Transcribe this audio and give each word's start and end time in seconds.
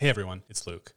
Hey 0.00 0.08
everyone, 0.08 0.44
it's 0.48 0.64
Luke. 0.64 0.92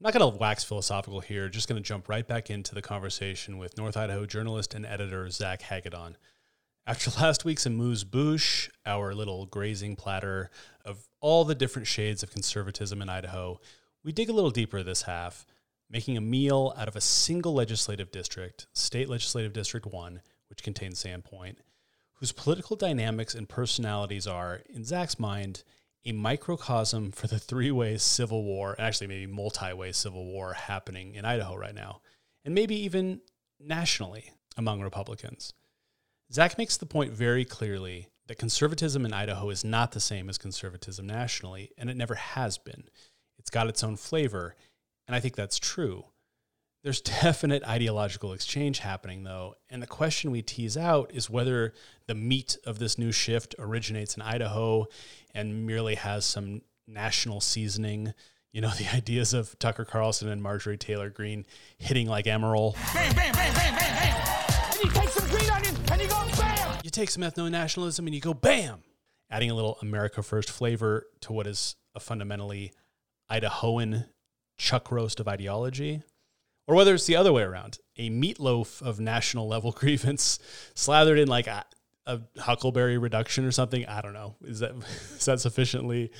I'm 0.00 0.04
not 0.04 0.14
going 0.18 0.32
to 0.32 0.38
wax 0.38 0.64
philosophical 0.64 1.20
here, 1.20 1.50
just 1.50 1.68
going 1.68 1.76
to 1.76 1.86
jump 1.86 2.08
right 2.08 2.26
back 2.26 2.48
into 2.48 2.74
the 2.74 2.80
conversation 2.80 3.58
with 3.58 3.76
North 3.76 3.98
Idaho 3.98 4.24
journalist 4.24 4.72
and 4.72 4.86
editor 4.86 5.28
Zach 5.28 5.60
Hagadone. 5.60 6.14
After 6.86 7.10
last 7.20 7.44
week's 7.44 7.66
amuse 7.66 8.02
bouche, 8.02 8.70
our 8.86 9.14
little 9.14 9.44
grazing 9.44 9.96
platter 9.96 10.48
of 10.86 11.06
all 11.20 11.44
the 11.44 11.54
different 11.54 11.86
shades 11.86 12.22
of 12.22 12.30
conservatism 12.30 13.02
in 13.02 13.10
Idaho, 13.10 13.60
we 14.02 14.10
dig 14.10 14.30
a 14.30 14.32
little 14.32 14.50
deeper 14.50 14.82
this 14.82 15.02
half, 15.02 15.44
making 15.90 16.16
a 16.16 16.22
meal 16.22 16.72
out 16.78 16.88
of 16.88 16.96
a 16.96 17.02
single 17.02 17.52
legislative 17.52 18.10
district, 18.10 18.68
State 18.72 19.10
Legislative 19.10 19.52
District 19.52 19.84
1, 19.84 20.22
which 20.48 20.62
contains 20.62 21.04
Sandpoint, 21.04 21.56
whose 22.14 22.32
political 22.32 22.74
dynamics 22.74 23.34
and 23.34 23.50
personalities 23.50 24.26
are, 24.26 24.62
in 24.70 24.82
Zach's 24.82 25.18
mind, 25.18 25.62
a 26.06 26.12
microcosm 26.12 27.10
for 27.10 27.26
the 27.26 27.38
three 27.38 27.70
way 27.70 27.96
civil 27.96 28.44
war, 28.44 28.76
actually, 28.78 29.06
maybe 29.06 29.26
multi 29.26 29.72
way 29.72 29.92
civil 29.92 30.24
war 30.24 30.52
happening 30.52 31.14
in 31.14 31.24
Idaho 31.24 31.56
right 31.56 31.74
now, 31.74 32.00
and 32.44 32.54
maybe 32.54 32.76
even 32.76 33.20
nationally 33.58 34.32
among 34.56 34.80
Republicans. 34.80 35.52
Zach 36.32 36.58
makes 36.58 36.76
the 36.76 36.86
point 36.86 37.12
very 37.12 37.44
clearly 37.44 38.08
that 38.26 38.38
conservatism 38.38 39.04
in 39.04 39.12
Idaho 39.12 39.50
is 39.50 39.64
not 39.64 39.92
the 39.92 40.00
same 40.00 40.28
as 40.28 40.38
conservatism 40.38 41.06
nationally, 41.06 41.70
and 41.76 41.90
it 41.90 41.96
never 41.96 42.14
has 42.14 42.58
been. 42.58 42.84
It's 43.38 43.50
got 43.50 43.68
its 43.68 43.84
own 43.84 43.96
flavor, 43.96 44.56
and 45.06 45.14
I 45.14 45.20
think 45.20 45.36
that's 45.36 45.58
true. 45.58 46.06
There's 46.84 47.00
definite 47.00 47.64
ideological 47.64 48.34
exchange 48.34 48.80
happening, 48.80 49.24
though, 49.24 49.54
and 49.70 49.82
the 49.82 49.86
question 49.86 50.30
we 50.30 50.42
tease 50.42 50.76
out 50.76 51.10
is 51.14 51.30
whether 51.30 51.72
the 52.06 52.14
meat 52.14 52.58
of 52.66 52.78
this 52.78 52.98
new 52.98 53.10
shift 53.10 53.54
originates 53.58 54.16
in 54.16 54.22
Idaho 54.22 54.88
and 55.34 55.66
merely 55.66 55.94
has 55.94 56.26
some 56.26 56.60
national 56.86 57.40
seasoning. 57.40 58.12
You 58.52 58.60
know, 58.60 58.68
the 58.78 58.94
ideas 58.94 59.32
of 59.32 59.58
Tucker 59.58 59.86
Carlson 59.86 60.28
and 60.28 60.42
Marjorie 60.42 60.76
Taylor 60.76 61.08
Greene 61.08 61.46
hitting 61.78 62.06
like 62.06 62.26
Emeril. 62.26 62.74
Bam, 62.92 63.14
bam, 63.14 63.32
bam, 63.32 63.54
bam, 63.54 63.74
bam, 63.76 63.96
bam. 63.96 64.44
And 64.74 64.84
you 64.84 64.90
take 64.90 65.08
some 65.08 65.30
green 65.30 65.50
onions 65.50 65.78
and 65.90 66.02
you 66.02 66.08
go 66.08 66.22
bam. 66.36 66.78
You 66.84 66.90
take 66.90 67.08
some 67.08 67.22
ethno 67.22 67.50
nationalism 67.50 68.06
and 68.06 68.14
you 68.14 68.20
go 68.20 68.34
bam, 68.34 68.82
adding 69.30 69.50
a 69.50 69.54
little 69.54 69.78
America 69.80 70.22
First 70.22 70.50
flavor 70.50 71.06
to 71.22 71.32
what 71.32 71.46
is 71.46 71.76
a 71.94 72.00
fundamentally 72.00 72.74
Idahoan 73.30 74.04
chuck 74.58 74.92
roast 74.92 75.18
of 75.18 75.28
ideology 75.28 76.02
or 76.66 76.74
whether 76.74 76.94
it's 76.94 77.06
the 77.06 77.16
other 77.16 77.32
way 77.32 77.42
around 77.42 77.78
a 77.96 78.10
meatloaf 78.10 78.82
of 78.82 79.00
national 79.00 79.48
level 79.48 79.72
grievance 79.80 80.38
slathered 80.74 81.18
in 81.18 81.28
like 81.28 81.46
a, 81.46 81.64
a 82.06 82.20
huckleberry 82.38 82.98
reduction 82.98 83.44
or 83.44 83.52
something 83.52 83.86
i 83.86 84.00
don't 84.00 84.14
know. 84.14 84.36
Is 84.42 84.60
that 84.60 84.72
is 85.16 85.24
that 85.24 85.40
sufficiently 85.40 86.10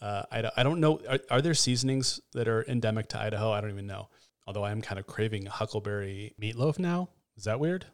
uh, 0.00 0.22
I, 0.30 0.42
don't, 0.42 0.54
I 0.56 0.62
don't 0.62 0.80
know. 0.80 0.98
Are, 1.08 1.18
are 1.30 1.42
there 1.42 1.54
seasonings 1.54 2.20
that 2.32 2.48
are 2.48 2.64
endemic 2.66 3.08
to 3.08 3.20
idaho? 3.20 3.52
I 3.52 3.60
don't 3.60 3.70
even 3.70 3.86
know. 3.86 4.08
Although 4.46 4.64
i 4.64 4.70
am 4.70 4.80
kind 4.80 4.98
of 4.98 5.06
craving 5.06 5.46
a 5.46 5.50
huckleberry 5.50 6.34
meatloaf 6.40 6.78
now. 6.78 7.10
Is 7.36 7.44
that 7.44 7.60
weird? 7.60 7.86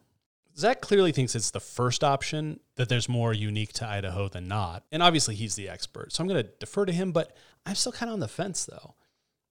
Zach 0.56 0.80
clearly 0.80 1.12
thinks 1.12 1.34
it's 1.34 1.50
the 1.50 1.60
first 1.60 2.02
option, 2.02 2.60
that 2.76 2.88
there's 2.88 3.10
more 3.10 3.34
unique 3.34 3.74
to 3.74 3.86
Idaho 3.86 4.28
than 4.28 4.48
not. 4.48 4.84
And 4.90 5.02
obviously, 5.02 5.34
he's 5.34 5.54
the 5.54 5.68
expert. 5.68 6.12
So 6.12 6.22
I'm 6.22 6.28
going 6.28 6.42
to 6.42 6.50
defer 6.58 6.86
to 6.86 6.92
him, 6.92 7.12
but 7.12 7.36
I'm 7.66 7.74
still 7.74 7.92
kind 7.92 8.08
of 8.08 8.14
on 8.14 8.20
the 8.20 8.28
fence, 8.28 8.64
though. 8.64 8.94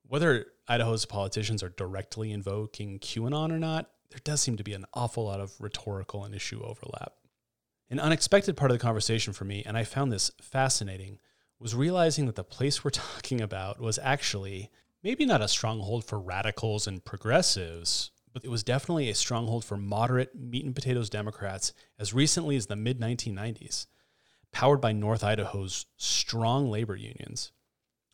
Whether 0.08 0.48
Idaho's 0.68 1.06
politicians 1.06 1.62
are 1.62 1.70
directly 1.70 2.32
invoking 2.32 3.00
QAnon 3.00 3.52
or 3.52 3.60
not, 3.60 3.90
there 4.10 4.20
does 4.24 4.42
seem 4.42 4.58
to 4.58 4.64
be 4.64 4.74
an 4.74 4.86
awful 4.94 5.26
lot 5.26 5.40
of 5.40 5.54
rhetorical 5.60 6.24
and 6.24 6.34
issue 6.34 6.64
overlap. 6.64 7.14
An 7.90 8.00
unexpected 8.00 8.58
part 8.58 8.72
of 8.72 8.78
the 8.78 8.84
conversation 8.84 9.34
for 9.34 9.46
me, 9.46 9.64
and 9.66 9.78
I 9.78 9.84
found 9.84 10.12
this 10.12 10.32
fascinating, 10.42 11.20
was 11.60 11.76
realizing 11.76 12.26
that 12.26 12.36
the 12.36 12.44
place 12.44 12.84
we're 12.84 12.90
talking 12.92 13.42
about 13.42 13.80
was 13.80 14.00
actually 14.02 14.72
maybe 15.04 15.26
not 15.26 15.42
a 15.42 15.48
stronghold 15.48 16.04
for 16.04 16.20
radicals 16.20 16.88
and 16.88 17.06
progressives, 17.06 18.12
but 18.34 18.44
it 18.44 18.50
was 18.50 18.64
definitely 18.64 19.10
a 19.10 19.16
stronghold 19.16 19.64
for 19.64 19.78
moderate 19.78 20.36
meat 20.36 20.66
and 20.66 20.76
potatoes 20.76 21.10
Democrats 21.10 21.74
as 22.00 22.14
recently 22.14 22.56
as 22.56 22.66
the 22.66 22.76
mid 22.76 23.00
1990s, 23.00 23.86
powered 24.52 24.82
by 24.82 24.92
North 24.92 25.24
Idaho's 25.24 25.86
strong 25.98 26.70
labor 26.70 26.96
unions. 26.96 27.52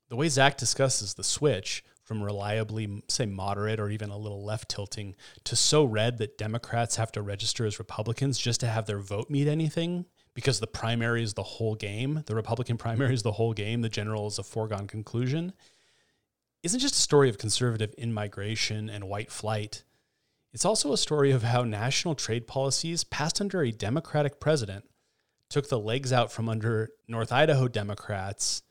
The 0.10 0.16
way 0.18 0.28
Zach 0.28 0.58
discusses 0.58 1.14
the 1.14 1.24
switch 1.24 1.84
from 2.12 2.22
reliably, 2.22 3.02
say, 3.08 3.26
moderate 3.26 3.80
or 3.80 3.90
even 3.90 4.10
a 4.10 4.18
little 4.18 4.44
left 4.44 4.68
tilting 4.68 5.16
to 5.46 5.56
so 5.56 5.86
red 5.86 6.18
that 6.18 6.38
Democrats 6.38 6.98
have 6.98 7.10
to 7.10 7.22
register 7.22 7.66
as 7.66 7.80
Republicans 7.80 8.38
just 8.38 8.60
to 8.60 8.68
have 8.68 8.86
their 8.86 9.00
vote 9.00 9.30
mean 9.30 9.48
anything 9.48 10.04
because 10.34 10.60
the 10.60 10.68
primary 10.68 11.24
is 11.24 11.36
the 11.36 11.42
whole 11.42 11.74
game. 11.74 12.22
The 12.26 12.36
Republican 12.36 12.76
primary 12.86 13.14
is 13.14 13.24
the 13.24 13.32
whole 13.32 13.54
game. 13.54 13.82
The 13.82 13.88
general 13.88 14.28
is 14.28 14.38
a 14.38 14.44
foregone 14.44 14.88
conclusion. 14.88 15.54
Isn't 16.64 16.82
just 16.82 16.96
a 16.96 17.00
story 17.00 17.30
of 17.30 17.38
conservative 17.38 17.96
in 17.98 18.14
migration 18.14 18.90
and 18.90 19.08
white 19.08 19.32
flight. 19.32 19.86
It's 20.52 20.66
also 20.66 20.92
a 20.92 20.98
story 20.98 21.32
of 21.32 21.44
how 21.44 21.64
national 21.64 22.16
trade 22.16 22.46
policies 22.46 23.06
passed 23.06 23.40
under 23.40 23.62
a 23.62 23.72
Democratic 23.72 24.42
president 24.42 24.84
took 25.50 25.70
the 25.70 25.80
legs 25.80 26.12
out 26.12 26.30
from 26.30 26.50
under 26.50 26.90
North 27.08 27.32
Idaho 27.32 27.70
Democrats 27.70 28.64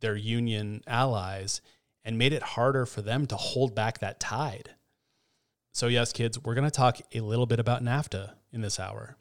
their 0.00 0.16
union 0.16 0.82
allies 0.86 1.60
and 2.06 2.16
made 2.16 2.32
it 2.32 2.42
harder 2.42 2.86
for 2.86 3.02
them 3.02 3.26
to 3.26 3.36
hold 3.36 3.74
back 3.74 3.98
that 3.98 4.20
tide. 4.20 4.70
So, 5.72 5.88
yes, 5.88 6.12
kids, 6.12 6.38
we're 6.42 6.54
going 6.54 6.64
to 6.64 6.70
talk 6.70 7.00
a 7.12 7.20
little 7.20 7.46
bit 7.46 7.58
about 7.58 7.82
NAFTA 7.82 8.34
in 8.52 8.60
this 8.60 8.78
hour. 8.78 9.16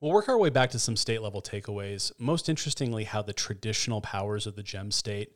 We'll 0.00 0.12
work 0.12 0.30
our 0.30 0.38
way 0.38 0.48
back 0.48 0.70
to 0.70 0.78
some 0.78 0.96
state 0.96 1.20
level 1.20 1.42
takeaways. 1.42 2.10
Most 2.18 2.48
interestingly, 2.48 3.04
how 3.04 3.20
the 3.20 3.34
traditional 3.34 4.00
powers 4.00 4.46
of 4.46 4.56
the 4.56 4.62
gem 4.62 4.90
state, 4.90 5.34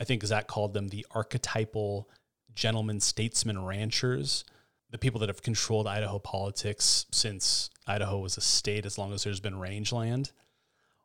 I 0.00 0.04
think 0.04 0.24
Zach 0.24 0.46
called 0.46 0.72
them 0.72 0.88
the 0.88 1.06
archetypal 1.10 2.08
gentlemen, 2.54 2.98
statesmen, 2.98 3.62
ranchers, 3.62 4.44
the 4.90 4.98
people 4.98 5.20
that 5.20 5.28
have 5.28 5.42
controlled 5.42 5.86
Idaho 5.86 6.18
politics 6.18 7.04
since 7.10 7.68
Idaho 7.86 8.18
was 8.18 8.38
a 8.38 8.42
state 8.42 8.86
as 8.86 8.96
long 8.96 9.12
as 9.12 9.24
there's 9.24 9.40
been 9.40 9.58
rangeland, 9.58 10.32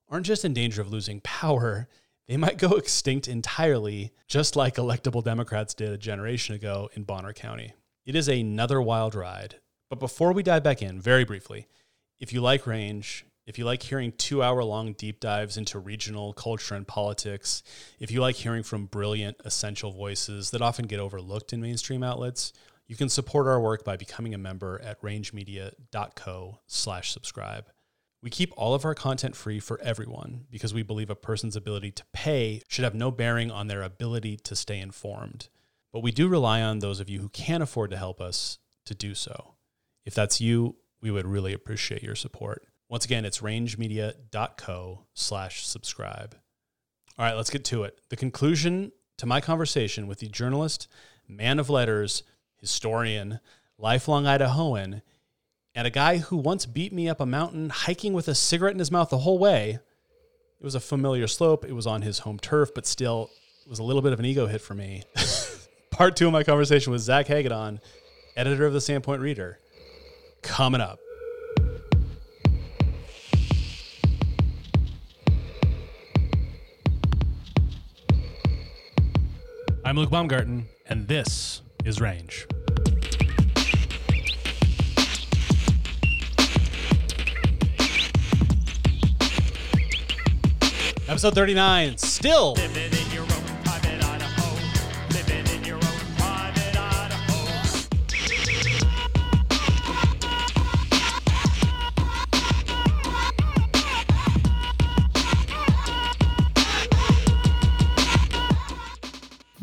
aren't 0.09 0.25
just 0.25 0.45
in 0.45 0.53
danger 0.53 0.81
of 0.81 0.89
losing 0.89 1.19
power 1.21 1.89
they 2.27 2.37
might 2.37 2.57
go 2.57 2.71
extinct 2.77 3.27
entirely, 3.27 4.11
just 4.27 4.55
like 4.55 4.75
electable 4.75 5.23
Democrats 5.23 5.73
did 5.73 5.91
a 5.91 5.97
generation 5.97 6.55
ago 6.55 6.89
in 6.93 7.03
Bonner 7.03 7.33
County. 7.33 7.73
It 8.05 8.15
is 8.15 8.27
another 8.27 8.81
wild 8.81 9.15
ride. 9.15 9.55
But 9.89 9.99
before 9.99 10.33
we 10.33 10.43
dive 10.43 10.63
back 10.63 10.81
in, 10.81 10.99
very 10.99 11.23
briefly, 11.23 11.67
if 12.19 12.33
you 12.33 12.41
like 12.41 12.67
range, 12.67 13.25
if 13.45 13.57
you 13.57 13.63
like 13.63 13.83
hearing 13.83 14.11
two 14.11 14.43
hour 14.43 14.63
long 14.63 14.93
deep 14.93 15.21
dives 15.21 15.57
into 15.57 15.79
regional 15.79 16.33
culture 16.33 16.75
and 16.75 16.85
politics, 16.85 17.63
if 17.99 18.11
you 18.11 18.19
like 18.19 18.35
hearing 18.35 18.63
from 18.63 18.85
brilliant, 18.85 19.37
essential 19.45 19.91
voices 19.91 20.51
that 20.51 20.61
often 20.61 20.87
get 20.87 20.99
overlooked 20.99 21.53
in 21.53 21.61
mainstream 21.61 22.03
outlets, 22.03 22.51
you 22.87 22.95
can 22.95 23.09
support 23.09 23.47
our 23.47 23.59
work 23.59 23.85
by 23.85 23.95
becoming 23.95 24.33
a 24.33 24.37
member 24.37 24.81
at 24.83 25.01
rangemedia.co 25.01 26.59
slash 26.67 27.11
subscribe. 27.11 27.65
We 28.21 28.29
keep 28.29 28.51
all 28.57 28.73
of 28.73 28.83
our 28.83 28.95
content 28.95 29.35
free 29.35 29.59
for 29.59 29.79
everyone 29.81 30.45
because 30.49 30.73
we 30.73 30.83
believe 30.83 31.09
a 31.09 31.15
person's 31.15 31.55
ability 31.55 31.91
to 31.91 32.03
pay 32.13 32.61
should 32.67 32.83
have 32.83 32.95
no 32.95 33.11
bearing 33.11 33.51
on 33.51 33.67
their 33.67 33.83
ability 33.83 34.37
to 34.37 34.55
stay 34.55 34.79
informed. 34.79 35.49
But 35.93 36.01
we 36.01 36.11
do 36.11 36.27
rely 36.27 36.61
on 36.61 36.79
those 36.79 36.99
of 36.99 37.09
you 37.09 37.19
who 37.19 37.29
can 37.29 37.61
afford 37.61 37.91
to 37.91 37.97
help 37.97 38.19
us 38.19 38.57
to 38.85 38.95
do 38.95 39.13
so. 39.13 39.55
If 40.05 40.13
that's 40.13 40.41
you, 40.41 40.77
we 41.01 41.11
would 41.11 41.27
really 41.27 41.53
appreciate 41.53 42.03
your 42.03 42.15
support. 42.15 42.65
Once 42.89 43.05
again, 43.05 43.25
it's 43.25 43.39
rangemedia.co 43.39 45.05
slash 45.13 45.65
subscribe. 45.65 46.35
All 47.17 47.25
right, 47.25 47.35
let's 47.35 47.49
get 47.49 47.65
to 47.65 47.83
it. 47.83 47.99
The 48.09 48.15
conclusion 48.15 48.91
to 49.17 49.25
my 49.25 49.41
conversation 49.41 50.07
with 50.07 50.19
the 50.19 50.27
journalist, 50.27 50.87
man 51.27 51.59
of 51.59 51.69
letters, 51.69 52.23
historian, 52.57 53.39
lifelong 53.77 54.23
Idahoan, 54.23 55.01
and 55.77 55.85
a 55.85 55.91
guy 55.91 56.17
who 56.17 56.37
once 56.37 56.65
beat 56.65 56.91
me 56.91 57.07
up 57.07 57.21
a 57.21 57.25
mountain 57.25 57.69
hiking 57.69 58.11
with 58.11 58.27
a 58.27 58.33
cigarette 58.33 58.73
in 58.73 58.79
his 58.79 58.91
mouth 58.91 59.09
the 59.09 59.19
whole 59.19 59.37
way. 59.37 59.77
It 60.59 60.63
was 60.63 60.73
a 60.73 60.79
familiar 60.79 61.27
slope. 61.27 61.63
It 61.63 61.73
was 61.73 61.85
on 61.85 62.01
his 62.01 62.17
home 62.19 62.39
turf, 62.39 62.73
but 62.73 62.87
still, 62.87 63.29
it 63.63 63.69
was 63.69 63.77
a 63.77 63.83
little 63.83 64.01
bit 64.01 64.11
of 64.11 64.19
an 64.19 64.25
ego 64.25 64.47
hit 64.47 64.59
for 64.59 64.73
me. 64.73 65.03
Part 65.91 66.15
two 66.15 66.25
of 66.25 66.33
my 66.33 66.41
conversation 66.41 66.91
with 66.91 67.01
Zach 67.01 67.27
Hagadone, 67.27 67.79
editor 68.35 68.65
of 68.65 68.73
the 68.73 68.79
Sandpoint 68.79 69.19
Reader, 69.19 69.59
coming 70.41 70.81
up. 70.81 70.97
I'm 79.85 79.95
Luke 79.95 80.09
Baumgarten, 80.09 80.69
and 80.87 81.07
this 81.07 81.61
is 81.85 82.01
Range. 82.01 82.47
Episode 91.09 91.35
39, 91.35 91.97
still. 91.97 92.55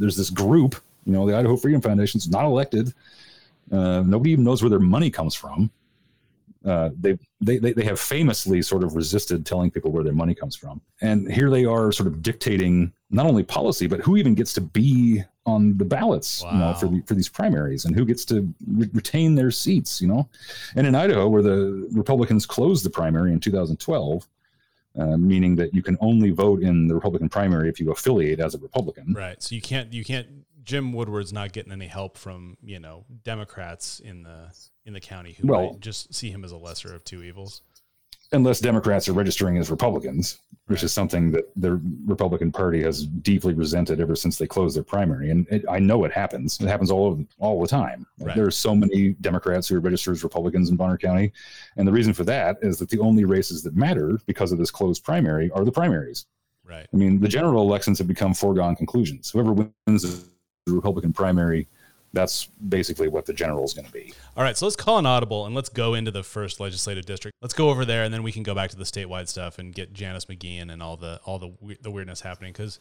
there's 0.04 0.16
this 0.16 0.30
group, 0.30 0.76
you 1.06 1.12
know, 1.12 1.26
the 1.26 1.36
Idaho 1.36 1.56
Freedom 1.56 1.80
Foundation 1.80 2.18
is 2.18 2.28
not 2.28 2.44
elected. 2.44 2.92
Uh, 3.72 4.02
nobody 4.02 4.30
even 4.30 4.44
knows 4.44 4.62
where 4.62 4.70
their 4.70 4.78
money 4.78 5.10
comes 5.10 5.34
from. 5.34 5.70
Uh, 6.64 6.90
they, 6.98 7.18
they 7.42 7.58
they 7.58 7.84
have 7.84 8.00
famously 8.00 8.62
sort 8.62 8.82
of 8.82 8.96
resisted 8.96 9.44
telling 9.44 9.70
people 9.70 9.90
where 9.90 10.02
their 10.02 10.14
money 10.14 10.34
comes 10.34 10.56
from, 10.56 10.80
and 11.02 11.30
here 11.30 11.50
they 11.50 11.66
are, 11.66 11.92
sort 11.92 12.06
of 12.06 12.22
dictating 12.22 12.90
not 13.10 13.26
only 13.26 13.42
policy 13.42 13.86
but 13.86 14.00
who 14.00 14.16
even 14.16 14.34
gets 14.34 14.54
to 14.54 14.62
be 14.62 15.22
on 15.46 15.76
the 15.76 15.84
ballots, 15.84 16.42
you 16.50 16.58
know, 16.58 16.72
for 16.72 16.86
the, 16.86 17.02
for 17.02 17.14
these 17.14 17.28
primaries, 17.28 17.84
and 17.84 17.94
who 17.94 18.06
gets 18.06 18.24
to 18.24 18.48
re- 18.66 18.88
retain 18.94 19.34
their 19.34 19.50
seats, 19.50 20.00
you 20.00 20.08
know. 20.08 20.26
And 20.74 20.86
in 20.86 20.94
Idaho, 20.94 21.28
where 21.28 21.42
the 21.42 21.86
Republicans 21.92 22.46
closed 22.46 22.84
the 22.84 22.90
primary 22.90 23.32
in 23.32 23.40
2012, 23.40 24.26
uh, 24.98 25.16
meaning 25.18 25.54
that 25.56 25.74
you 25.74 25.82
can 25.82 25.98
only 26.00 26.30
vote 26.30 26.62
in 26.62 26.88
the 26.88 26.94
Republican 26.94 27.28
primary 27.28 27.68
if 27.68 27.78
you 27.78 27.90
affiliate 27.90 28.40
as 28.40 28.54
a 28.54 28.58
Republican. 28.58 29.12
Right. 29.12 29.42
So 29.42 29.54
you 29.54 29.60
can't 29.60 29.92
you 29.92 30.04
can't 30.04 30.28
Jim 30.64 30.92
Woodward's 30.92 31.32
not 31.32 31.52
getting 31.52 31.72
any 31.72 31.86
help 31.86 32.16
from, 32.16 32.56
you 32.62 32.78
know, 32.80 33.04
Democrats 33.22 34.00
in 34.00 34.22
the 34.22 34.50
in 34.86 34.92
the 34.92 35.00
county 35.00 35.32
who 35.32 35.46
Well- 35.48 35.72
might 35.72 35.80
just 35.80 36.12
see 36.14 36.30
him 36.30 36.44
as 36.44 36.52
a 36.52 36.56
lesser 36.56 36.94
of 36.94 37.04
two 37.04 37.22
evils. 37.22 37.62
unless 38.32 38.58
Democrats 38.58 39.08
are 39.08 39.12
registering 39.12 39.58
as 39.58 39.70
Republicans, 39.70 40.40
which 40.66 40.82
is 40.82 40.92
something 40.92 41.30
that 41.30 41.44
the 41.54 41.80
Republican 42.04 42.50
Party 42.50 42.82
has 42.82 43.06
deeply 43.06 43.54
resented 43.54 44.00
ever 44.00 44.16
since 44.16 44.38
they 44.38 44.46
closed 44.46 44.74
their 44.74 44.82
primary. 44.82 45.30
And 45.30 45.46
it, 45.50 45.64
I 45.70 45.78
know 45.78 46.04
it 46.04 46.10
happens. 46.10 46.58
It 46.60 46.66
happens 46.66 46.90
all 46.90 47.24
all 47.38 47.60
the 47.60 47.68
time. 47.68 48.06
Right. 48.18 48.34
There 48.34 48.46
are 48.46 48.50
so 48.50 48.74
many 48.74 49.10
Democrats 49.20 49.68
who 49.68 49.76
are 49.76 49.80
registered 49.80 50.14
as 50.16 50.24
Republicans 50.24 50.68
in 50.70 50.76
Bonner 50.76 50.98
County, 50.98 51.32
and 51.76 51.86
the 51.86 51.92
reason 51.92 52.12
for 52.12 52.24
that 52.24 52.56
is 52.62 52.78
that 52.78 52.88
the 52.88 52.98
only 52.98 53.24
races 53.24 53.62
that 53.62 53.76
matter 53.76 54.18
because 54.26 54.50
of 54.50 54.58
this 54.58 54.70
closed 54.70 55.04
primary 55.04 55.50
are 55.52 55.64
the 55.64 55.70
primaries. 55.70 56.26
Right. 56.64 56.88
I 56.92 56.96
mean, 56.96 57.20
the 57.20 57.28
general 57.28 57.62
elections 57.62 57.98
have 57.98 58.08
become 58.08 58.34
foregone 58.34 58.74
conclusions. 58.74 59.30
Whoever 59.30 59.52
wins 59.52 60.02
the 60.66 60.72
Republican 60.72 61.12
primary, 61.12 61.68
that's 62.12 62.46
basically 62.68 63.08
what 63.08 63.26
the 63.26 63.32
general 63.32 63.64
is 63.64 63.74
going 63.74 63.86
to 63.86 63.92
be. 63.92 64.12
All 64.36 64.44
right, 64.44 64.56
so 64.56 64.66
let's 64.66 64.76
call 64.76 64.98
an 64.98 65.06
audible 65.06 65.46
and 65.46 65.54
let's 65.54 65.68
go 65.68 65.94
into 65.94 66.12
the 66.12 66.22
first 66.22 66.60
legislative 66.60 67.04
district. 67.04 67.36
Let's 67.42 67.54
go 67.54 67.70
over 67.70 67.84
there 67.84 68.04
and 68.04 68.14
then 68.14 68.22
we 68.22 68.30
can 68.30 68.44
go 68.44 68.54
back 68.54 68.70
to 68.70 68.76
the 68.76 68.84
statewide 68.84 69.26
stuff 69.26 69.58
and 69.58 69.74
get 69.74 69.92
Janice 69.92 70.26
McGeachin 70.26 70.72
and 70.72 70.80
all 70.80 70.96
the 70.96 71.20
all 71.24 71.40
the 71.40 71.76
the 71.82 71.90
weirdness 71.90 72.20
happening 72.20 72.52
because 72.52 72.78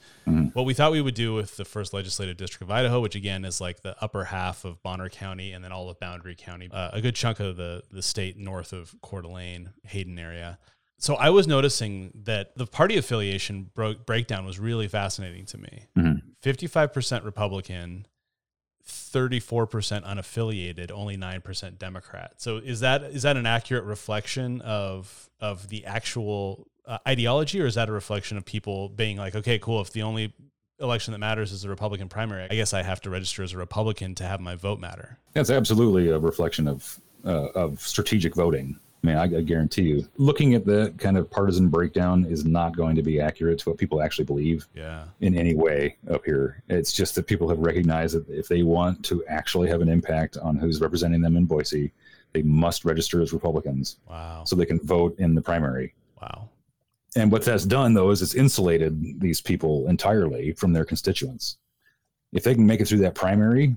what 0.53 0.65
we 0.65 0.75
thought 0.75 0.91
we 0.91 1.01
would 1.01 1.15
do 1.15 1.33
with 1.33 1.57
the 1.57 1.65
first 1.65 1.93
legislative 1.95 2.37
district 2.37 2.61
of 2.61 2.69
Idaho, 2.69 3.01
which 3.01 3.15
again 3.15 3.43
is 3.43 3.59
like 3.59 3.81
the 3.81 3.95
upper 4.01 4.25
half 4.25 4.65
of 4.65 4.81
Bonner 4.83 5.09
County 5.09 5.51
and 5.51 5.63
then 5.63 5.71
all 5.71 5.89
of 5.89 5.99
Boundary 5.99 6.35
County, 6.35 6.69
uh, 6.71 6.91
a 6.93 7.01
good 7.01 7.15
chunk 7.15 7.39
of 7.39 7.57
the 7.57 7.81
the 7.91 8.03
state 8.03 8.37
north 8.37 8.71
of 8.71 8.95
Coeur 9.01 9.23
d'Alene, 9.23 9.71
Hayden 9.87 10.19
area. 10.19 10.59
So 11.03 11.15
I 11.15 11.31
was 11.31 11.47
noticing 11.47 12.13
that 12.23 12.57
the 12.57 12.65
party 12.65 12.95
affiliation 12.95 13.69
broke 13.75 14.05
breakdown 14.05 14.45
was 14.45 14.57
really 14.57 14.87
fascinating 14.87 15.45
to 15.47 15.57
me. 15.57 15.87
Mhm. 15.97 16.21
55% 16.41 17.25
Republican, 17.25 18.07
34% 18.87 20.05
unaffiliated, 20.05 20.91
only 20.91 21.17
9% 21.17 21.77
Democrat. 21.77 22.35
So 22.37 22.55
is 22.55 22.79
that 22.79 23.03
is 23.03 23.23
that 23.23 23.35
an 23.35 23.45
accurate 23.45 23.83
reflection 23.83 24.61
of 24.61 25.29
of 25.41 25.67
the 25.67 25.85
actual 25.85 26.67
uh, 26.85 26.99
ideology 27.05 27.61
or 27.61 27.65
is 27.65 27.75
that 27.75 27.89
a 27.89 27.91
reflection 27.91 28.37
of 28.37 28.45
people 28.45 28.87
being 28.87 29.17
like, 29.17 29.35
okay, 29.35 29.59
cool, 29.59 29.81
if 29.81 29.91
the 29.91 30.03
only 30.03 30.33
election 30.79 31.11
that 31.11 31.19
matters 31.19 31.51
is 31.51 31.63
the 31.63 31.69
Republican 31.69 32.07
primary, 32.07 32.47
I 32.49 32.55
guess 32.55 32.73
I 32.73 32.81
have 32.81 33.01
to 33.01 33.09
register 33.09 33.43
as 33.43 33.51
a 33.51 33.57
Republican 33.57 34.15
to 34.15 34.23
have 34.23 34.39
my 34.39 34.55
vote 34.55 34.79
matter. 34.79 35.19
That's 35.33 35.49
absolutely 35.49 36.07
a 36.07 36.17
reflection 36.17 36.65
of 36.65 37.01
uh, 37.25 37.49
of 37.55 37.81
strategic 37.81 38.35
voting. 38.35 38.79
I 39.03 39.07
mean, 39.07 39.17
I, 39.17 39.23
I 39.23 39.41
guarantee 39.41 39.81
you, 39.83 40.07
looking 40.17 40.53
at 40.53 40.65
the 40.65 40.93
kind 40.97 41.17
of 41.17 41.29
partisan 41.29 41.67
breakdown 41.67 42.23
is 42.25 42.45
not 42.45 42.75
going 42.77 42.95
to 42.95 43.01
be 43.03 43.19
accurate 43.19 43.59
to 43.59 43.69
what 43.69 43.77
people 43.77 44.01
actually 44.01 44.23
believe 44.25 44.65
Yeah. 44.73 45.03
in 45.19 45.35
any 45.35 45.55
way 45.55 45.97
up 46.09 46.23
here. 46.23 46.63
It's 46.69 46.93
just 46.93 47.15
that 47.15 47.27
people 47.27 47.49
have 47.49 47.59
recognized 47.59 48.15
that 48.15 48.29
if 48.29 48.47
they 48.47 48.63
want 48.63 49.03
to 49.05 49.25
actually 49.27 49.67
have 49.69 49.81
an 49.81 49.89
impact 49.89 50.37
on 50.37 50.55
who's 50.55 50.79
representing 50.79 51.19
them 51.21 51.35
in 51.35 51.45
Boise, 51.45 51.91
they 52.31 52.43
must 52.43 52.85
register 52.85 53.21
as 53.21 53.33
Republicans 53.33 53.97
Wow. 54.09 54.43
so 54.45 54.55
they 54.55 54.65
can 54.65 54.79
vote 54.79 55.19
in 55.19 55.35
the 55.35 55.41
primary. 55.41 55.93
Wow. 56.21 56.47
And 57.17 57.29
what 57.29 57.43
that's 57.43 57.65
done, 57.65 57.93
though, 57.93 58.09
is 58.11 58.21
it's 58.21 58.35
insulated 58.35 59.19
these 59.19 59.41
people 59.41 59.85
entirely 59.87 60.53
from 60.53 60.71
their 60.71 60.85
constituents. 60.85 61.57
If 62.31 62.43
they 62.43 62.55
can 62.55 62.65
make 62.65 62.79
it 62.79 62.87
through 62.87 62.99
that 62.99 63.15
primary, 63.15 63.75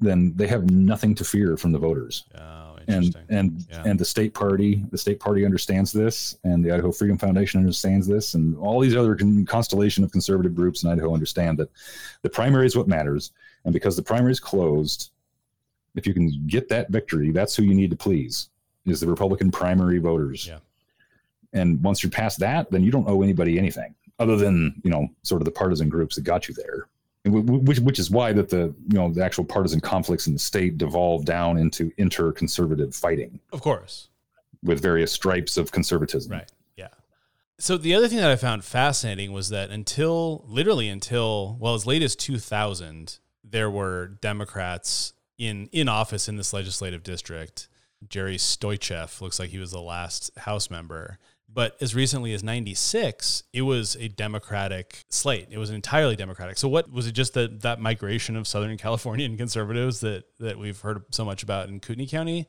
then 0.00 0.34
they 0.36 0.46
have 0.48 0.70
nothing 0.70 1.14
to 1.14 1.24
fear 1.24 1.56
from 1.56 1.72
the 1.72 1.78
voters. 1.78 2.26
Oh, 2.38 2.65
And 2.88 3.16
and 3.28 3.66
Yeah. 3.70 3.82
and 3.84 3.98
the 3.98 4.04
state 4.04 4.32
party, 4.34 4.84
the 4.90 4.98
state 4.98 5.18
party 5.20 5.44
understands 5.44 5.92
this, 5.92 6.36
and 6.44 6.64
the 6.64 6.70
Idaho 6.70 6.92
Freedom 6.92 7.18
Foundation 7.18 7.58
understands 7.60 8.06
this, 8.06 8.34
and 8.34 8.56
all 8.58 8.80
these 8.80 8.94
other 8.96 9.14
con- 9.16 9.44
constellation 9.44 10.04
of 10.04 10.12
conservative 10.12 10.54
groups 10.54 10.84
in 10.84 10.90
Idaho 10.90 11.12
understand 11.12 11.58
that 11.58 11.70
the 12.22 12.30
primary 12.30 12.66
is 12.66 12.76
what 12.76 12.88
matters. 12.88 13.32
And 13.64 13.72
because 13.72 13.96
the 13.96 14.02
primary 14.02 14.32
is 14.32 14.40
closed, 14.40 15.10
if 15.96 16.06
you 16.06 16.14
can 16.14 16.44
get 16.46 16.68
that 16.68 16.90
victory, 16.90 17.30
that's 17.32 17.56
who 17.56 17.62
you 17.64 17.74
need 17.74 17.90
to 17.90 17.96
please 17.96 18.50
is 18.84 19.00
the 19.00 19.06
Republican 19.08 19.50
primary 19.50 19.98
voters. 19.98 20.46
Yeah. 20.46 20.58
And 21.52 21.82
once 21.82 22.02
you're 22.02 22.10
past 22.10 22.38
that, 22.40 22.70
then 22.70 22.84
you 22.84 22.90
don't 22.90 23.08
owe 23.08 23.22
anybody 23.22 23.58
anything 23.58 23.94
other 24.18 24.36
than 24.36 24.80
you 24.84 24.90
know 24.90 25.08
sort 25.22 25.40
of 25.40 25.44
the 25.46 25.50
partisan 25.50 25.88
groups 25.88 26.14
that 26.16 26.22
got 26.22 26.48
you 26.48 26.54
there. 26.54 26.88
And 27.26 27.34
wh- 27.34 27.52
wh- 27.52 27.62
Which, 27.66 27.80
which 27.80 27.98
is 27.98 28.10
why 28.10 28.32
that 28.32 28.48
the 28.48 28.74
you 28.88 28.98
know 28.98 29.10
the 29.12 29.22
actual 29.22 29.44
partisan 29.44 29.80
conflicts 29.80 30.26
in 30.26 30.32
the 30.32 30.38
state 30.38 30.78
devolve 30.78 31.24
down 31.26 31.58
into 31.58 31.92
inter-conservative 31.98 32.94
fighting 32.94 33.40
of 33.52 33.60
course. 33.60 34.08
with 34.62 34.80
various 34.80 35.12
stripes 35.12 35.56
of 35.58 35.72
conservatism. 35.72 36.32
Right. 36.32 36.50
Yeah. 36.76 36.88
So 37.58 37.76
the 37.76 37.94
other 37.94 38.08
thing 38.08 38.18
that 38.18 38.30
I 38.30 38.36
found 38.36 38.64
fascinating 38.64 39.32
was 39.32 39.48
that 39.50 39.70
until 39.70 40.44
literally 40.48 40.88
until 40.88 41.56
well 41.60 41.74
as 41.74 41.84
late 41.84 42.02
as 42.02 42.16
2000, 42.16 43.18
there 43.44 43.70
were 43.70 44.06
Democrats 44.20 45.12
in 45.36 45.68
in 45.72 45.88
office 45.88 46.28
in 46.28 46.36
this 46.36 46.52
legislative 46.52 47.02
district. 47.02 47.68
Jerry 48.08 48.36
Stoicheff 48.36 49.20
looks 49.20 49.38
like 49.40 49.50
he 49.50 49.58
was 49.58 49.72
the 49.72 49.80
last 49.80 50.30
House 50.38 50.70
member. 50.70 51.18
But 51.56 51.74
as 51.80 51.94
recently 51.94 52.34
as 52.34 52.44
96, 52.44 53.44
it 53.54 53.62
was 53.62 53.96
a 53.96 54.08
Democratic 54.08 55.04
slate. 55.08 55.48
It 55.50 55.56
was 55.56 55.70
entirely 55.70 56.14
Democratic. 56.14 56.58
So 56.58 56.68
what 56.68 56.92
was 56.92 57.06
it 57.06 57.12
just 57.12 57.32
that 57.32 57.62
that 57.62 57.80
migration 57.80 58.36
of 58.36 58.46
Southern 58.46 58.76
Californian 58.86 59.38
conservatives 59.38 60.00
that 60.00 60.24
that 60.38 60.58
we've 60.58 60.78
heard 60.78 61.02
so 61.12 61.24
much 61.24 61.42
about 61.42 61.68
in 61.68 61.80
Kootenai 61.80 62.06
County? 62.06 62.46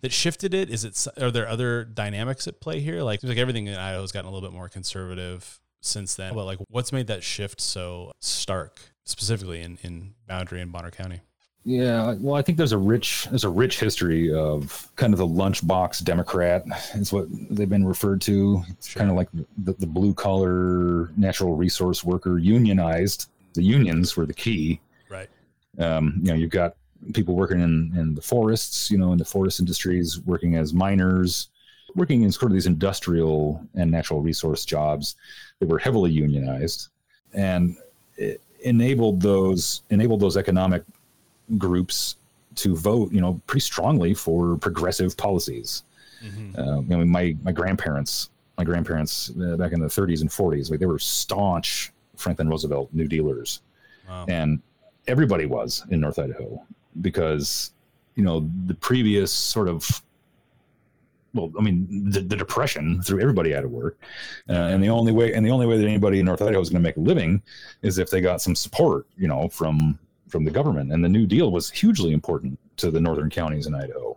that 0.00 0.12
shifted 0.12 0.54
it? 0.54 0.70
Is 0.70 0.84
it 0.84 1.06
are 1.20 1.30
there 1.30 1.48
other 1.48 1.84
dynamics 1.84 2.46
at 2.46 2.60
play 2.60 2.80
here? 2.80 3.02
Like 3.02 3.22
like 3.22 3.36
everything 3.36 3.66
in 3.66 3.74
Idaho 3.74 4.00
has 4.00 4.12
gotten 4.12 4.30
a 4.30 4.32
little 4.32 4.48
bit 4.48 4.54
more 4.54 4.68
conservative 4.68 5.60
since 5.80 6.14
then. 6.14 6.34
But 6.34 6.44
like, 6.44 6.58
what's 6.68 6.92
made 6.92 7.08
that 7.08 7.22
shift 7.22 7.60
so 7.60 8.12
stark, 8.20 8.80
specifically 9.04 9.60
in 9.60 9.78
in 9.82 10.14
Boundary 10.26 10.60
and 10.60 10.72
Bonner 10.72 10.90
County? 10.90 11.20
Yeah, 11.68 12.14
well, 12.18 12.34
I 12.34 12.40
think 12.40 12.56
there's 12.56 12.72
a 12.72 12.78
rich 12.78 13.26
there's 13.28 13.44
a 13.44 13.50
rich 13.50 13.78
history 13.78 14.32
of 14.32 14.90
kind 14.96 15.12
of 15.12 15.18
the 15.18 15.26
lunchbox 15.26 16.02
Democrat 16.02 16.64
is 16.94 17.12
what 17.12 17.26
they've 17.50 17.68
been 17.68 17.86
referred 17.86 18.22
to. 18.22 18.64
It's 18.70 18.88
Sure. 18.88 19.00
kind 19.00 19.10
of 19.10 19.16
like 19.18 19.28
the, 19.64 19.74
the 19.74 19.86
blue 19.86 20.14
collar 20.14 21.12
natural 21.18 21.56
resource 21.56 22.02
worker 22.02 22.38
unionized. 22.38 23.28
The 23.52 23.62
unions 23.62 24.16
were 24.16 24.24
the 24.24 24.32
key. 24.32 24.80
Right. 25.10 25.28
Um, 25.78 26.14
you 26.22 26.28
know, 26.28 26.34
you've 26.36 26.48
got 26.48 26.74
people 27.12 27.36
working 27.36 27.60
in, 27.60 27.92
in 27.98 28.14
the 28.14 28.22
forests, 28.22 28.90
you 28.90 28.96
know, 28.96 29.12
in 29.12 29.18
the 29.18 29.26
forest 29.26 29.60
industries, 29.60 30.20
working 30.24 30.54
as 30.54 30.72
miners, 30.72 31.48
working 31.94 32.22
in 32.22 32.32
sort 32.32 32.50
of 32.50 32.54
these 32.54 32.66
industrial 32.66 33.62
and 33.74 33.90
natural 33.90 34.22
resource 34.22 34.64
jobs 34.64 35.16
that 35.60 35.68
were 35.68 35.78
heavily 35.78 36.12
unionized, 36.12 36.88
and 37.34 37.76
it 38.16 38.40
enabled 38.64 39.20
those 39.20 39.82
enabled 39.90 40.20
those 40.20 40.38
economic 40.38 40.82
groups 41.56 42.16
to 42.56 42.74
vote, 42.76 43.12
you 43.12 43.20
know, 43.20 43.40
pretty 43.46 43.60
strongly 43.60 44.14
for 44.14 44.56
progressive 44.56 45.16
policies. 45.16 45.84
Mm-hmm. 46.24 46.60
Uh, 46.60 46.78
I 46.78 46.80
mean, 46.80 47.08
my 47.08 47.36
my 47.44 47.52
grandparents, 47.52 48.30
my 48.56 48.64
grandparents 48.64 49.30
uh, 49.40 49.56
back 49.56 49.72
in 49.72 49.80
the 49.80 49.86
30s 49.86 50.20
and 50.20 50.30
40s, 50.30 50.70
like 50.70 50.80
they 50.80 50.86
were 50.86 50.98
staunch 50.98 51.92
Franklin 52.16 52.48
Roosevelt 52.48 52.88
New 52.92 53.06
Dealers, 53.06 53.62
Wow. 54.08 54.24
and 54.28 54.60
everybody 55.06 55.46
was 55.46 55.84
in 55.90 56.00
North 56.00 56.18
Idaho 56.18 56.60
because 57.00 57.72
you 58.16 58.24
know 58.24 58.50
the 58.66 58.74
previous 58.74 59.32
sort 59.32 59.68
of 59.68 60.02
well, 61.34 61.52
I 61.58 61.62
mean, 61.62 62.10
the, 62.10 62.20
the 62.20 62.34
depression 62.36 63.02
threw 63.02 63.20
everybody 63.20 63.54
out 63.54 63.62
of 63.62 63.70
work, 63.70 63.98
uh, 64.48 64.52
and 64.54 64.82
the 64.82 64.88
only 64.88 65.12
way 65.12 65.34
and 65.34 65.44
the 65.46 65.50
only 65.50 65.66
way 65.66 65.76
that 65.76 65.86
anybody 65.86 66.20
in 66.20 66.26
North 66.26 66.42
Idaho 66.42 66.60
is 66.60 66.70
going 66.70 66.82
to 66.82 66.88
make 66.88 66.96
a 66.96 67.00
living 67.00 67.42
is 67.82 67.98
if 67.98 68.10
they 68.10 68.20
got 68.20 68.40
some 68.40 68.56
support, 68.56 69.06
you 69.16 69.28
know, 69.28 69.48
from 69.48 69.98
from 70.28 70.44
the 70.44 70.50
government. 70.50 70.92
And 70.92 71.04
the 71.04 71.08
New 71.08 71.26
Deal 71.26 71.50
was 71.50 71.70
hugely 71.70 72.12
important 72.12 72.58
to 72.76 72.90
the 72.90 73.00
northern 73.00 73.30
counties 73.30 73.66
in 73.66 73.74
Idaho, 73.74 74.16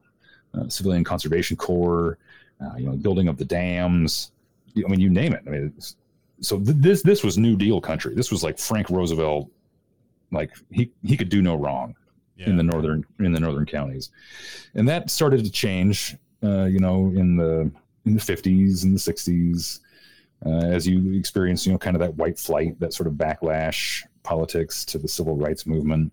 uh, 0.54 0.68
Civilian 0.70 1.04
Conservation 1.04 1.58
Corps, 1.58 2.18
uh, 2.62 2.76
you 2.78 2.86
know, 2.86 2.94
building 2.94 3.28
of 3.28 3.38
the 3.38 3.46
dams. 3.46 4.32
I 4.76 4.88
mean, 4.88 5.00
you 5.00 5.10
name 5.10 5.34
it. 5.34 5.44
I 5.48 5.50
mean, 5.50 5.74
it's, 5.78 5.96
so 6.42 6.58
th- 6.60 6.78
this 6.78 7.02
this 7.04 7.24
was 7.24 7.38
New 7.38 7.56
Deal 7.56 7.80
country. 7.82 8.16
This 8.16 8.32
was 8.32 8.44
like 8.44 8.58
Frank 8.58 8.90
Roosevelt, 8.90 9.50
like 10.32 10.52
he 10.72 10.92
he 11.04 11.16
could 11.18 11.30
do 11.30 11.42
no 11.42 11.56
wrong 11.56 11.96
Yeah. 12.38 12.50
in 12.50 12.58
the 12.58 12.64
northern 12.64 13.06
in 13.20 13.32
the 13.32 13.40
northern 13.40 13.66
counties, 13.66 14.12
and 14.74 14.88
that 14.88 15.10
started 15.10 15.44
to 15.44 15.52
change. 15.52 16.16
Uh, 16.44 16.66
you 16.66 16.80
know, 16.80 17.12
in 17.16 17.36
the 17.38 17.72
in 18.06 18.16
the 18.16 18.20
fifties 18.20 18.84
and 18.84 18.96
the 18.96 19.00
sixties, 19.00 19.82
uh, 20.46 20.66
as 20.66 20.88
you 20.88 21.14
experience, 21.14 21.68
you 21.68 21.72
know, 21.72 21.78
kind 21.78 21.96
of 21.96 22.00
that 22.00 22.16
white 22.16 22.40
flight, 22.40 22.80
that 22.80 22.94
sort 22.94 23.06
of 23.06 23.14
backlash 23.14 24.04
politics 24.24 24.86
to 24.86 24.98
the 24.98 25.08
civil 25.08 25.36
rights 25.36 25.66
movement. 25.66 26.12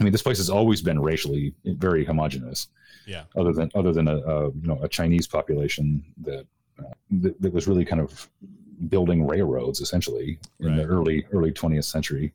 I 0.00 0.04
mean, 0.04 0.12
this 0.12 0.22
place 0.22 0.38
has 0.38 0.50
always 0.50 0.82
been 0.82 1.00
racially 1.00 1.54
very 1.64 2.04
homogenous. 2.04 2.68
Yeah. 3.06 3.24
Other 3.36 3.52
than 3.52 3.70
other 3.74 3.92
than 3.92 4.08
a, 4.08 4.16
a 4.16 4.44
you 4.50 4.66
know 4.66 4.78
a 4.82 4.88
Chinese 4.88 5.26
population 5.26 6.02
that, 6.22 6.46
uh, 6.78 6.84
that 7.22 7.40
that 7.40 7.52
was 7.52 7.68
really 7.68 7.84
kind 7.84 8.00
of 8.00 8.28
building 8.88 9.26
railroads 9.26 9.80
essentially 9.80 10.38
in 10.60 10.76
the 10.76 10.84
early 10.84 11.24
early 11.32 11.52
20th 11.52 11.84
century, 11.84 12.32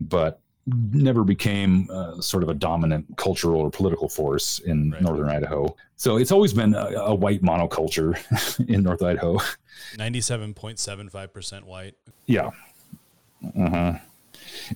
but 0.00 0.40
never 0.92 1.22
became 1.22 1.88
uh, 1.92 2.20
sort 2.20 2.42
of 2.42 2.48
a 2.48 2.54
dominant 2.54 3.04
cultural 3.16 3.60
or 3.60 3.70
political 3.70 4.08
force 4.08 4.58
in 4.60 4.90
Right. 4.90 5.02
northern 5.02 5.28
Idaho. 5.28 5.76
So 5.96 6.16
it's 6.16 6.32
always 6.32 6.52
been 6.52 6.74
a, 6.74 6.86
a 7.12 7.14
white 7.14 7.42
monoculture 7.42 8.16
in 8.68 8.82
North 8.82 9.02
Idaho. 9.02 9.38
97.75% 9.96 11.62
white. 11.64 11.94
Yeah. 12.26 12.50
Uh-huh. 13.56 13.94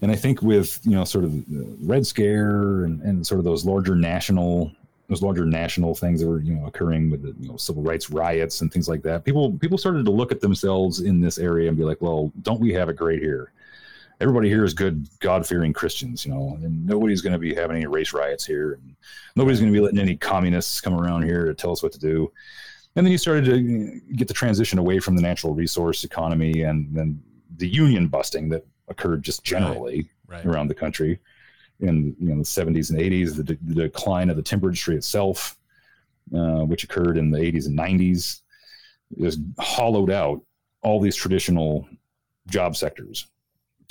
And 0.02 0.10
I 0.10 0.16
think 0.16 0.42
with, 0.42 0.80
you 0.84 0.92
know, 0.92 1.04
sort 1.04 1.24
of 1.24 1.44
Red 1.82 2.06
Scare 2.06 2.84
and, 2.84 3.00
and 3.02 3.26
sort 3.26 3.38
of 3.38 3.44
those 3.44 3.64
larger 3.64 3.94
national 3.94 4.72
those 5.10 5.22
larger 5.22 5.44
national 5.44 5.92
things 5.96 6.20
that 6.20 6.28
were, 6.28 6.40
you 6.40 6.54
know, 6.54 6.66
occurring 6.66 7.10
with 7.10 7.22
the 7.22 7.34
you 7.42 7.48
know, 7.48 7.56
civil 7.56 7.82
rights 7.82 8.10
riots 8.10 8.60
and 8.60 8.72
things 8.72 8.88
like 8.88 9.02
that, 9.02 9.24
people 9.24 9.52
people 9.58 9.76
started 9.76 10.04
to 10.04 10.10
look 10.10 10.30
at 10.30 10.40
themselves 10.40 11.00
in 11.00 11.20
this 11.20 11.36
area 11.36 11.68
and 11.68 11.76
be 11.76 11.82
like, 11.82 12.00
well, 12.00 12.32
don't 12.42 12.60
we 12.60 12.72
have 12.72 12.88
it 12.88 12.94
great 12.94 13.20
here? 13.20 13.52
Everybody 14.20 14.48
here 14.48 14.64
is 14.64 14.72
good, 14.72 15.08
God 15.18 15.46
fearing 15.46 15.72
Christians, 15.72 16.24
you 16.24 16.32
know, 16.32 16.56
and 16.62 16.86
nobody's 16.86 17.22
going 17.22 17.32
to 17.32 17.38
be 17.38 17.54
having 17.54 17.76
any 17.76 17.86
race 17.86 18.12
riots 18.12 18.44
here. 18.46 18.74
And 18.74 18.94
nobody's 19.34 19.58
going 19.60 19.72
to 19.72 19.76
be 19.76 19.82
letting 19.82 19.98
any 19.98 20.14
communists 20.14 20.80
come 20.80 20.94
around 20.94 21.24
here 21.24 21.46
to 21.46 21.54
tell 21.54 21.72
us 21.72 21.82
what 21.82 21.92
to 21.92 21.98
do. 21.98 22.30
And 22.94 23.04
then 23.04 23.10
you 23.12 23.18
started 23.18 23.46
to 23.46 24.14
get 24.14 24.28
the 24.28 24.34
transition 24.34 24.78
away 24.78 24.98
from 25.00 25.16
the 25.16 25.22
natural 25.22 25.54
resource 25.54 26.04
economy 26.04 26.62
and 26.62 26.88
then 26.94 27.20
the 27.56 27.68
union 27.68 28.08
busting 28.08 28.48
that 28.50 28.64
occurred 28.90 29.22
just 29.22 29.42
generally 29.44 30.08
Right. 30.26 30.44
around 30.46 30.68
the 30.68 30.74
country. 30.74 31.18
In 31.80 32.14
you 32.20 32.28
know 32.28 32.36
the 32.36 32.42
70s 32.44 32.90
and 32.90 32.98
80s 33.00 33.34
the, 33.36 33.42
de- 33.42 33.58
the 33.62 33.74
decline 33.74 34.28
of 34.30 34.36
the 34.36 34.42
timber 34.42 34.68
industry 34.68 34.94
itself 34.96 35.56
uh, 36.36 36.60
which 36.64 36.84
occurred 36.84 37.16
in 37.16 37.30
the 37.30 37.38
80s 37.38 37.66
and 37.66 37.76
90s 37.78 38.42
just 39.18 39.40
hollowed 39.58 40.10
out 40.10 40.40
all 40.82 41.00
these 41.00 41.16
traditional 41.16 41.88
job 42.48 42.76
sectors. 42.76 43.26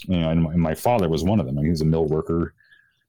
You 0.07 0.17
know, 0.19 0.29
and, 0.29 0.43
my, 0.43 0.51
and 0.53 0.61
my 0.61 0.73
father 0.75 1.09
was 1.09 1.23
one 1.25 1.39
of 1.41 1.45
them. 1.45 1.57
I 1.57 1.61
mean, 1.61 1.65
he 1.65 1.71
was 1.71 1.81
a 1.81 1.85
mill 1.85 2.05
worker 2.05 2.53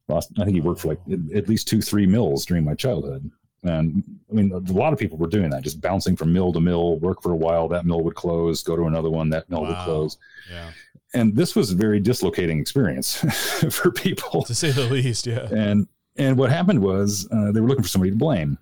Lost, 0.09 0.32
i 0.40 0.44
think 0.44 0.54
he 0.56 0.61
worked 0.61 0.80
for 0.80 0.88
like 0.88 1.00
at- 1.12 1.37
at 1.37 1.49
least 1.49 1.68
two 1.68 1.80
three 1.80 2.06
mills 2.06 2.44
during 2.47 2.64
my 2.64 2.75
childhood. 2.75 3.30
And 3.62 4.02
i 4.30 4.32
mean 4.35 4.50
a 4.50 4.73
lot 4.73 4.92
of 4.94 4.99
people 4.99 5.18
were 5.18 5.28
doing 5.28 5.50
that 5.50 5.62
just 5.62 5.80
bouncing 5.82 6.16
from 6.16 6.32
mill 6.32 6.52
to 6.54 6.61
mill 6.61 6.99
work 6.99 7.23
for 7.23 7.30
a 7.32 7.37
while 7.37 7.68
that 7.68 7.85
mill 7.87 8.00
would 8.02 8.14
close 8.16 8.62
go 8.62 8.75
to 8.76 8.87
another 8.87 9.11
one 9.11 9.28
that 9.30 9.49
mill 9.50 9.61
would 9.66 9.76
close. 9.85 10.16
Yeah. 10.50 10.70
And 11.14 11.34
this 11.34 11.54
was 11.56 11.72
a 11.72 11.74
very 11.74 12.00
dislocating 12.00 12.58
experience 12.60 13.16
for 13.70 13.90
people 13.90 14.42
To 14.44 14.54
say 14.54 14.70
the 14.70 14.86
least. 14.88 15.26
Yeah. 15.26 15.48
and 15.50 15.86
and 16.16 16.36
what 16.38 16.50
happened 16.50 16.80
was 16.82 17.28
uh, 17.32 17.52
they 17.52 17.60
were 17.60 17.68
looking 17.68 17.82
for 17.84 17.88
somebody 17.88 18.10
to 18.12 18.16
blame 18.16 18.58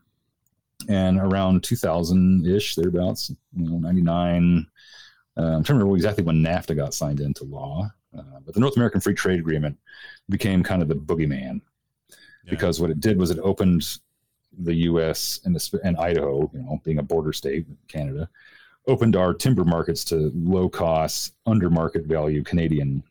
and 0.89 1.19
around 1.19 1.63
2000 1.65 2.47
ish 2.47 2.75
thereabouts 2.77 3.31
you 3.57 3.69
know 3.69 3.79
99 3.79 4.67
uh, 5.37 5.41
i'm 5.43 5.51
trying 5.51 5.65
to 5.65 5.73
remember 5.75 5.97
exactly 5.97 6.23
when 6.25 6.37
nafta 6.43 6.75
got 6.77 6.95
signed 6.95 7.21
into 7.21 7.45
law 7.45 7.91
uh, 8.17 8.39
but 8.45 8.55
the 8.55 8.61
north 8.61 8.77
american 8.77 9.01
free 9.01 9.15
trade 9.15 9.41
agreement 9.41 9.77
became 10.29 10.63
kind 10.63 10.81
of 10.83 10.89
the 10.89 10.95
boogeyman 10.95 11.61
Yeah. 12.45 12.51
because 12.51 12.81
what 12.81 12.91
it 12.91 13.01
did 13.01 13.19
was 13.19 13.31
it 13.31 13.39
opened 13.41 13.99
the 14.61 14.75
U.S. 14.91 15.41
and, 15.45 15.55
the, 15.55 15.81
and 15.85 15.97
Idaho, 15.99 16.51
you 16.53 16.61
know, 16.63 16.81
being 16.83 16.99
a 16.99 17.03
border 17.03 17.33
state 17.33 17.65
with 17.69 17.79
Canada, 17.87 18.29
opened 18.89 19.15
our 19.15 19.33
timber 19.35 19.65
markets 19.65 20.03
to 20.07 20.33
low 20.35 20.69
cost, 20.69 21.35
under 21.47 21.71
market 21.71 22.07
value 22.07 22.43
Canadian 22.43 23.03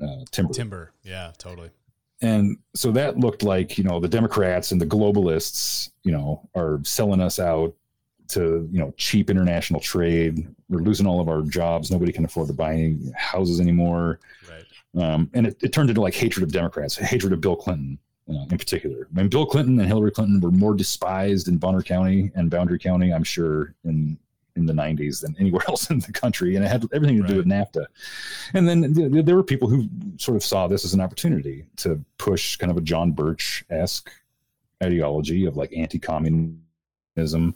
uh, 0.00 0.24
timber. 0.30 0.52
Timber. 0.54 0.92
Yeah, 1.02 1.32
totally. 1.38 1.70
And 2.22 2.58
so 2.74 2.92
that 2.92 3.18
looked 3.18 3.42
like 3.42 3.78
you 3.78 3.84
know 3.84 3.98
the 3.98 4.08
Democrats 4.08 4.72
and 4.72 4.80
the 4.80 4.86
globalists, 4.86 5.90
you 6.04 6.12
know, 6.12 6.46
are 6.54 6.80
selling 6.84 7.20
us 7.20 7.38
out 7.38 7.74
to 8.28 8.68
you 8.70 8.78
know 8.78 8.92
cheap 8.96 9.30
international 9.30 9.80
trade. 9.80 10.46
We're 10.68 10.80
losing 10.80 11.06
all 11.06 11.20
of 11.20 11.28
our 11.28 11.42
jobs. 11.42 11.90
Nobody 11.90 12.12
can 12.12 12.24
afford 12.24 12.48
to 12.48 12.52
buy 12.52 12.74
any 12.74 12.98
houses 13.16 13.60
anymore 13.60 14.20
Right. 14.48 15.02
um, 15.02 15.30
and 15.34 15.46
it, 15.46 15.56
it 15.62 15.72
turned 15.72 15.88
into 15.90 16.00
like 16.00 16.14
hatred 16.14 16.42
of 16.44 16.52
Democrats, 16.52 16.96
hatred 16.96 17.32
of 17.32 17.40
Bill 17.40 17.56
Clinton 17.56 17.98
uh, 18.28 18.42
in 18.50 18.58
particular. 18.58 19.08
I 19.12 19.16
mean, 19.18 19.28
Bill 19.28 19.46
Clinton 19.46 19.78
and 19.80 19.88
Hillary 19.88 20.12
Clinton 20.12 20.40
were 20.40 20.50
more 20.52 20.74
despised 20.74 21.48
in 21.48 21.56
Bonner 21.58 21.82
County 21.82 22.30
and 22.34 22.50
Boundary 22.50 22.78
County, 22.78 23.12
I'm 23.12 23.24
sure, 23.24 23.74
in 23.84 24.18
in 24.56 24.66
the 24.66 24.72
90s 24.72 25.20
than 25.22 25.34
anywhere 25.38 25.62
else 25.68 25.90
in 25.90 26.00
the 26.00 26.12
country, 26.12 26.56
and 26.56 26.64
it 26.64 26.68
had 26.68 26.84
everything 26.92 27.20
to 27.22 27.28
do 27.28 27.36
with 27.36 27.46
NAFTA. 27.46 27.86
And 28.54 28.68
then 28.68 28.94
th- 28.94 29.24
there 29.24 29.36
were 29.36 29.42
people 29.42 29.68
who 29.68 29.88
sort 30.18 30.36
of 30.36 30.44
saw 30.44 30.66
this 30.66 30.84
as 30.84 30.94
an 30.94 31.00
opportunity 31.00 31.64
to 31.76 32.02
push 32.18 32.56
kind 32.56 32.70
of 32.70 32.76
a 32.76 32.80
John 32.80 33.12
Birch 33.12 33.64
esque 33.70 34.10
ideology 34.82 35.44
of 35.46 35.56
like 35.56 35.72
anti-communism, 35.76 37.54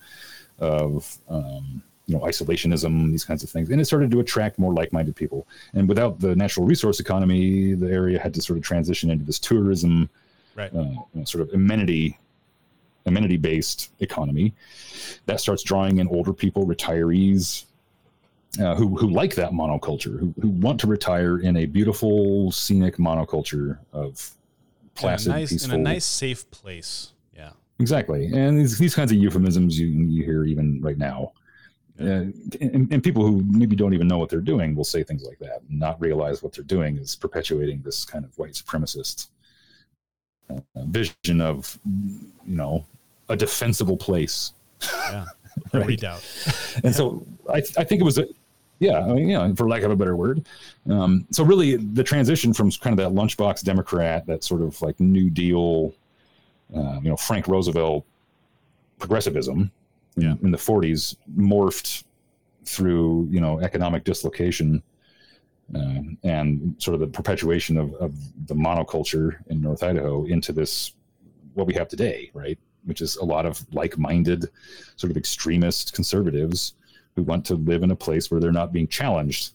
of 0.59 1.19
um, 1.29 1.83
you 2.07 2.15
know 2.17 2.21
isolationism, 2.23 3.11
these 3.11 3.25
kinds 3.25 3.43
of 3.43 3.51
things, 3.51 3.71
and 3.71 3.81
it 3.81 3.87
started 3.87 4.11
to 4.11 4.21
attract 4.21 4.59
more 4.59 4.73
like-minded 4.75 5.17
people. 5.17 5.49
And 5.73 5.89
without 5.89 6.21
the 6.21 6.37
natural 6.37 6.67
resource 6.67 7.01
economy, 7.01 7.75
the 7.75 7.91
area 7.91 8.19
had 8.19 8.35
to 8.35 8.43
sort 8.43 8.59
of 8.59 8.65
transition 8.65 9.11
into 9.11 9.25
this 9.25 9.39
tourism, 9.39 10.09
Right. 10.57 10.73
uh, 10.73 11.25
sort 11.25 11.43
of 11.43 11.53
amenity 11.55 12.17
amenity 13.07 13.37
based 13.37 13.91
economy 14.01 14.55
that 15.27 15.41
starts 15.41 15.63
drawing 15.63 15.99
in 15.99 16.09
older 16.09 16.33
people, 16.33 16.67
retirees. 16.67 17.65
Uh, 18.61 18.73
who 18.77 18.97
who 18.97 19.11
like 19.11 19.35
that 19.35 19.51
monoculture, 19.51 20.17
who 20.21 20.33
who 20.41 20.49
want 20.49 20.79
to 20.79 20.87
retire 20.87 21.41
in 21.41 21.57
a 21.57 21.67
beautiful 21.67 22.53
scenic 22.53 22.99
monoculture 22.99 23.79
of 23.93 24.31
placid, 24.95 25.27
in 25.27 25.33
a 25.33 25.39
nice, 25.41 25.51
peaceful, 25.51 25.75
in 25.75 25.81
a 25.81 25.83
nice, 25.83 26.05
safe 26.05 26.49
place. 26.53 27.13
Yeah. 27.35 27.51
Exactly, 27.81 28.27
and 28.27 28.57
these, 28.57 28.79
these 28.79 28.95
kinds 28.95 29.11
of 29.11 29.19
euphemisms 29.19 29.77
you 29.77 29.89
you 29.89 30.23
hear 30.23 30.45
even 30.45 30.81
right 30.81 30.97
now, 30.97 31.33
uh, 32.01 32.05
and, 32.61 32.93
and 32.93 33.03
people 33.03 33.27
who 33.27 33.43
maybe 33.49 33.75
don't 33.75 33.95
even 33.95 34.07
know 34.07 34.19
what 34.19 34.29
they're 34.29 34.41
doing 34.41 34.77
will 34.77 34.85
say 34.85 35.03
things 35.03 35.25
like 35.25 35.41
that, 35.41 35.63
and 35.69 35.81
not 35.81 36.01
realize 36.01 36.41
what 36.41 36.53
they're 36.53 36.63
doing 36.63 36.97
is 36.97 37.17
perpetuating 37.17 37.83
this 37.83 38.05
kind 38.05 38.25
of 38.25 38.39
white 38.39 38.53
supremacist 38.53 39.29
uh, 40.51 40.61
vision 40.87 41.41
of 41.41 41.77
you 41.85 42.55
know 42.55 42.87
a 43.28 43.37
defensible 43.37 43.97
place. 43.97 44.52
Yeah. 44.83 45.25
Right. 45.73 45.87
Redoubt. 45.87 46.23
And 46.83 46.93
so 46.93 47.25
I 47.49 47.59
I 47.78 47.85
think 47.85 48.00
it 48.00 48.04
was 48.04 48.19
a 48.19 48.26
yeah, 48.81 48.99
I 48.99 49.12
mean, 49.12 49.28
you 49.28 49.38
know, 49.38 49.54
for 49.54 49.69
lack 49.69 49.83
of 49.83 49.90
a 49.93 49.97
better 49.97 50.16
word. 50.16 50.45
Um, 50.90 51.26
so 51.31 51.45
really, 51.45 51.76
the 51.76 52.02
transition 52.02 52.52
from 52.52 52.73
kind 52.73 52.99
of 52.99 53.04
that 53.04 53.16
lunchbox 53.21 53.62
Democrat, 53.62 54.26
that 54.26 54.43
sort 54.43 54.62
of 54.62 54.81
like 54.83 54.99
New 54.99 55.31
Deal, 55.31 55.95
uh, 56.76 56.99
you 57.02 57.09
know, 57.09 57.16
Frank 57.16 57.47
Roosevelt 57.47 58.04
progressivism 58.99 59.71
in, 60.16 60.23
Yeah. 60.23 60.35
in 60.43 60.50
the 60.50 60.59
40s 60.59 61.16
morphed 61.38 62.02
through 62.64 63.28
you 63.31 63.40
know 63.40 63.61
economic 63.61 64.02
dislocation 64.04 64.83
uh, 65.75 66.00
and 66.25 66.75
sort 66.78 66.95
of 66.95 67.00
the 67.00 67.07
perpetuation 67.07 67.76
of, 67.78 67.95
of 67.95 68.12
the 68.49 68.54
monoculture 68.54 69.37
in 69.47 69.61
North 69.61 69.83
Idaho 69.85 70.25
into 70.25 70.52
this 70.52 70.95
what 71.54 71.66
we 71.69 71.75
have 71.75 71.87
today, 71.88 72.31
right? 72.35 72.59
Which 72.85 73.00
is 73.00 73.17
a 73.17 73.25
lot 73.25 73.47
of 73.47 73.64
like-minded, 73.73 74.50
sort 74.97 75.11
of 75.11 75.17
extremist 75.17 75.93
conservatives 75.95 76.75
who 77.17 77.23
want 77.23 77.45
to 77.47 77.55
live 77.55 77.83
in 77.83 77.91
a 77.91 77.97
place 77.97 78.31
where 78.31 78.41
they're 78.41 78.53
not 78.53 78.73
being 78.73 78.88
challenged 78.88 79.53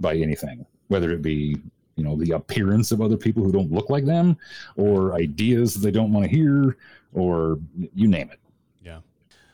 by 0.00 0.14
anything, 0.14 0.64
whether 0.88 1.10
it 1.10 1.22
be 1.22 1.56
you 1.96 2.04
know 2.04 2.16
the 2.16 2.32
appearance 2.32 2.92
of 2.92 3.00
other 3.00 3.16
people 3.16 3.42
who 3.42 3.52
don't 3.52 3.72
look 3.72 3.90
like 3.90 4.04
them, 4.04 4.36
or 4.76 5.14
ideas 5.14 5.74
that 5.74 5.80
they 5.80 5.90
don't 5.90 6.12
want 6.12 6.24
to 6.24 6.30
hear, 6.30 6.76
or 7.12 7.58
you 7.94 8.06
name 8.06 8.30
it. 8.30 8.38
Yeah. 8.82 9.00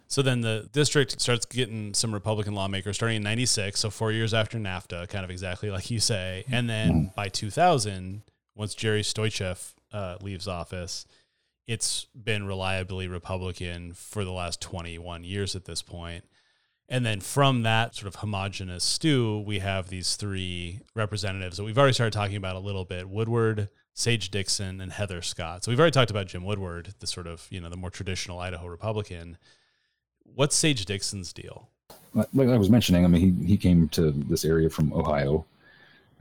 So 0.06 0.20
then 0.20 0.42
the 0.42 0.68
district 0.72 1.20
starts 1.20 1.46
getting 1.46 1.94
some 1.94 2.12
Republican 2.12 2.54
lawmakers 2.54 2.96
starting 2.96 3.16
in 3.16 3.22
96, 3.22 3.80
so 3.80 3.90
four 3.90 4.12
years 4.12 4.34
after 4.34 4.58
NAFTA, 4.58 5.08
kind 5.08 5.24
of 5.24 5.30
exactly 5.30 5.70
like 5.70 5.90
you 5.90 5.98
say. 5.98 6.44
And 6.50 6.68
then 6.68 7.12
by 7.16 7.28
2000, 7.30 8.22
once 8.54 8.74
Jerry 8.74 9.02
Stoicheff 9.02 9.72
uh, 9.92 10.18
leaves 10.20 10.46
office, 10.46 11.06
it's 11.66 12.06
been 12.14 12.46
reliably 12.46 13.08
Republican 13.08 13.94
for 13.94 14.24
the 14.24 14.32
last 14.32 14.60
21 14.60 15.24
years 15.24 15.56
at 15.56 15.64
this 15.64 15.82
point. 15.82 16.24
And 16.88 17.04
then 17.06 17.20
from 17.20 17.62
that 17.62 17.94
sort 17.94 18.08
of 18.08 18.16
homogenous 18.16 18.84
stew, 18.84 19.42
we 19.46 19.60
have 19.60 19.88
these 19.88 20.16
three 20.16 20.80
representatives 20.94 21.56
that 21.56 21.64
we've 21.64 21.78
already 21.78 21.94
started 21.94 22.12
talking 22.12 22.36
about 22.36 22.56
a 22.56 22.60
little 22.60 22.84
bit 22.84 23.08
Woodward, 23.08 23.70
Sage 23.94 24.30
Dixon, 24.30 24.80
and 24.82 24.92
Heather 24.92 25.22
Scott. 25.22 25.64
So 25.64 25.72
we've 25.72 25.78
already 25.78 25.92
talked 25.92 26.10
about 26.10 26.26
Jim 26.26 26.44
Woodward, 26.44 26.94
the 26.98 27.06
sort 27.06 27.26
of, 27.26 27.46
you 27.50 27.60
know, 27.60 27.70
the 27.70 27.76
more 27.76 27.90
traditional 27.90 28.38
Idaho 28.38 28.66
Republican. 28.66 29.38
What's 30.24 30.56
Sage 30.56 30.84
Dixon's 30.84 31.32
deal? 31.32 31.70
Like 32.12 32.48
I 32.48 32.58
was 32.58 32.70
mentioning, 32.70 33.04
I 33.04 33.08
mean, 33.08 33.38
he, 33.40 33.46
he 33.46 33.56
came 33.56 33.88
to 33.90 34.10
this 34.10 34.44
area 34.44 34.68
from 34.68 34.92
Ohio. 34.92 35.46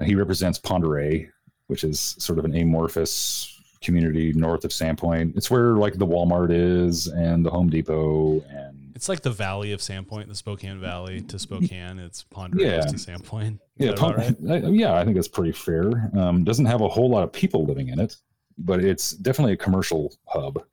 He 0.04 0.16
represents 0.16 0.58
Ponderay, 0.60 1.30
which 1.68 1.84
is 1.84 2.00
sort 2.00 2.40
of 2.40 2.46
an 2.46 2.56
amorphous 2.56 3.53
community 3.84 4.34
north 4.34 4.64
of 4.66 4.72
Sandpoint. 4.72 5.36
It's 5.38 5.52
where 5.52 5.74
like 5.76 5.98
the 5.98 6.08
Walmart 6.08 6.50
is 6.52 7.08
and 7.08 7.46
the 7.46 7.50
Home 7.50 7.70
Depot 7.70 8.42
and 8.50 8.92
It's 8.96 9.10
like 9.10 9.22
the 9.22 9.30
Valley 9.32 9.72
of 9.74 9.80
Sandpoint, 9.82 10.28
the 10.28 10.36
Spokane 10.36 10.80
Valley 10.80 11.22
to 11.22 11.38
Spokane. 11.38 12.00
It's 12.00 12.24
Pond 12.24 12.56
Rose 12.56 12.64
Yeah. 12.66 12.82
to 12.82 12.96
Sandpoint. 12.96 13.60
Is 13.78 13.88
Yeah, 13.88 13.94
Pond- 13.96 14.18
right? 14.18 14.36
I- 14.66 14.70
yeah, 14.70 14.94
I 14.96 15.04
think 15.04 15.16
that's 15.16 15.28
pretty 15.28 15.52
fair. 15.52 16.10
Um, 16.18 16.44
doesn't 16.44 16.66
have 16.66 16.82
a 16.82 16.88
whole 16.88 17.10
lot 17.10 17.24
of 17.24 17.32
people 17.34 17.66
living 17.66 17.90
in 17.90 18.00
it, 18.00 18.16
but 18.58 18.84
it's 18.84 19.12
definitely 19.12 19.54
a 19.54 19.58
commercial 19.58 20.14
hub. 20.26 20.64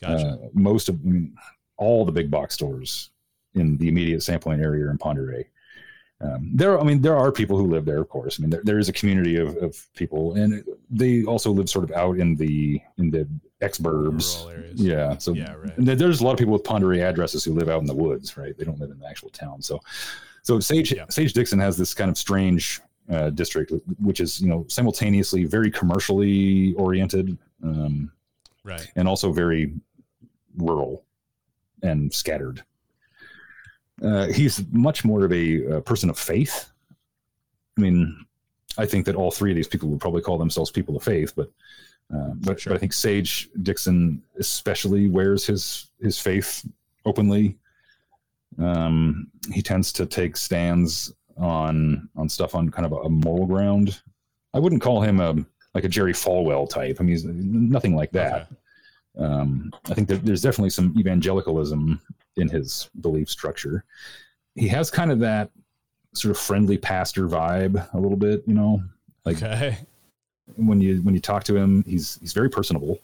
Gotcha. 0.00 0.26
Uh, 0.26 0.48
most 0.52 0.88
of 0.88 0.96
I 0.96 1.08
mean, 1.08 1.34
all 1.78 2.04
the 2.04 2.12
big 2.12 2.30
box 2.30 2.54
stores 2.54 3.10
in 3.54 3.76
the 3.78 3.88
immediate 3.88 4.20
Sandpoint 4.20 4.60
area 4.62 4.84
are 4.86 4.90
in 4.90 4.98
Ponderay. 4.98 5.46
Um, 6.20 6.50
there, 6.54 6.78
I 6.80 6.82
mean, 6.82 7.02
there 7.02 7.16
are 7.16 7.30
people 7.30 7.58
who 7.58 7.66
live 7.66 7.84
there, 7.84 8.00
of 8.00 8.08
course. 8.08 8.38
I 8.38 8.42
mean, 8.42 8.48
there, 8.50 8.62
there 8.64 8.78
is 8.78 8.88
a 8.88 8.92
community 8.92 9.36
of, 9.36 9.54
of 9.58 9.76
people, 9.94 10.34
and 10.34 10.64
they 10.90 11.24
also 11.24 11.50
live 11.50 11.68
sort 11.68 11.84
of 11.84 11.92
out 11.92 12.18
in 12.18 12.36
the 12.36 12.80
in 12.98 13.10
the 13.10 13.28
exurbs. 13.62 14.48
Areas. 14.50 14.80
Yeah, 14.80 15.16
so 15.18 15.32
Yeah, 15.32 15.54
right. 15.54 15.72
there's 15.76 16.20
a 16.20 16.24
lot 16.24 16.32
of 16.32 16.38
people 16.38 16.52
with 16.52 16.62
Ponderay 16.62 17.02
addresses 17.02 17.42
who 17.44 17.54
live 17.54 17.68
out 17.68 17.80
in 17.80 17.86
the 17.86 17.94
woods, 17.94 18.36
right? 18.36 18.56
They 18.56 18.64
don't 18.64 18.78
live 18.78 18.90
in 18.90 18.98
the 18.98 19.06
actual 19.06 19.30
town. 19.30 19.62
So, 19.62 19.80
so 20.42 20.60
Sage 20.60 20.92
Yeah. 20.92 21.06
Sage 21.08 21.32
Dixon 21.32 21.58
has 21.58 21.76
this 21.76 21.94
kind 21.94 22.10
of 22.10 22.18
strange 22.18 22.80
uh, 23.08 23.30
district, 23.30 23.72
which 24.00 24.20
is 24.20 24.40
you 24.40 24.48
know 24.48 24.64
simultaneously 24.68 25.44
very 25.44 25.70
commercially 25.70 26.74
oriented, 26.74 27.36
um, 27.62 28.12
Right. 28.64 28.90
and 28.96 29.06
also 29.08 29.32
very 29.32 29.72
rural 30.56 31.04
and 31.82 32.12
scattered. 32.12 32.62
Uh, 34.02 34.26
he's 34.26 34.62
much 34.72 35.04
more 35.04 35.24
of 35.24 35.32
a, 35.32 35.76
uh 35.76 35.80
person 35.80 36.10
of 36.10 36.18
faith. 36.18 36.70
I 37.78 37.80
mean, 37.80 38.26
I 38.78 38.86
think 38.86 39.06
that 39.06 39.14
all 39.16 39.30
three 39.30 39.50
of 39.52 39.56
these 39.56 39.68
people 39.68 39.88
would 39.88 40.00
probably 40.00 40.22
call 40.22 40.38
themselves 40.38 40.70
people 40.70 40.96
of 40.96 41.02
faith, 41.02 41.34
but 41.36 41.50
uh, 42.14 42.30
but, 42.36 42.60
Sure. 42.60 42.70
but 42.72 42.76
I 42.76 42.78
think 42.78 42.92
Sage 42.92 43.48
Dixon 43.62 44.22
especially 44.38 45.08
wears 45.08 45.44
his 45.46 45.90
his 46.00 46.18
faith 46.18 46.64
openly. 47.04 47.56
Um, 48.58 49.28
he 49.52 49.62
tends 49.62 49.92
to 49.92 50.06
take 50.06 50.36
stands 50.36 51.12
on 51.36 52.08
on 52.16 52.28
stuff 52.28 52.54
on 52.54 52.70
kind 52.70 52.86
of 52.86 52.92
a, 52.92 52.96
a 52.96 53.08
moral 53.10 53.46
ground. 53.46 54.00
I 54.54 54.58
wouldn't 54.58 54.82
call 54.82 55.00
him 55.02 55.20
a 55.20 55.34
like 55.74 55.84
a 55.84 55.88
Jerry 55.88 56.12
Falwell 56.14 56.68
type. 56.68 56.96
I 57.00 57.02
mean, 57.02 57.10
he's 57.12 57.24
nothing 57.24 57.94
like 57.94 58.10
that 58.12 58.48
Okay. 59.18 59.24
um, 59.26 59.70
I 59.90 59.94
think 59.94 60.08
that 60.08 60.24
there's 60.24 60.40
definitely 60.40 60.70
some 60.70 60.94
evangelicalism 60.98 62.00
in 62.36 62.48
his 62.48 62.88
belief 63.02 63.28
structure. 63.28 63.84
He 64.54 64.68
has 64.68 64.90
kind 64.90 65.10
of 65.12 65.18
that 65.20 65.50
sort 66.16 66.30
of 66.30 66.38
friendly 66.38 66.78
pastor 66.78 67.28
vibe 67.28 67.92
a 67.94 67.98
little 67.98 68.16
bit, 68.16 68.42
you 68.46 68.54
know. 68.54 68.82
Like 69.24 69.42
okay. 69.42 69.78
when 70.56 70.80
you 70.80 71.02
when 71.02 71.14
you 71.14 71.20
talk 71.20 71.44
to 71.44 71.56
him, 71.56 71.84
he's 71.86 72.18
he's 72.20 72.32
very 72.32 72.48
personable. 72.48 73.00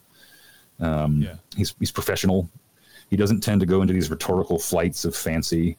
Um, 0.80 1.22
Yeah. 1.22 1.34
He's 1.56 1.74
he's 1.78 1.92
professional. 1.92 2.48
He 3.10 3.16
doesn't 3.16 3.40
tend 3.40 3.60
to 3.60 3.66
go 3.66 3.82
into 3.82 3.92
these 3.92 4.10
rhetorical 4.10 4.58
flights 4.58 5.04
of 5.04 5.14
fancy. 5.14 5.76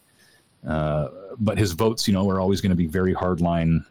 Uh, 0.68 1.10
but 1.40 1.58
his 1.58 1.74
votes, 1.74 2.08
you 2.08 2.14
know, 2.14 2.30
are 2.30 2.40
always 2.40 2.62
going 2.62 2.70
to 2.70 2.76
be 2.76 2.86
very 2.86 3.14
hardline 3.14 3.84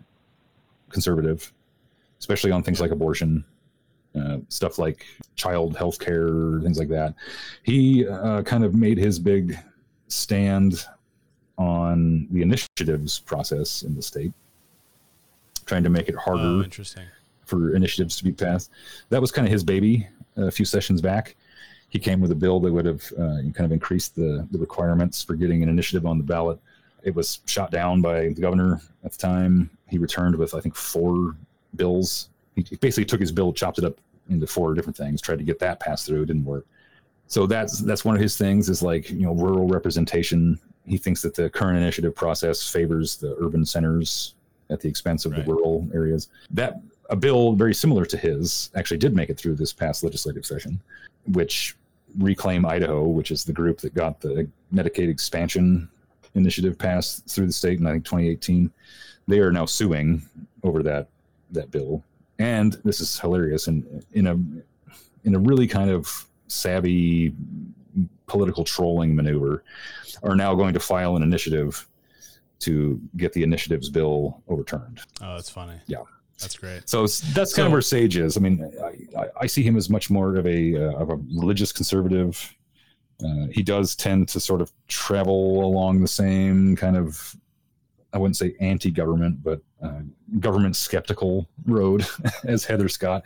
conservative, 0.89 1.53
especially 2.21 2.51
on 2.53 2.63
things 2.63 2.81
like 2.81 2.93
abortion, 2.93 3.45
uh, 4.15 4.39
stuff 4.49 4.79
like 4.79 5.05
child 5.35 5.77
health 5.77 5.99
care, 5.99 6.61
things 6.63 6.79
like 6.79 6.89
that. 6.89 7.15
He 7.63 8.07
uh, 8.07 8.43
kind 8.43 8.65
of 8.65 8.75
made 8.75 8.97
his 8.97 9.19
big 9.19 9.59
stand 10.09 10.87
on 11.59 12.27
the 12.31 12.43
initiatives 12.43 13.21
process 13.21 13.83
in 13.83 13.95
the 13.95 14.03
state, 14.03 14.33
trying 15.67 15.83
to 15.83 15.91
make 15.91 16.09
it 16.09 16.15
harder 16.17 16.43
Oh, 16.43 16.63
interesting. 16.63 17.05
for 17.45 17.75
initiatives 17.75 18.17
to 18.17 18.25
be 18.25 18.33
passed. 18.33 18.71
That 19.11 19.21
was 19.21 19.31
kind 19.31 19.47
of 19.47 19.53
his 19.53 19.63
baby 19.65 20.09
a 20.37 20.51
few 20.51 20.65
sessions 20.65 21.01
back. 21.01 21.37
He 21.89 21.99
came 21.99 22.21
with 22.21 22.31
a 22.33 22.35
bill 22.35 22.59
that 22.61 22.73
would 22.73 22.87
have 22.87 23.03
uh, 23.19 23.37
kind 23.53 23.61
of 23.61 23.73
increased 23.73 24.15
the, 24.17 24.47
the 24.51 24.59
requirements 24.59 25.23
for 25.23 25.35
getting 25.35 25.63
an 25.63 25.69
initiative 25.69 26.07
on 26.07 26.17
the 26.17 26.25
ballot. 26.25 26.59
It 27.03 27.15
was 27.15 27.41
shot 27.47 27.71
down 27.71 28.01
by 28.01 28.29
the 28.29 28.41
governor 28.41 28.81
at 29.05 29.13
the 29.13 29.19
time. 29.19 29.69
He 29.89 29.99
returned 29.99 30.35
with, 30.37 30.55
I 30.55 30.61
think, 30.61 30.75
four 30.75 31.37
bills. 31.77 32.29
He 32.55 32.63
he 32.63 32.77
basically 32.77 33.05
took 33.05 33.21
his 33.21 33.33
bill, 33.33 33.53
chopped 33.53 33.79
it 33.79 33.85
up 33.85 33.99
into 34.31 34.47
four 34.47 34.73
different 34.73 34.97
things, 34.97 35.21
tried 35.21 35.39
to 35.39 35.45
get 35.45 35.59
that 35.59 35.81
passed 35.81 36.07
through. 36.07 36.23
It 36.23 36.27
didn't 36.27 36.45
work. 36.45 36.65
So 37.27 37.47
that's 37.47 37.81
that's 37.81 38.05
one 38.05 38.15
of 38.15 38.21
his 38.23 38.37
things 38.39 38.69
is 38.71 38.83
like 38.83 39.11
you 39.11 39.23
know 39.27 39.33
rural 39.35 39.67
representation. 39.67 40.59
He 40.87 40.99
thinks 40.99 41.23
that 41.23 41.35
the 41.35 41.49
current 41.51 41.79
initiative 41.79 42.15
process 42.15 42.69
favors 42.69 43.17
the 43.17 43.37
urban 43.41 43.65
centers 43.65 44.35
at 44.71 44.81
the 44.81 44.89
expense 44.89 45.25
of 45.25 45.33
Right. 45.33 45.45
the 45.45 45.53
rural 45.53 45.89
areas. 45.95 46.29
That 46.51 46.81
a 47.11 47.17
bill 47.17 47.53
very 47.55 47.75
similar 47.75 48.05
to 48.07 48.17
his 48.17 48.71
actually 48.75 48.99
did 48.99 49.15
make 49.15 49.31
it 49.31 49.39
through 49.39 49.57
this 49.57 49.73
past 49.73 50.03
legislative 50.03 50.47
session, 50.47 50.81
which 51.27 51.77
Reclaim 52.19 52.67
Idaho, 52.67 53.07
which 53.09 53.31
is 53.31 53.45
the 53.45 53.53
group 53.53 53.79
that 53.79 53.95
got 53.95 54.21
the 54.21 54.49
Medicaid 54.75 55.09
expansion 55.09 55.89
initiative 56.35 56.79
passed 56.79 57.27
through 57.29 57.47
the 57.47 57.53
state 57.53 57.79
in 57.81 57.87
I 57.87 57.93
think 57.93 58.05
2018. 58.05 58.71
They 59.29 59.39
are 59.41 59.53
now 59.53 59.67
suing 59.67 60.23
over 60.63 60.83
that 60.83 61.09
that 61.53 61.71
bill, 61.71 62.03
and 62.39 62.73
this 62.85 63.01
is 63.01 63.19
hilarious. 63.19 63.67
And 63.69 64.05
in 64.15 64.27
a 64.27 64.35
in 65.25 65.35
a 65.35 65.39
really 65.39 65.67
kind 65.69 65.91
of 65.91 66.27
savvy 66.49 67.35
political 68.27 68.65
trolling 68.65 69.15
maneuver, 69.15 69.65
are 70.23 70.37
now 70.37 70.55
going 70.55 70.73
to 70.75 70.81
file 70.81 71.17
an 71.17 71.23
initiative 71.23 71.89
to 72.61 73.01
get 73.17 73.33
the 73.33 73.43
initiatives 73.43 73.91
bill 73.91 74.43
overturned. 74.49 75.01
Oh, 75.21 75.35
that's 75.35 75.51
funny. 75.51 75.75
Yeah. 75.87 76.03
That's 76.41 76.57
great. 76.57 76.89
So 76.89 77.03
that's 77.03 77.33
kind 77.33 77.49
So- 77.51 77.67
of 77.67 77.73
where 77.73 77.83
Sage 77.83 78.17
is. 78.17 78.37
I 78.37 78.41
mean, 78.41 78.73
I, 79.17 79.27
I, 79.43 79.47
see 79.47 79.63
him 79.63 79.77
as 79.77 79.89
much 79.89 80.11
more 80.11 80.37
of 80.37 80.47
a 80.47 80.77
uh, 80.77 80.93
of 80.97 81.11
a 81.11 81.17
religious 81.17 81.73
conservative. 81.73 82.57
Uh, 83.25 83.47
he 83.53 83.63
does 83.63 83.95
tend 83.95 84.29
to 84.31 84.41
sort 84.41 84.61
of 84.61 84.73
travel 84.89 85.65
along 85.65 86.01
the 86.01 86.09
same 86.09 86.75
kind 86.75 86.97
of, 86.97 87.37
I 88.13 88.19
wouldn't 88.19 88.37
say 88.37 88.57
anti-government, 88.59 89.45
but 89.45 89.61
uh, 89.81 90.01
government 90.41 90.75
skeptical 90.75 91.49
road 91.67 92.05
as 92.45 92.65
Heather 92.65 92.89
Scott. 92.89 93.23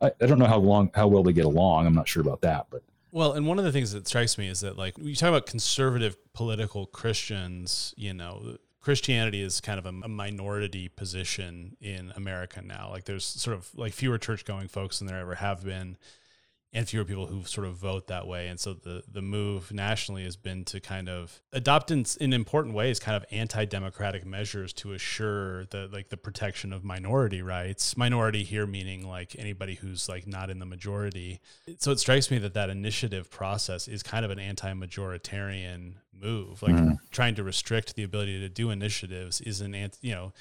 I, 0.00 0.12
I 0.22 0.26
don't 0.26 0.38
know 0.38 0.46
how 0.46 0.58
long 0.58 0.90
how 0.94 1.08
well 1.08 1.22
they 1.22 1.34
get 1.34 1.44
along. 1.44 1.86
I'm 1.86 1.94
not 1.94 2.08
sure 2.08 2.22
about 2.22 2.40
that, 2.42 2.66
but 2.70 2.82
Well, 3.14 3.34
and 3.34 3.46
one 3.46 3.60
of 3.60 3.64
the 3.64 3.70
things 3.70 3.92
that 3.92 4.08
strikes 4.08 4.36
me 4.38 4.48
is 4.48 4.58
that, 4.62 4.76
like, 4.76 4.98
you 4.98 5.14
talk 5.14 5.28
about 5.28 5.46
conservative 5.46 6.16
political 6.32 6.84
Christians, 6.84 7.94
you 7.96 8.12
know, 8.12 8.56
Christianity 8.80 9.40
is 9.40 9.60
kind 9.60 9.78
of 9.78 9.86
a, 9.86 9.90
a 9.90 10.08
minority 10.08 10.88
position 10.88 11.76
in 11.80 12.12
America 12.16 12.60
now. 12.60 12.88
Like, 12.90 13.04
there's 13.04 13.24
sort 13.24 13.56
of 13.56 13.70
like 13.76 13.92
fewer 13.92 14.18
church 14.18 14.44
going 14.44 14.66
folks 14.66 14.98
than 14.98 15.06
there 15.06 15.20
ever 15.20 15.36
have 15.36 15.64
been, 15.64 15.96
and 16.74 16.88
fewer 16.88 17.04
people 17.04 17.26
who 17.26 17.44
sort 17.44 17.68
of 17.68 17.76
vote 17.76 18.08
that 18.08 18.26
way. 18.26 18.48
And 18.48 18.58
so 18.58 18.74
the 18.74 19.04
the 19.10 19.22
move 19.22 19.72
nationally 19.72 20.24
has 20.24 20.36
been 20.36 20.64
to 20.66 20.80
kind 20.80 21.08
of 21.08 21.40
adopt 21.52 21.92
in, 21.92 22.04
in 22.20 22.32
important 22.32 22.74
ways 22.74 22.98
kind 22.98 23.16
of 23.16 23.24
anti-democratic 23.30 24.26
measures 24.26 24.72
to 24.74 24.92
assure 24.92 25.66
the 25.66 25.88
like 25.92 26.08
the 26.08 26.16
protection 26.16 26.72
of 26.72 26.82
minority 26.82 27.40
rights. 27.40 27.96
Minority 27.96 28.42
here 28.42 28.66
meaning 28.66 29.06
like 29.06 29.36
anybody 29.38 29.76
who's 29.76 30.08
like 30.08 30.26
not 30.26 30.50
in 30.50 30.58
the 30.58 30.66
majority. 30.66 31.40
So 31.78 31.92
it 31.92 32.00
strikes 32.00 32.30
me 32.30 32.38
that 32.38 32.54
that 32.54 32.70
initiative 32.70 33.30
process 33.30 33.86
is 33.86 34.02
kind 34.02 34.24
of 34.24 34.32
an 34.32 34.40
anti-majoritarian 34.40 35.94
move, 36.12 36.60
like 36.62 36.76
hmm. 36.76 36.92
trying 37.12 37.36
to 37.36 37.44
restrict 37.44 37.94
the 37.94 38.02
ability 38.02 38.40
to 38.40 38.48
do 38.48 38.70
initiatives 38.70 39.40
is 39.40 39.60
an 39.60 39.74
anti, 39.74 40.08
you 40.08 40.14
know, 40.14 40.32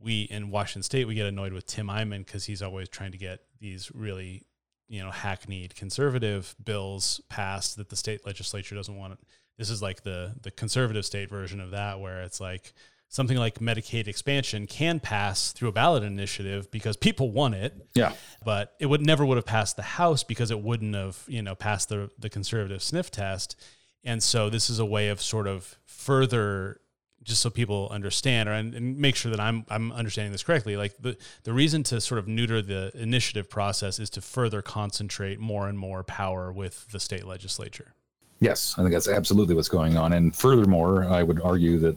we 0.00 0.22
in 0.22 0.50
Washington 0.50 0.82
State 0.82 1.06
we 1.06 1.14
get 1.14 1.26
annoyed 1.26 1.52
with 1.52 1.66
Tim 1.66 1.86
Eyman 1.86 2.26
because 2.26 2.44
he's 2.46 2.62
always 2.62 2.88
trying 2.88 3.12
to 3.12 3.18
get 3.18 3.40
these 3.60 3.92
really 3.94 4.44
you 4.88 5.02
know 5.02 5.10
hackneyed 5.10 5.74
conservative 5.74 6.54
bills 6.62 7.20
passed 7.28 7.76
that 7.76 7.88
the 7.88 7.96
state 7.96 8.26
legislature 8.26 8.74
doesn't 8.74 8.96
want. 8.96 9.18
This 9.56 9.70
is 9.70 9.82
like 9.82 10.02
the 10.02 10.34
the 10.42 10.50
conservative 10.50 11.04
state 11.04 11.30
version 11.30 11.60
of 11.60 11.70
that, 11.72 12.00
where 12.00 12.22
it's 12.22 12.40
like 12.40 12.72
something 13.08 13.36
like 13.36 13.58
Medicaid 13.58 14.06
expansion 14.06 14.66
can 14.66 15.00
pass 15.00 15.52
through 15.52 15.68
a 15.68 15.72
ballot 15.72 16.02
initiative 16.02 16.70
because 16.70 16.96
people 16.96 17.30
want 17.30 17.54
it, 17.54 17.74
yeah, 17.94 18.12
but 18.44 18.74
it 18.78 18.86
would 18.86 19.04
never 19.04 19.24
would 19.24 19.36
have 19.36 19.46
passed 19.46 19.76
the 19.76 19.82
House 19.82 20.24
because 20.24 20.50
it 20.50 20.60
wouldn't 20.60 20.94
have 20.94 21.22
you 21.26 21.42
know 21.42 21.54
passed 21.54 21.88
the 21.88 22.10
the 22.18 22.30
conservative 22.30 22.82
sniff 22.82 23.10
test. 23.10 23.56
And 24.04 24.22
so 24.22 24.48
this 24.48 24.70
is 24.70 24.78
a 24.78 24.86
way 24.86 25.08
of 25.08 25.20
sort 25.20 25.46
of 25.46 25.76
further 25.84 26.80
just 27.22 27.42
so 27.42 27.50
people 27.50 27.88
understand 27.90 28.48
or 28.48 28.52
and, 28.52 28.74
and 28.74 28.98
make 28.98 29.16
sure 29.16 29.30
that 29.30 29.40
I'm 29.40 29.64
I'm 29.68 29.92
understanding 29.92 30.32
this 30.32 30.42
correctly. 30.42 30.76
Like 30.76 30.96
the 30.98 31.16
the 31.44 31.52
reason 31.52 31.82
to 31.84 32.00
sort 32.00 32.18
of 32.18 32.28
neuter 32.28 32.62
the 32.62 32.90
initiative 32.94 33.50
process 33.50 33.98
is 33.98 34.10
to 34.10 34.20
further 34.20 34.62
concentrate 34.62 35.38
more 35.38 35.68
and 35.68 35.78
more 35.78 36.02
power 36.02 36.52
with 36.52 36.90
the 36.90 37.00
state 37.00 37.26
legislature. 37.26 37.94
Yes, 38.40 38.74
I 38.78 38.82
think 38.82 38.92
that's 38.92 39.08
absolutely 39.08 39.54
what's 39.54 39.68
going 39.68 39.96
on. 39.96 40.12
And 40.12 40.34
furthermore, 40.34 41.04
I 41.04 41.22
would 41.22 41.40
argue 41.42 41.78
that 41.78 41.96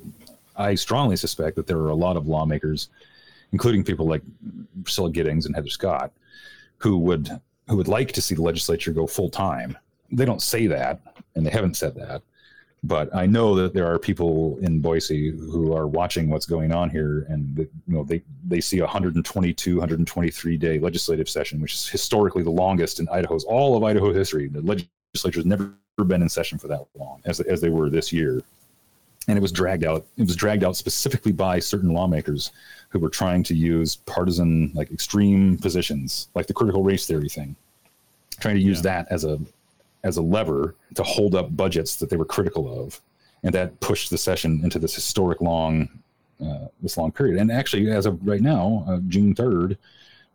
I 0.56 0.76
strongly 0.76 1.16
suspect 1.16 1.56
that 1.56 1.68
there 1.68 1.78
are 1.78 1.90
a 1.90 1.96
lot 1.96 2.18
of 2.18 2.28
lawmakers, 2.28 2.90
including 3.52 3.84
people 3.84 4.08
like 4.08 4.24
Priscilla 4.84 5.12
Giddings 5.12 5.46
and 5.46 5.56
Heather 5.56 5.70
Scott, 5.70 6.12
who 6.78 6.98
would 6.98 7.30
who 7.68 7.78
would 7.78 7.88
like 7.88 8.12
to 8.14 8.22
see 8.22 8.36
the 8.36 8.42
legislature 8.42 8.92
go 8.92 9.08
full 9.08 9.30
time. 9.30 9.78
They 10.12 10.26
don't 10.26 10.42
say 10.42 10.68
that, 10.68 11.00
and 11.36 11.46
they 11.46 11.52
haven't 11.52 11.78
said 11.78 11.96
that. 11.96 12.22
But 12.84 13.14
I 13.16 13.28
know 13.28 13.54
that 13.56 13.74
there 13.76 13.86
are 13.92 14.00
people 14.00 14.58
in 14.62 14.80
Boise 14.82 15.30
who 15.30 15.72
are 15.74 15.86
watching 15.88 16.30
what's 16.32 16.48
going 16.48 16.72
on 16.72 16.90
here, 16.90 17.28
and 17.30 17.56
you 17.60 17.70
know 17.88 18.04
they 18.04 18.24
they 18.48 18.60
see 18.60 18.80
a 18.80 18.84
122, 18.84 19.76
123 19.76 20.58
day 20.58 20.80
legislative 20.80 21.30
session, 21.30 21.62
which 21.62 21.76
is 21.76 21.88
historically 21.88 22.42
the 22.42 22.50
longest 22.50 23.00
in 23.00 23.08
Idaho's 23.10 23.44
all 23.44 23.78
of 23.78 23.84
Idaho 23.84 24.12
history. 24.12 24.48
The 24.48 24.62
leg- 24.62 24.88
legislature's 25.14 25.46
never 25.46 25.76
been 26.06 26.24
in 26.24 26.30
session 26.30 26.58
for 26.58 26.68
that 26.70 26.84
long 26.98 27.22
as 27.26 27.40
as 27.42 27.62
they 27.62 27.70
were 27.70 27.92
this 27.92 28.12
year, 28.12 28.42
and 29.28 29.38
it 29.38 29.42
was 29.42 29.52
dragged 29.52 29.84
out. 29.84 30.04
It 30.18 30.24
was 30.24 30.36
dragged 30.36 30.64
out 30.64 30.76
specifically 30.76 31.32
by 31.34 31.60
certain 31.60 31.94
lawmakers 31.94 32.50
who 32.90 32.98
were 32.98 33.10
trying 33.10 33.44
to 33.44 33.54
use 33.56 33.96
partisan, 33.96 34.72
like 34.74 34.92
extreme 34.92 35.56
positions, 35.60 36.30
like 36.34 36.48
the 36.48 36.54
critical 36.54 36.82
race 36.82 37.06
theory 37.06 37.30
thing, 37.30 37.56
trying 38.40 38.56
to 38.56 38.62
use 38.62 38.78
Yeah. 38.80 39.04
that 39.04 39.08
as 39.12 39.24
a 39.24 39.40
as 40.04 40.18
a 40.18 40.22
lever 40.22 40.76
to 40.96 41.04
hold 41.04 41.36
up 41.36 41.56
budgets 41.56 41.96
that 41.98 42.10
they 42.10 42.18
were 42.18 42.26
critical 42.26 42.84
of, 42.84 43.00
and 43.44 43.54
that 43.54 43.80
pushed 43.80 44.10
the 44.10 44.18
session 44.18 44.62
into 44.64 44.80
this 44.80 44.96
historic 44.96 45.42
long, 45.42 45.88
uh, 46.44 46.68
this 46.82 46.98
long 46.98 47.12
period. 47.12 47.38
And 47.40 47.52
actually, 47.52 47.90
as 47.92 48.06
of 48.06 48.26
right 48.26 48.42
now, 48.42 48.84
uh, 48.88 48.98
June 49.08 49.36
third, 49.36 49.78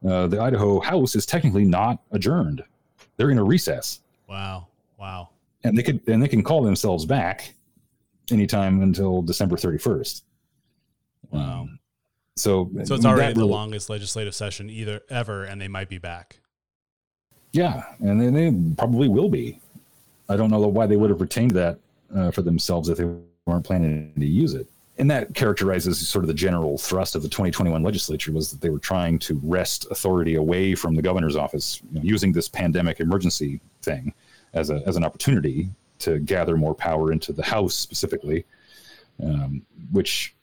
uh, 0.06 0.26
the 0.28 0.40
Idaho 0.40 0.80
House 0.80 1.16
is 1.16 1.26
technically 1.26 1.64
not 1.64 2.00
adjourned; 2.12 2.62
they're 3.16 3.30
in 3.30 3.38
a 3.38 3.44
recess, 3.44 4.00
Wow. 4.28 4.68
Wow. 4.98 5.30
and 5.64 5.76
they 5.76 5.82
could 5.82 6.00
and 6.08 6.22
they 6.22 6.28
can 6.28 6.42
call 6.42 6.62
themselves 6.62 7.04
back 7.06 7.54
anytime 8.30 8.82
until 8.82 9.22
December 9.22 9.56
thirty 9.56 9.78
first. 9.78 10.24
Wow. 11.30 11.68
So, 12.36 12.70
So 12.84 12.94
it's 12.94 13.04
already 13.06 13.32
the 13.32 13.40
really- 13.40 13.50
longest 13.52 13.88
legislative 13.90 14.34
session 14.34 14.68
either 14.68 15.00
ever, 15.08 15.44
and 15.44 15.60
they 15.60 15.68
might 15.68 15.88
be 15.88 15.98
back. 15.98 16.40
Yeah, 17.56 17.84
and 18.00 18.20
they, 18.20 18.28
they 18.28 18.74
probably 18.76 19.08
will 19.08 19.30
be. 19.30 19.58
I 20.28 20.36
don't 20.36 20.50
know 20.50 20.60
why 20.68 20.86
they 20.86 20.96
would 20.96 21.08
have 21.08 21.22
retained 21.22 21.52
that 21.52 21.78
uh, 22.14 22.30
for 22.30 22.42
themselves 22.42 22.90
if 22.90 22.98
they 22.98 23.08
weren't 23.46 23.64
planning 23.64 24.12
to 24.18 24.26
use 24.26 24.52
it. 24.52 24.66
And 24.98 25.10
that 25.10 25.34
characterizes 25.34 26.06
sort 26.06 26.22
of 26.22 26.28
the 26.28 26.34
general 26.34 26.76
thrust 26.76 27.14
of 27.14 27.22
the 27.22 27.28
2021 27.28 27.82
legislature 27.82 28.30
was 28.30 28.50
that 28.50 28.60
they 28.60 28.68
were 28.68 28.78
trying 28.78 29.18
to 29.20 29.40
wrest 29.42 29.86
authority 29.90 30.34
away 30.34 30.74
from 30.74 30.94
the 30.94 31.02
governor's 31.02 31.36
office, 31.36 31.80
you 31.90 31.98
know, 31.98 32.04
using 32.04 32.30
this 32.30 32.46
pandemic 32.46 33.00
emergency 33.00 33.60
thing 33.82 34.12
as 34.52 34.68
a 34.68 34.82
as 34.86 34.96
an 34.96 35.04
opportunity 35.04 35.70
to 36.00 36.18
gather 36.18 36.58
more 36.58 36.74
power 36.74 37.10
into 37.10 37.32
the 37.32 37.42
House 37.42 37.74
specifically, 37.74 38.44
um, 39.22 39.62
which 39.92 40.34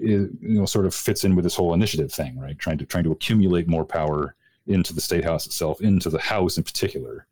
is, 0.00 0.28
you 0.40 0.58
know 0.58 0.66
sort 0.66 0.86
of 0.86 0.94
fits 0.94 1.22
in 1.24 1.36
with 1.36 1.44
this 1.44 1.54
whole 1.54 1.74
initiative 1.74 2.12
thing, 2.12 2.38
right? 2.40 2.58
Trying 2.58 2.78
to 2.78 2.86
trying 2.86 3.04
to 3.04 3.12
accumulate 3.12 3.68
more 3.68 3.84
power 3.84 4.34
into 4.66 4.94
the 4.94 5.00
state 5.00 5.24
house 5.24 5.46
itself, 5.46 5.80
into 5.80 6.10
the 6.10 6.18
House 6.18 6.56
in 6.56 6.64
particular, 6.64 7.26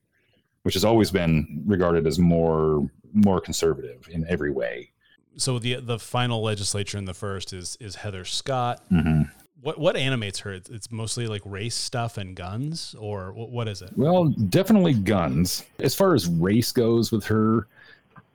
which 0.62 0.74
has 0.74 0.84
always 0.84 1.10
been 1.10 1.62
regarded 1.66 2.06
as 2.06 2.18
more 2.18 2.88
more 3.14 3.40
conservative 3.40 4.08
in 4.10 4.26
every 4.28 4.50
way. 4.50 4.90
So 5.36 5.58
the 5.58 5.76
the 5.76 5.98
final 5.98 6.42
legislature 6.42 6.98
in 6.98 7.04
the 7.04 7.14
first 7.14 7.52
is 7.52 7.76
is 7.80 7.96
Heather 7.96 8.24
Scott. 8.24 8.82
Mm-hmm. 8.90 9.22
What 9.62 9.78
what 9.78 9.96
animates 9.96 10.40
her? 10.40 10.52
It's, 10.52 10.90
mostly 10.90 11.26
like 11.26 11.42
race 11.44 11.76
stuff 11.76 12.18
and 12.18 12.34
guns, 12.34 12.96
or 12.98 13.32
what, 13.32 13.50
what 13.50 13.68
is 13.68 13.80
it? 13.80 13.90
Well, 13.96 14.24
definitely 14.24 14.94
guns. 14.94 15.64
As 15.78 15.94
far 15.94 16.14
as 16.14 16.26
race 16.28 16.72
goes 16.72 17.12
with 17.12 17.24
her, 17.26 17.68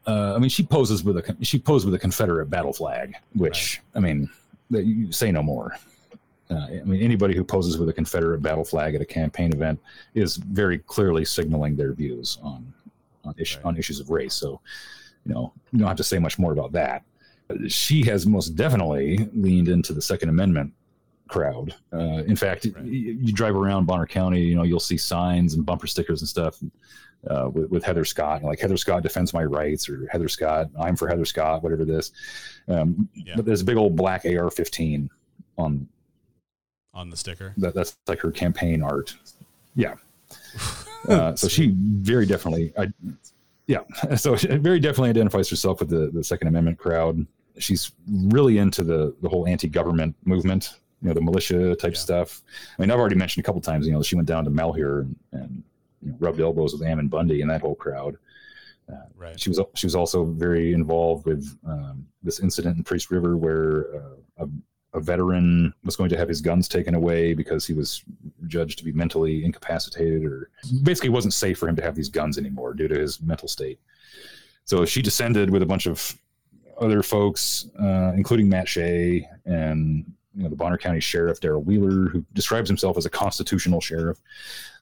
uh, 0.08 0.36
I 0.36 0.40
mean, 0.40 0.50
she 0.50 0.64
poses 0.64 1.04
with 1.04 1.18
a 1.18 1.38
she 1.42 1.60
posed 1.60 1.86
with 1.86 1.94
a 1.94 2.00
Confederate 2.00 2.50
battle 2.50 2.74
flag, 2.74 3.16
which 3.34 3.82
I 3.94 4.00
mean, 4.00 4.30
you 4.70 5.12
say 5.12 5.32
no 5.32 5.44
more. 5.44 5.78
Uh, 6.50 6.56
I 6.70 6.82
mean, 6.86 7.02
anybody 7.02 7.36
who 7.36 7.44
poses 7.44 7.78
with 7.78 7.90
a 7.90 7.94
Confederate 7.94 8.42
battle 8.42 8.64
flag 8.64 8.96
at 8.96 9.02
a 9.02 9.06
campaign 9.06 9.52
event 9.54 9.80
is 10.14 10.38
very 10.38 10.78
clearly 10.80 11.26
signaling 11.26 11.76
their 11.76 11.94
views 11.94 12.38
on 12.42 12.74
on, 13.26 13.34
Right. 13.38 13.60
on 13.66 13.78
issues 13.78 14.00
of 14.00 14.10
race. 14.10 14.34
So, 14.34 14.62
you 15.26 15.34
know, 15.34 15.52
you 15.74 15.80
don't 15.80 15.88
have 15.90 15.98
to 15.98 16.04
say 16.04 16.18
much 16.20 16.40
more 16.40 16.54
about 16.54 16.72
that. 16.72 17.04
She 17.68 18.02
has 18.06 18.26
most 18.26 18.56
definitely 18.56 19.28
leaned 19.34 19.68
into 19.68 19.92
the 19.92 20.02
Second 20.02 20.30
Amendment 20.30 20.72
crowd. 21.28 21.76
Uh, 21.92 22.24
in 22.26 22.38
fact, 22.38 22.64
Right. 22.66 22.76
y- 22.78 22.90
you 22.90 23.34
drive 23.34 23.56
around 23.58 23.86
Bonner 23.86 24.06
County, 24.08 24.42
you 24.42 24.56
know, 24.56 24.64
you'll 24.64 24.80
see 24.80 24.96
signs 24.96 25.56
and 25.56 25.66
bumper 25.66 25.88
stickers 25.88 26.22
and 26.22 26.30
stuff 26.30 26.58
uh, 27.30 27.50
with, 27.54 27.70
with 27.70 27.84
Heather 27.84 28.06
Scott, 28.06 28.44
like 28.44 28.60
Heather 28.62 28.78
Scott 28.78 29.04
defends 29.04 29.34
my 29.34 29.44
rights, 29.44 29.90
or 29.90 30.08
Heather 30.10 30.30
Scott, 30.30 30.70
I'm 30.80 30.96
for 30.96 31.10
Heather 31.10 31.26
Scott, 31.26 31.64
whatever 31.64 31.84
this. 31.84 32.12
Um, 32.70 33.10
Yeah. 33.14 33.34
But 33.36 33.44
there's 33.44 33.60
a 33.62 33.66
big 33.66 33.76
old 33.76 33.98
black 33.98 34.24
AR-15 34.26 35.10
on 35.58 35.86
On 36.98 37.10
the 37.10 37.16
sticker, 37.18 37.54
that. 37.58 37.74
That's 37.74 37.96
like 38.08 38.20
her 38.20 38.32
campaign 38.32 38.82
art. 38.84 39.16
Yeah. 39.76 39.96
Uh, 41.08 41.34
so 41.36 41.48
she 41.48 41.74
very 41.78 42.26
definitely, 42.26 42.74
I, 42.78 42.88
yeah. 43.68 43.80
So 44.18 44.36
she 44.36 44.48
very 44.58 44.80
definitely 44.80 45.12
identifies 45.12 45.48
herself 45.50 45.80
with 45.80 45.90
the, 45.90 46.10
the 46.12 46.22
Second 46.24 46.50
Amendment 46.50 46.78
crowd. 46.80 47.26
She's 47.60 47.92
really 48.08 48.58
into 48.58 48.84
the 48.84 49.16
the 49.22 49.30
whole 49.30 49.48
anti-government 49.48 50.16
movement, 50.26 50.74
you 51.02 51.08
know, 51.08 51.14
the 51.14 51.22
militia 51.22 51.76
type 51.78 51.94
Yeah. 51.94 52.00
stuff. 52.00 52.42
I 52.78 52.82
mean, 52.82 52.92
I've 52.92 53.00
already 53.00 53.16
mentioned 53.16 53.44
a 53.44 53.46
couple 53.46 53.62
times, 53.62 53.86
you 53.88 53.94
know, 53.94 54.02
she 54.02 54.16
went 54.16 54.28
down 54.28 54.44
to 54.46 54.50
Malheur 54.50 55.02
and, 55.02 55.16
and 55.32 55.64
you 56.02 56.10
know, 56.12 56.18
rubbed 56.20 56.42
elbows 56.42 56.74
with 56.74 56.82
Ammon 56.86 57.08
Bundy 57.08 57.42
and 57.42 57.50
that 57.52 57.62
whole 57.62 57.76
crowd. 57.76 58.18
right? 59.16 59.40
She 59.40 59.50
was 59.50 59.62
she 59.76 59.86
was 59.86 59.96
also 59.96 60.26
very 60.26 60.74
involved 60.74 61.26
with 61.26 61.58
um, 61.66 62.06
this 62.24 62.40
incident 62.42 62.78
in 62.78 62.84
Priest 62.84 63.12
River 63.12 63.38
where 63.38 63.96
uh, 63.96 64.44
a, 64.44 64.50
a 64.94 65.00
veteran 65.00 65.74
was 65.84 65.96
going 65.96 66.10
to 66.10 66.18
have 66.18 66.30
his 66.30 66.42
guns 66.42 66.68
taken 66.68 66.96
away 66.96 67.34
because 67.34 67.66
he 67.66 67.74
was 67.74 68.04
judged 68.48 68.80
to 68.80 68.86
be 68.86 68.92
mentally 68.92 69.44
incapacitated 69.44 70.24
or 70.26 70.50
basically 70.84 71.10
wasn't 71.10 71.34
safe 71.34 71.58
for 71.58 71.68
him 71.68 71.76
to 71.76 71.82
have 71.82 71.96
these 71.96 72.10
guns 72.10 72.38
anymore 72.38 72.74
due 72.74 72.88
to 72.88 72.98
his 72.98 73.22
mental 73.22 73.48
state. 73.48 73.80
So 74.66 74.86
she 74.86 75.02
descended 75.02 75.50
with 75.50 75.62
a 75.62 75.66
bunch 75.66 75.86
of 75.86 76.18
other 76.80 77.02
folks, 77.04 77.70
uh, 77.80 78.14
including 78.16 78.50
Matt 78.50 78.68
Shea 78.68 79.28
and 79.46 80.12
you 80.38 80.44
know 80.44 80.50
the 80.50 80.56
Bonner 80.56 80.78
County 80.78 81.00
Sheriff 81.00 81.42
Daryl 81.42 81.64
Wheeler, 81.66 82.10
who 82.10 82.24
describes 82.34 82.70
himself 82.70 82.96
as 82.98 83.06
a 83.06 83.10
constitutional 83.10 83.82
sheriff. 83.82 84.20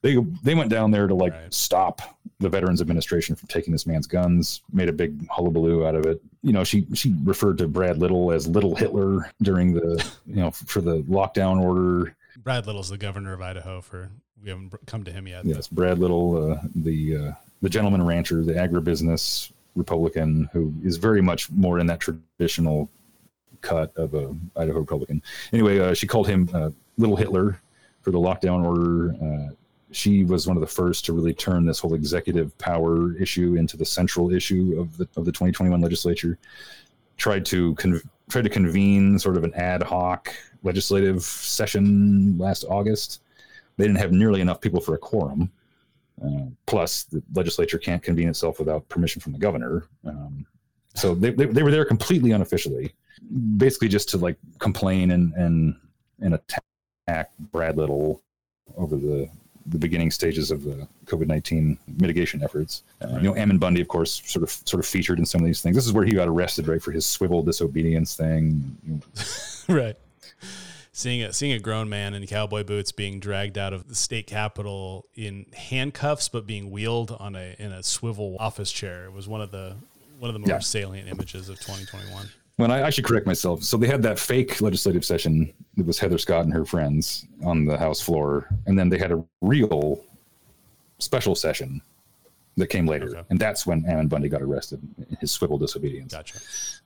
They 0.02 0.18
they 0.44 0.54
went 0.54 0.70
down 0.70 0.92
there 0.92 1.08
to 1.08 1.16
like 1.16 1.34
Right. 1.34 1.54
stop 1.54 2.02
the 2.40 2.50
Veterans 2.50 2.82
Administration 2.82 3.36
from 3.36 3.48
taking 3.48 3.72
this 3.72 3.88
man's 3.88 4.06
guns. 4.06 4.62
Made 4.74 4.90
a 4.90 4.94
big 4.94 5.26
hullabaloo 5.30 5.88
out 5.88 5.96
of 5.96 6.06
it. 6.06 6.22
You 6.44 6.52
know, 6.52 6.64
she 6.66 6.86
she 6.94 7.16
referred 7.24 7.58
to 7.60 7.68
Brad 7.68 7.98
Little 7.98 8.32
as 8.34 8.48
Little 8.48 8.76
Hitler 8.76 9.32
during 9.42 9.74
the 9.74 10.06
you 10.28 10.36
know 10.36 10.52
for 10.52 10.82
the 10.82 10.98
lockdown 11.04 11.60
order. 11.62 12.16
Brad 12.38 12.68
Little's 12.68 12.90
the 12.90 12.98
governor 12.98 13.34
of 13.34 13.42
Idaho. 13.42 13.80
For 13.82 14.12
we 14.44 14.50
haven't 14.50 14.74
come 14.86 15.04
to 15.06 15.12
him 15.12 15.26
yet. 15.28 15.46
Yes, 15.46 15.68
Brad 15.70 15.98
Little, 16.00 16.52
uh, 16.52 16.60
the 16.76 17.18
uh, 17.18 17.32
the 17.62 17.70
gentleman 17.70 18.06
rancher, 18.06 18.44
the 18.44 18.54
agribusiness 18.54 19.52
Republican, 19.76 20.50
who 20.52 20.74
is 20.84 20.98
very 20.98 21.22
much 21.22 21.50
more 21.52 21.80
in 21.80 21.88
that 21.88 22.02
traditional 22.02 22.90
cut 23.66 23.92
of 23.98 24.14
a 24.14 24.34
Idaho 24.56 24.80
Republican. 24.80 25.22
Anyway, 25.52 25.80
uh, 25.80 25.94
she 25.94 26.08
called 26.08 26.28
him 26.28 26.50
uh, 26.54 26.70
Little 26.98 27.16
Hitler 27.16 27.60
for 28.02 28.12
the 28.12 28.20
lockdown 28.20 28.64
order. 28.64 29.16
Uh, 29.22 29.54
she 29.92 30.24
was 30.24 30.48
one 30.48 30.58
of 30.58 30.62
the 30.62 30.68
first 30.68 31.06
to 31.06 31.14
really 31.14 31.34
turn 31.34 31.66
this 31.66 31.80
whole 31.80 31.94
executive 31.94 32.56
power 32.58 33.16
issue 33.18 33.56
into 33.56 33.78
the 33.78 33.86
central 33.86 34.32
issue 34.32 34.76
of 34.80 34.98
the 34.98 35.08
of 35.16 35.26
the 35.26 35.32
2021 35.32 35.82
legislature. 35.82 36.38
Tried 37.18 37.46
to 37.48 37.76
con- 37.76 38.02
tried 38.30 38.44
to 38.44 38.50
convene 38.50 39.18
sort 39.18 39.38
of 39.38 39.44
an 39.44 39.54
ad 39.56 39.82
hoc 39.82 40.34
legislative 40.64 41.24
session 41.24 42.38
last 42.38 42.66
August. 42.70 43.22
They 43.78 43.86
didn't 43.86 44.00
have 44.00 44.12
nearly 44.12 44.42
enough 44.42 44.62
people 44.62 44.82
for 44.82 44.96
a 44.96 44.98
quorum. 44.98 45.52
Uh, 46.24 46.46
plus, 46.66 47.04
the 47.04 47.22
legislature 47.34 47.78
can't 47.78 48.02
convene 48.02 48.30
itself 48.30 48.60
without 48.60 48.88
permission 48.90 49.22
from 49.22 49.34
the 49.34 49.40
governor. 49.40 49.88
Um, 50.06 50.46
so 50.94 51.14
they, 51.14 51.32
they, 51.32 51.46
they 51.46 51.62
were 51.62 51.72
there 51.72 51.86
completely 51.86 52.32
unofficially, 52.32 52.94
basically 53.58 53.88
just 53.88 54.10
to 54.10 54.18
like 54.18 54.38
complain 54.60 55.12
and 55.12 55.34
and 55.34 55.76
and 56.22 56.34
attack 56.36 57.32
Brad 57.52 57.78
Little 57.78 58.22
over 58.78 58.96
the 58.96 59.30
the 59.68 59.80
beginning 59.80 60.12
stages 60.12 60.52
of 60.52 60.64
the 60.64 60.88
COVID 61.06 61.28
nineteen 61.28 61.78
mitigation 61.98 62.44
efforts. 62.44 62.84
Uh, 63.02 63.08
Right. 63.08 63.24
You 63.24 63.30
know, 63.30 63.36
Ammon 63.36 63.58
Bundy, 63.58 63.82
of 63.82 63.88
course, 63.88 64.22
sort 64.26 64.44
of 64.44 64.50
sort 64.52 64.80
of 64.80 64.86
featured 64.86 65.18
in 65.20 65.26
some 65.26 65.42
of 65.42 65.46
these 65.48 65.62
things. 65.62 65.76
This 65.76 65.86
is 65.88 65.94
where 65.94 66.06
he 66.06 66.12
got 66.14 66.28
arrested, 66.28 66.68
right, 66.68 66.82
for 66.82 66.92
his 66.92 67.06
swivel 67.06 67.42
disobedience 67.44 68.16
thing. 68.16 69.02
Right. 69.68 69.98
Seeing 70.92 71.24
a 71.24 71.34
seeing 71.34 71.52
a 71.54 71.60
grown 71.60 71.90
man 71.90 72.14
in 72.14 72.26
cowboy 72.28 72.64
boots 72.64 72.92
being 72.92 73.20
dragged 73.20 73.58
out 73.58 73.74
of 73.74 73.90
the 73.90 73.96
state 73.96 74.28
capitol 74.28 75.08
in 75.16 75.48
handcuffs, 75.54 76.30
but 76.30 76.46
being 76.46 76.70
wheeled 76.72 77.12
on 77.20 77.36
a 77.36 77.56
in 77.58 77.72
a 77.72 77.82
swivel 77.82 78.38
office 78.40 78.72
chair 78.72 79.10
was 79.12 79.28
one 79.28 79.42
of 79.42 79.50
the 79.52 79.76
one 80.20 80.30
of 80.30 80.34
the 80.34 80.40
more 80.40 80.50
Yeah. 80.50 80.60
salient 80.60 81.10
images 81.10 81.50
of 81.50 81.60
2021. 81.60 82.30
When 82.58 82.72
I, 82.72 82.84
I 82.88 82.90
should 82.90 83.04
correct 83.04 83.26
myself. 83.28 83.64
So 83.64 83.76
they 83.76 83.88
had 83.88 84.02
that 84.04 84.18
fake 84.18 84.62
legislative 84.62 85.04
session 85.04 85.52
that 85.76 85.86
was 85.86 86.00
Heather 86.00 86.18
Scott 86.18 86.46
and 86.46 86.54
her 86.54 86.66
friends 86.66 87.26
on 87.44 87.66
the 87.66 87.78
House 87.78 88.00
floor, 88.02 88.48
and 88.66 88.80
then 88.80 88.88
they 88.90 88.98
had 88.98 89.12
a 89.12 89.22
real 89.42 90.02
special 91.00 91.36
session 91.36 91.82
that 92.58 92.68
came 92.68 92.86
later, 92.88 93.10
Okay. 93.10 93.22
and 93.30 93.38
that's 93.38 93.68
when 93.68 93.86
Ammon 93.86 94.08
Bundy 94.08 94.30
got 94.30 94.42
arrested 94.42 94.80
in 95.10 95.18
his 95.20 95.30
swivel 95.32 95.58
disobedience. 95.58 96.14
Gotcha. 96.14 96.38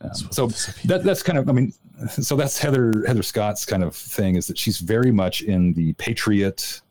Um, 0.02 0.10
Swivel 0.16 0.34
so 0.34 0.48
disobedience. 0.48 0.88
that 0.88 1.04
that's 1.04 1.22
kind 1.22 1.38
of 1.38 1.48
I 1.48 1.52
mean, 1.52 1.72
so 2.10 2.36
that's 2.36 2.58
Heather 2.58 2.92
Heather 3.06 3.22
Scott's 3.22 3.68
kind 3.68 3.84
of 3.84 3.96
thing 3.96 4.34
is 4.36 4.48
that 4.48 4.58
she's 4.58 4.80
very 4.80 5.12
much 5.12 5.44
in 5.44 5.74
the 5.74 5.94
patriot 5.94 6.82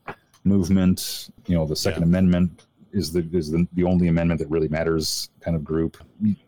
movement. 0.45 1.29
You 1.47 1.55
know, 1.55 1.65
the 1.65 1.75
Second 1.75 2.03
Yeah. 2.03 2.07
Amendment 2.07 2.63
is 2.93 3.11
the 3.11 3.27
is 3.33 3.51
the, 3.51 3.67
the 3.73 3.83
only 3.83 4.07
amendment 4.07 4.39
that 4.39 4.49
really 4.49 4.69
matters 4.69 5.29
kind 5.41 5.57
of 5.57 5.65
group. 5.65 5.97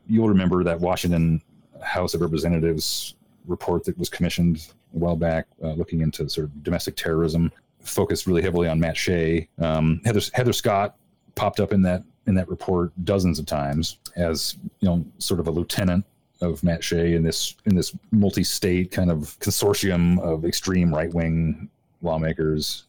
You'll 0.07 0.29
remember 0.29 0.63
that 0.63 0.79
Washington 0.79 1.41
House 1.81 2.13
of 2.13 2.21
Representatives 2.21 3.15
report 3.47 3.83
that 3.85 3.97
was 3.97 4.09
commissioned 4.09 4.71
a 4.93 4.97
while 4.97 5.15
back, 5.15 5.47
uh, 5.63 5.73
looking 5.73 6.01
into 6.01 6.27
sort 6.29 6.45
of 6.45 6.63
domestic 6.63 6.95
terrorism, 6.95 7.51
focused 7.79 8.27
really 8.27 8.41
heavily 8.41 8.67
on 8.67 8.79
Matt 8.79 8.97
Shea. 8.97 9.47
Um, 9.59 10.01
Heather 10.05 10.21
Heather 10.33 10.53
Scott 10.53 10.95
popped 11.35 11.59
up 11.59 11.73
in 11.73 11.81
that 11.83 12.03
in 12.27 12.35
that 12.35 12.47
report 12.49 12.91
dozens 13.03 13.39
of 13.39 13.45
times 13.45 13.97
as 14.15 14.57
you 14.79 14.87
know 14.87 15.05
sort 15.17 15.39
of 15.39 15.47
a 15.47 15.51
lieutenant 15.51 16.05
of 16.41 16.63
Matt 16.63 16.83
Shea 16.83 17.15
in 17.15 17.23
this 17.23 17.55
in 17.65 17.75
this 17.75 17.95
multi-state 18.11 18.91
kind 18.91 19.11
of 19.11 19.37
consortium 19.39 20.19
of 20.21 20.45
extreme 20.45 20.93
right-wing 20.93 21.69
lawmakers. 22.01 22.85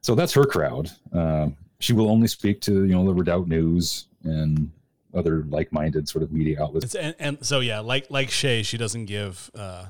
So 0.00 0.14
that's 0.14 0.32
her 0.34 0.44
crowd. 0.44 0.90
Uh, 1.12 1.48
she 1.80 1.92
will 1.92 2.10
only 2.10 2.28
speak 2.28 2.60
to 2.62 2.84
you 2.84 2.94
know 2.94 3.04
the 3.04 3.14
Redoubt 3.14 3.48
News 3.48 4.06
and 4.24 4.70
other 5.16 5.44
like-minded 5.48 6.08
sort 6.08 6.22
of 6.22 6.32
media 6.32 6.62
outlets. 6.62 6.86
It's, 6.86 6.94
and, 6.94 7.14
and 7.18 7.46
so 7.46 7.60
yeah, 7.60 7.80
like 7.80 8.10
like 8.10 8.30
Shea, 8.30 8.62
she 8.62 8.76
doesn't 8.76 9.06
give 9.06 9.50
uh, 9.54 9.86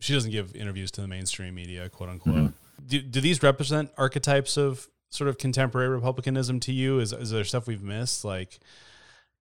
she 0.00 0.12
doesn't 0.12 0.30
give 0.30 0.54
interviews 0.54 0.90
to 0.92 1.00
the 1.00 1.08
mainstream 1.08 1.54
media, 1.54 1.88
quote 1.88 2.10
unquote. 2.10 2.34
Mhm. 2.34 2.52
Do 2.86 3.00
do 3.02 3.20
these 3.20 3.42
represent 3.42 3.90
archetypes 3.96 4.56
of 4.56 4.88
sort 5.10 5.28
of 5.28 5.38
contemporary 5.38 5.88
republicanism 5.88 6.60
to 6.60 6.72
you? 6.72 6.98
Is 7.00 7.12
is 7.12 7.30
there 7.30 7.44
stuff 7.44 7.66
we've 7.66 7.82
missed? 7.82 8.24
Like, 8.24 8.58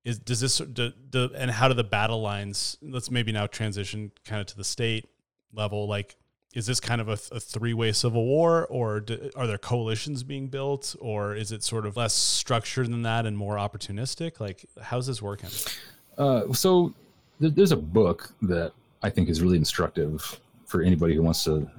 is 0.03 0.19
does 0.19 0.41
this 0.41 0.57
do, 0.57 0.91
do, 1.09 1.29
and 1.35 1.51
how 1.51 1.67
do 1.67 1.73
the 1.73 1.83
battle 1.83 2.21
lines? 2.21 2.77
Let's 2.81 3.09
maybe 3.09 3.31
now 3.31 3.47
transition 3.47 4.11
kind 4.25 4.41
of 4.41 4.47
to 4.47 4.57
the 4.57 4.63
state 4.63 5.07
level. 5.53 5.87
Like, 5.87 6.15
is 6.53 6.65
this 6.65 6.79
kind 6.79 6.99
of 6.99 7.09
a, 7.09 7.19
a 7.31 7.39
three 7.39 7.73
way 7.73 7.91
civil 7.91 8.25
war, 8.25 8.65
or 8.67 9.01
do, 9.01 9.29
are 9.35 9.45
there 9.45 9.57
coalitions 9.57 10.23
being 10.23 10.47
built, 10.47 10.95
or 10.99 11.35
is 11.35 11.51
it 11.51 11.63
sort 11.63 11.85
of 11.85 11.95
less 11.95 12.13
structured 12.13 12.87
than 12.87 13.03
that 13.03 13.25
and 13.25 13.37
more 13.37 13.55
opportunistic? 13.55 14.39
Like, 14.39 14.65
how's 14.81 15.07
this 15.07 15.21
working? 15.21 15.49
Uh, 16.17 16.51
so 16.53 16.93
th- 17.39 17.53
there's 17.53 17.71
a 17.71 17.77
book 17.77 18.31
that 18.41 18.73
I 19.03 19.09
think 19.09 19.29
is 19.29 19.41
really 19.41 19.57
instructive 19.57 20.39
for 20.65 20.81
anybody 20.81 21.15
who 21.15 21.21
wants 21.21 21.43
to 21.45 21.69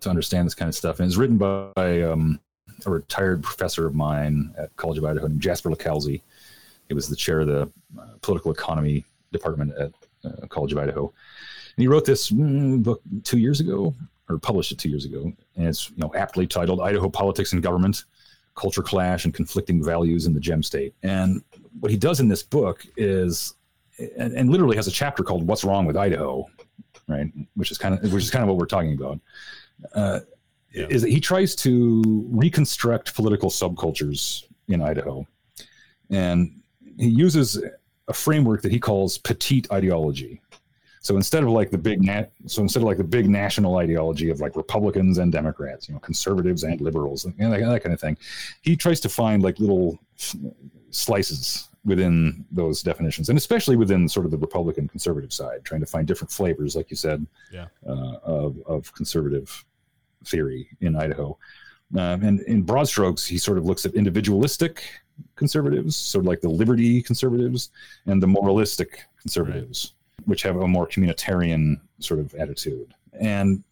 to 0.00 0.10
understand 0.10 0.46
this 0.46 0.54
kind 0.54 0.68
of 0.68 0.74
stuff, 0.74 1.00
and 1.00 1.06
it's 1.06 1.16
written 1.16 1.38
by 1.38 2.02
um, 2.02 2.40
a 2.86 2.90
retired 2.90 3.42
professor 3.42 3.86
of 3.86 3.94
mine 3.94 4.52
at 4.58 4.74
College 4.76 4.98
of 4.98 5.04
Idaho 5.04 5.28
named 5.28 5.40
Jasper 5.40 5.70
LiCalzi. 5.70 6.22
He 6.88 6.94
was 6.94 7.08
the 7.08 7.16
chair 7.16 7.40
of 7.40 7.46
the 7.46 7.62
uh, 7.98 8.06
political 8.20 8.50
economy 8.50 9.04
department 9.32 9.72
at 9.78 9.92
uh, 10.24 10.46
College 10.48 10.72
of 10.72 10.78
Idaho, 10.78 11.12
and 11.76 11.82
he 11.82 11.88
wrote 11.88 12.04
this 12.04 12.30
mm, 12.30 12.82
book 12.82 13.00
two 13.24 13.38
years 13.38 13.60
ago, 13.60 13.94
or 14.32 14.38
published 14.38 14.72
it 14.72 14.78
two 14.78 14.88
years 14.88 15.04
ago, 15.04 15.32
and 15.56 15.66
it's 15.68 15.90
you 15.90 15.96
know 15.98 16.12
aptly 16.14 16.46
titled 16.46 16.80
"Idaho 16.80 17.08
Politics 17.08 17.52
and 17.52 17.62
Government: 17.62 18.04
Culture 18.54 18.82
Clash 18.82 19.24
and 19.24 19.34
Conflicting 19.34 19.82
Values 19.84 20.26
in 20.26 20.34
the 20.34 20.40
Gem 20.40 20.62
State." 20.62 20.94
And 21.02 21.42
what 21.80 21.90
he 21.90 21.96
does 21.96 22.20
in 22.20 22.28
this 22.28 22.42
book 22.42 22.84
is 22.96 23.54
and, 24.16 24.32
and 24.34 24.50
literally 24.50 24.76
has 24.76 24.88
a 24.88 24.92
chapter 24.92 25.22
called 25.22 25.46
"What's 25.46 25.64
Wrong 25.64 25.86
with 25.86 25.96
Idaho," 25.96 26.46
right? 27.08 27.30
Which 27.54 27.70
is 27.70 27.78
kind 27.78 27.94
of 27.94 28.12
which 28.12 28.24
is 28.24 28.30
kind 28.30 28.42
of 28.42 28.48
what 28.48 28.58
we're 28.58 28.66
talking 28.66 28.94
about. 28.94 29.20
Uh, 29.94 30.20
Yeah. 30.74 30.86
Is 30.88 31.02
that 31.02 31.10
he 31.10 31.20
tries 31.20 31.54
to 31.56 32.02
reconstruct 32.30 33.14
political 33.14 33.50
subcultures 33.50 34.44
in 34.68 34.80
Idaho, 34.80 35.26
and 36.08 36.62
he 36.96 37.08
uses 37.08 37.62
a 38.08 38.12
framework 38.14 38.62
that 38.62 38.72
he 38.72 38.80
calls 38.80 39.18
petite 39.18 39.70
ideology. 39.70 40.40
So 41.02 41.16
instead 41.16 41.42
of 41.42 41.50
like 41.50 41.70
the 41.70 41.78
big 41.78 42.02
nat, 42.02 42.30
so 42.46 42.62
instead 42.62 42.80
of 42.80 42.86
like 42.86 42.96
the 42.96 43.04
big 43.04 43.28
national 43.28 43.76
ideology 43.76 44.30
of 44.30 44.40
like 44.40 44.54
Republicans 44.56 45.18
and 45.18 45.32
Democrats, 45.32 45.88
you 45.88 45.94
know, 45.94 46.00
conservatives 46.00 46.62
and 46.62 46.80
liberals, 46.80 47.24
and 47.24 47.34
that, 47.52 47.60
that 47.60 47.82
kind 47.82 47.92
of 47.92 48.00
thing, 48.00 48.16
he 48.62 48.76
tries 48.76 49.00
to 49.00 49.08
find 49.08 49.42
like 49.42 49.58
little 49.58 49.98
slices 50.90 51.68
within 51.84 52.44
those 52.52 52.82
definitions, 52.82 53.28
and 53.28 53.36
especially 53.36 53.74
within 53.76 54.08
sort 54.08 54.24
of 54.24 54.30
the 54.30 54.38
Republican 54.38 54.86
conservative 54.86 55.32
side, 55.32 55.64
trying 55.64 55.80
to 55.80 55.86
find 55.86 56.06
different 56.06 56.30
flavors, 56.30 56.76
like 56.76 56.90
you 56.90 56.96
said, 56.96 57.26
Yeah. 57.50 57.66
uh, 57.86 58.18
of 58.22 58.56
of 58.66 58.94
conservative 58.94 59.64
theory 60.24 60.68
in 60.80 60.94
Idaho. 60.94 61.36
Um, 61.96 62.22
and 62.22 62.40
in 62.42 62.62
broad 62.62 62.86
strokes, 62.88 63.26
he 63.26 63.36
sort 63.38 63.58
of 63.58 63.64
looks 63.66 63.84
at 63.84 63.94
individualistic 63.94 64.82
conservatives, 65.34 65.96
sort 65.96 66.22
of 66.24 66.26
like 66.28 66.40
the 66.40 66.48
liberty 66.48 67.02
conservatives, 67.02 67.70
and 68.06 68.22
the 68.22 68.26
moralistic 68.26 69.00
conservatives, 69.20 69.94
which 70.26 70.42
have 70.42 70.56
a 70.56 70.68
more 70.68 70.86
communitarian 70.86 71.80
sort 71.98 72.20
of 72.20 72.34
attitude. 72.34 72.94
And 73.18 73.62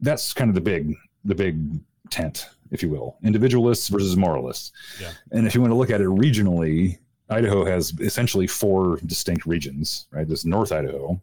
that's 0.00 0.32
kind 0.32 0.48
of 0.48 0.54
the 0.54 0.60
big 0.60 0.96
the 1.24 1.34
big 1.34 1.80
tent, 2.10 2.48
if 2.70 2.82
you 2.82 2.88
will, 2.88 3.16
individualists 3.22 3.88
versus 3.88 4.16
moralists. 4.16 4.72
Yeah. 5.00 5.10
And 5.32 5.46
if 5.46 5.54
you 5.54 5.60
want 5.60 5.70
to 5.72 5.76
look 5.76 5.90
at 5.90 6.00
it 6.00 6.08
regionally, 6.08 6.98
Idaho 7.28 7.64
has 7.64 7.94
essentially 8.00 8.46
four 8.46 8.98
distinct 9.06 9.46
regions, 9.46 10.06
right? 10.10 10.26
There's 10.26 10.44
North 10.44 10.72
Idaho, 10.72 11.20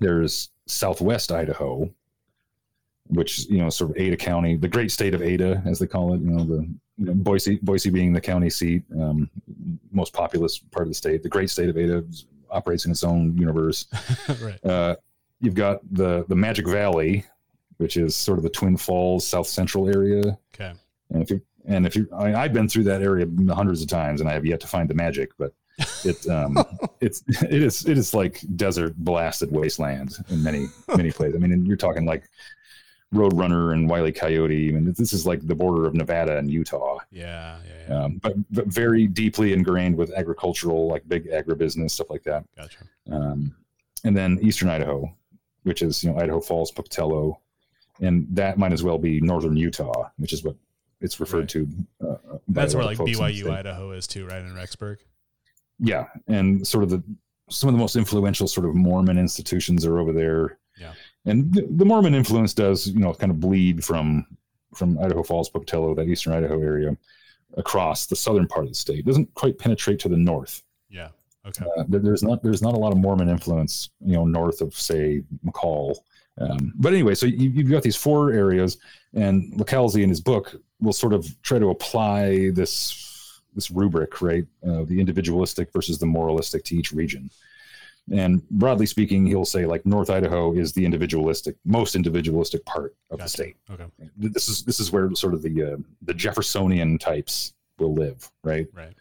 there's 0.00 0.50
Southwest 0.66 1.30
Idaho, 1.30 1.88
which 3.08 3.46
you 3.48 3.58
know, 3.58 3.70
sort 3.70 3.90
of 3.90 3.96
Ada 3.96 4.16
County, 4.16 4.56
the 4.56 4.68
great 4.68 4.90
state 4.90 5.14
of 5.14 5.22
Ada, 5.22 5.62
as 5.66 5.78
they 5.78 5.86
call 5.86 6.14
it. 6.14 6.20
You 6.20 6.30
know, 6.30 6.44
the 6.44 6.68
you 6.96 7.06
know, 7.06 7.14
Boise, 7.14 7.56
Boise 7.62 7.90
being 7.90 8.12
the 8.12 8.20
county 8.20 8.50
seat, 8.50 8.82
um, 9.00 9.28
most 9.92 10.12
populous 10.12 10.58
part 10.58 10.86
of 10.86 10.90
the 10.90 10.94
state. 10.94 11.22
The 11.22 11.28
great 11.28 11.50
state 11.50 11.68
of 11.68 11.76
Ada 11.76 12.04
operates 12.54 12.84
in 12.84 12.90
its 12.90 13.04
own 13.04 13.36
universe. 13.36 13.86
right. 14.42 14.64
Uh, 14.64 14.96
you've 15.40 15.54
got 15.54 15.80
the 15.90 16.24
the 16.28 16.36
Magic 16.36 16.66
Valley, 16.66 17.24
which 17.78 17.96
is 17.96 18.16
sort 18.16 18.38
of 18.38 18.44
the 18.44 18.50
Twin 18.50 18.76
Falls, 18.76 19.26
South 19.26 19.46
Central 19.46 19.88
area. 19.88 20.38
Okay. 20.54 20.72
And 21.10 21.22
if 21.22 21.30
you 21.30 21.42
and 21.66 21.86
if 21.86 21.96
you, 21.96 22.08
I 22.14 22.24
mean, 22.24 22.34
I've 22.34 22.52
been 22.52 22.68
through 22.68 22.84
that 22.84 23.02
area 23.02 23.26
hundreds 23.52 23.82
of 23.82 23.88
times, 23.88 24.20
and 24.20 24.28
I 24.28 24.32
have 24.34 24.44
yet 24.44 24.60
to 24.60 24.66
find 24.66 24.88
the 24.88 24.94
magic, 24.94 25.30
but 25.38 25.52
it 26.04 26.26
um, 26.28 26.58
it's 27.00 27.22
it 27.42 27.62
is 27.62 27.86
it 27.86 27.98
is 27.98 28.14
like 28.14 28.40
desert 28.56 28.96
blasted 28.96 29.50
wasteland 29.50 30.16
in 30.28 30.42
many 30.42 30.66
many 30.96 31.10
places. 31.10 31.36
I 31.36 31.38
mean, 31.38 31.64
you're 31.66 31.76
talking 31.76 32.04
like 32.04 32.24
Roadrunner 33.14 33.72
and 33.72 33.88
Wile 33.88 34.06
E. 34.06 34.12
Coyote. 34.12 34.68
I 34.68 34.72
mean, 34.72 34.92
this 34.92 35.12
is 35.12 35.26
like 35.26 35.46
the 35.46 35.54
border 35.54 35.86
of 35.86 35.94
Nevada 35.94 36.36
and 36.38 36.50
Utah, 36.50 36.98
Yeah. 37.10 37.58
Yeah. 37.66 37.72
yeah. 37.88 38.04
um, 38.04 38.18
but 38.22 38.34
but 38.50 38.66
very 38.66 39.06
deeply 39.06 39.52
ingrained 39.52 39.96
with 39.96 40.12
agricultural, 40.12 40.88
like 40.88 41.08
big 41.08 41.30
agribusiness 41.30 41.92
stuff 41.92 42.10
like 42.10 42.22
that 42.24 42.44
Gotcha. 42.56 42.78
um, 43.10 43.54
and 44.04 44.16
then 44.16 44.38
Eastern 44.42 44.68
Idaho, 44.68 45.08
which 45.62 45.80
is 45.82 46.02
you 46.04 46.10
know 46.12 46.18
Idaho 46.18 46.40
Falls, 46.40 46.70
Pocatello, 46.70 47.40
and 48.00 48.26
that 48.30 48.58
might 48.58 48.72
as 48.72 48.82
well 48.82 48.98
be 48.98 49.20
Northern 49.20 49.56
Utah, 49.56 50.10
which 50.18 50.32
is 50.32 50.42
what 50.44 50.56
it's 51.00 51.20
referred 51.20 51.40
Right. 51.40 51.48
to. 51.50 51.68
Uh, 52.06 52.16
That's 52.48 52.74
a 52.74 52.78
where 52.78 52.86
like 52.86 52.96
folks 52.98 53.12
in 53.12 53.16
the 53.24 53.32
BYU. 53.42 53.50
Idaho 53.50 53.92
is 53.92 54.06
too, 54.06 54.26
right 54.26 54.42
in 54.42 54.52
Rexburg. 54.54 54.98
Yeah, 55.78 56.06
and 56.28 56.66
sort 56.66 56.84
of 56.84 56.90
the 56.90 57.02
some 57.50 57.68
of 57.68 57.74
the 57.74 57.78
most 57.78 57.94
influential 57.94 58.46
sort 58.48 58.66
of 58.66 58.74
Mormon 58.74 59.18
institutions 59.18 59.84
are 59.84 59.98
over 59.98 60.12
there. 60.12 60.58
And 61.26 61.52
the, 61.52 61.66
the 61.70 61.84
Mormon 61.84 62.14
influence 62.14 62.54
does 62.54 62.88
you 62.88 63.00
know 63.00 63.14
kind 63.14 63.30
of 63.30 63.40
bleed 63.40 63.84
from 63.84 64.26
from 64.74 64.98
Idaho 64.98 65.22
Falls, 65.22 65.48
Pocatello, 65.48 65.94
that 65.94 66.08
Eastern 66.08 66.32
Idaho 66.32 66.60
area, 66.60 66.96
across 67.56 68.06
the 68.06 68.16
southern 68.16 68.46
part 68.46 68.64
of 68.64 68.70
the 68.70 68.74
state. 68.74 69.00
It 69.00 69.06
doesn't 69.06 69.32
quite 69.34 69.58
penetrate 69.58 70.00
to 70.00 70.08
the 70.08 70.16
north. 70.16 70.62
Yeah. 70.88 71.08
Okay. 71.46 71.64
Uh, 71.76 71.84
there's 71.88 72.22
not 72.22 72.42
there's 72.42 72.62
not 72.62 72.74
a 72.74 72.78
lot 72.78 72.92
of 72.92 72.98
Mormon 72.98 73.28
influence, 73.28 73.90
you 74.00 74.14
know, 74.14 74.24
north 74.24 74.60
of 74.60 74.74
say 74.74 75.22
McCall. 75.44 75.96
Um, 76.38 76.72
but 76.76 76.92
anyway, 76.92 77.14
so 77.14 77.26
you, 77.26 77.50
you've 77.50 77.70
got 77.70 77.82
these 77.82 77.96
four 77.96 78.32
areas, 78.32 78.78
and 79.12 79.52
LiCalzi 79.52 80.02
in 80.02 80.08
his 80.08 80.20
book 80.20 80.56
will 80.80 80.92
sort 80.92 81.12
of 81.12 81.26
try 81.42 81.58
to 81.58 81.70
apply 81.70 82.50
this 82.50 83.40
this 83.54 83.70
rubric, 83.70 84.20
right, 84.20 84.44
uh, 84.66 84.82
the 84.84 84.98
individualistic 84.98 85.72
versus 85.72 85.98
the 85.98 86.06
moralistic 86.06 86.64
to 86.64 86.76
each 86.76 86.92
region. 86.92 87.30
And 88.12 88.46
broadly 88.50 88.84
speaking, 88.86 89.24
he'll 89.26 89.46
say 89.46 89.64
like 89.64 89.86
North 89.86 90.10
Idaho 90.10 90.52
is 90.52 90.72
the 90.72 90.84
individualistic, 90.84 91.56
most 91.64 91.96
individualistic 91.96 92.64
part 92.66 92.94
of 93.10 93.18
the 93.18 93.28
state 93.28 93.56
Okay. 93.70 93.84
this 94.16 94.48
is 94.48 94.62
this 94.62 94.78
is 94.78 94.92
where 94.92 95.12
sort 95.14 95.32
of 95.32 95.42
the 95.42 95.62
uh, 95.62 95.76
the 96.02 96.12
Jeffersonian 96.12 96.98
types 96.98 97.54
will 97.78 97.94
live, 97.94 98.30
right? 98.42 98.66
Right. 98.74 98.94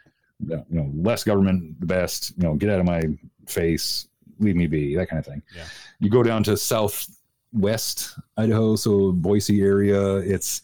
You 0.47 0.63
know, 0.69 0.91
less 0.95 1.23
government, 1.23 1.79
the 1.79 1.85
best. 1.85 2.33
You 2.37 2.43
know, 2.43 2.55
get 2.55 2.69
out 2.69 2.79
of 2.79 2.85
my 2.85 3.01
face, 3.47 4.07
leave 4.39 4.55
me 4.55 4.67
be, 4.67 4.95
that 4.95 5.09
kind 5.09 5.19
of 5.19 5.25
thing. 5.25 5.41
Yeah. 5.55 5.65
You 5.99 6.09
go 6.09 6.23
down 6.23 6.43
to 6.43 6.55
southwest 6.57 8.17
Idaho, 8.37 8.75
so 8.75 9.11
Boise 9.11 9.61
area. 9.61 10.15
It's 10.17 10.61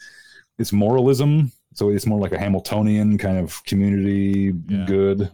it's 0.57 0.73
moralism, 0.73 1.51
so 1.79 1.89
it's 1.91 2.05
more 2.05 2.19
like 2.19 2.33
a 2.33 2.37
Hamiltonian 2.37 3.17
kind 3.17 3.37
of 3.37 3.63
community, 3.63 4.53
Yeah. 4.67 4.83
good, 4.85 5.31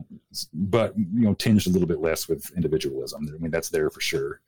but 0.54 0.96
you 0.96 1.22
know, 1.26 1.34
tinged 1.34 1.66
a 1.66 1.72
little 1.72 1.88
bit 1.88 2.02
less 2.02 2.28
with 2.28 2.52
individualism. 2.56 3.28
I 3.34 3.38
mean, 3.40 3.50
that's 3.50 3.70
there 3.70 3.90
for 3.90 4.00
sure. 4.00 4.42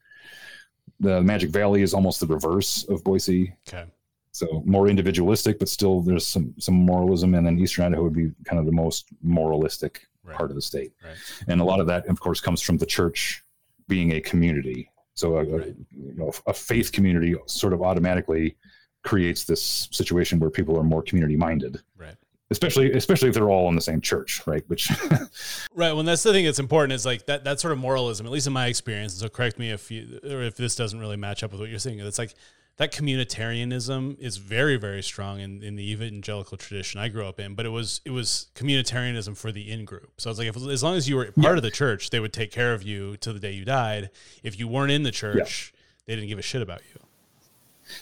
The 1.00 1.20
Magic 1.22 1.50
Valley 1.50 1.82
is 1.82 1.94
almost 1.94 2.20
the 2.20 2.26
reverse 2.28 2.84
of 2.88 3.02
Boise 3.02 3.52
Okay. 3.68 3.84
so 4.30 4.62
more 4.64 4.86
individualistic, 4.86 5.58
but 5.58 5.68
still 5.68 6.00
there's 6.00 6.24
some 6.34 6.54
some 6.58 6.76
moralism, 6.76 7.34
and 7.34 7.44
then 7.44 7.58
Eastern 7.58 7.86
Idaho 7.86 8.04
would 8.04 8.14
be 8.22 8.30
kind 8.44 8.60
of 8.60 8.66
the 8.66 8.76
most 8.84 9.08
moralistic 9.20 10.06
Right. 10.22 10.36
part 10.36 10.50
of 10.52 10.56
the 10.56 10.62
state, 10.62 10.92
Right. 11.04 11.16
and 11.48 11.60
a 11.60 11.64
lot 11.64 11.80
of 11.80 11.88
that, 11.88 12.06
of 12.06 12.20
course, 12.20 12.40
comes 12.40 12.60
from 12.62 12.76
the 12.78 12.86
church 12.86 13.42
being 13.88 14.12
a 14.12 14.20
community. 14.20 14.88
So 15.14 15.38
a, 15.38 15.42
a- 15.42 15.66
you 16.06 16.14
know, 16.16 16.30
a 16.46 16.54
faith 16.54 16.92
community 16.92 17.34
sort 17.46 17.72
of 17.72 17.80
automatically 17.82 18.56
creates 19.04 19.44
this 19.44 19.88
situation 19.90 20.38
where 20.38 20.50
people 20.50 20.78
are 20.78 20.82
more 20.84 21.02
community 21.02 21.36
minded, 21.36 21.80
Right. 21.96 22.14
especially 22.50 22.92
especially 22.92 23.28
if 23.28 23.34
they're 23.34 23.50
all 23.50 23.68
in 23.68 23.74
the 23.74 23.80
same 23.80 24.00
church, 24.00 24.42
right? 24.46 24.64
Which 24.68 24.90
Right. 25.74 25.92
Well, 25.92 26.02
that's 26.02 26.22
the 26.22 26.32
thing 26.32 26.44
that's 26.44 26.58
important 26.58 26.92
is 26.94 27.06
like 27.06 27.26
that, 27.26 27.44
that 27.44 27.60
sort 27.60 27.72
of 27.72 27.78
moralism, 27.78 28.26
at 28.26 28.32
least 28.32 28.46
in 28.46 28.52
my 28.52 28.66
experience. 28.66 29.12
and 29.14 29.20
So 29.20 29.28
correct 29.28 29.58
me 29.58 29.70
if 29.70 29.90
you, 29.90 30.20
or 30.24 30.42
if 30.42 30.56
this 30.56 30.74
doesn't 30.76 30.98
really 30.98 31.16
match 31.16 31.42
up 31.42 31.52
with 31.52 31.60
what 31.60 31.70
you're 31.70 31.78
saying. 31.78 32.00
It's 32.00 32.18
like 32.18 32.34
that 32.76 32.92
communitarianism 32.92 34.18
is 34.20 34.36
very 34.36 34.76
very 34.76 35.02
strong 35.02 35.40
in, 35.40 35.62
in 35.62 35.76
the 35.76 35.90
evangelical 35.90 36.56
tradition 36.56 37.00
I 37.00 37.08
grew 37.08 37.26
up 37.26 37.40
in, 37.40 37.54
but 37.54 37.66
it 37.66 37.70
was 37.70 38.00
it 38.04 38.10
was 38.10 38.48
communitarianism 38.54 39.36
for 39.36 39.50
the 39.52 39.70
in 39.70 39.84
group. 39.84 40.12
So 40.18 40.28
I 40.28 40.32
was 40.32 40.38
like, 40.38 40.48
if, 40.48 40.56
as 40.56 40.82
long 40.82 40.96
as 40.96 41.08
you 41.08 41.16
were 41.16 41.26
part 41.26 41.36
Yeah. 41.36 41.52
of 41.56 41.62
the 41.62 41.70
church, 41.70 42.10
they 42.10 42.20
would 42.20 42.32
take 42.32 42.50
care 42.52 42.74
of 42.74 42.82
you 42.82 43.16
till 43.16 43.32
the 43.32 43.40
day 43.40 43.52
you 43.52 43.64
died. 43.64 44.10
If 44.42 44.58
you 44.58 44.68
weren't 44.68 44.90
in 44.92 45.02
the 45.04 45.10
church, 45.12 45.72
they 46.06 46.14
didn't 46.14 46.28
give 46.28 46.38
a 46.38 46.42
shit 46.42 46.62
about 46.62 46.82
you. 46.94 47.00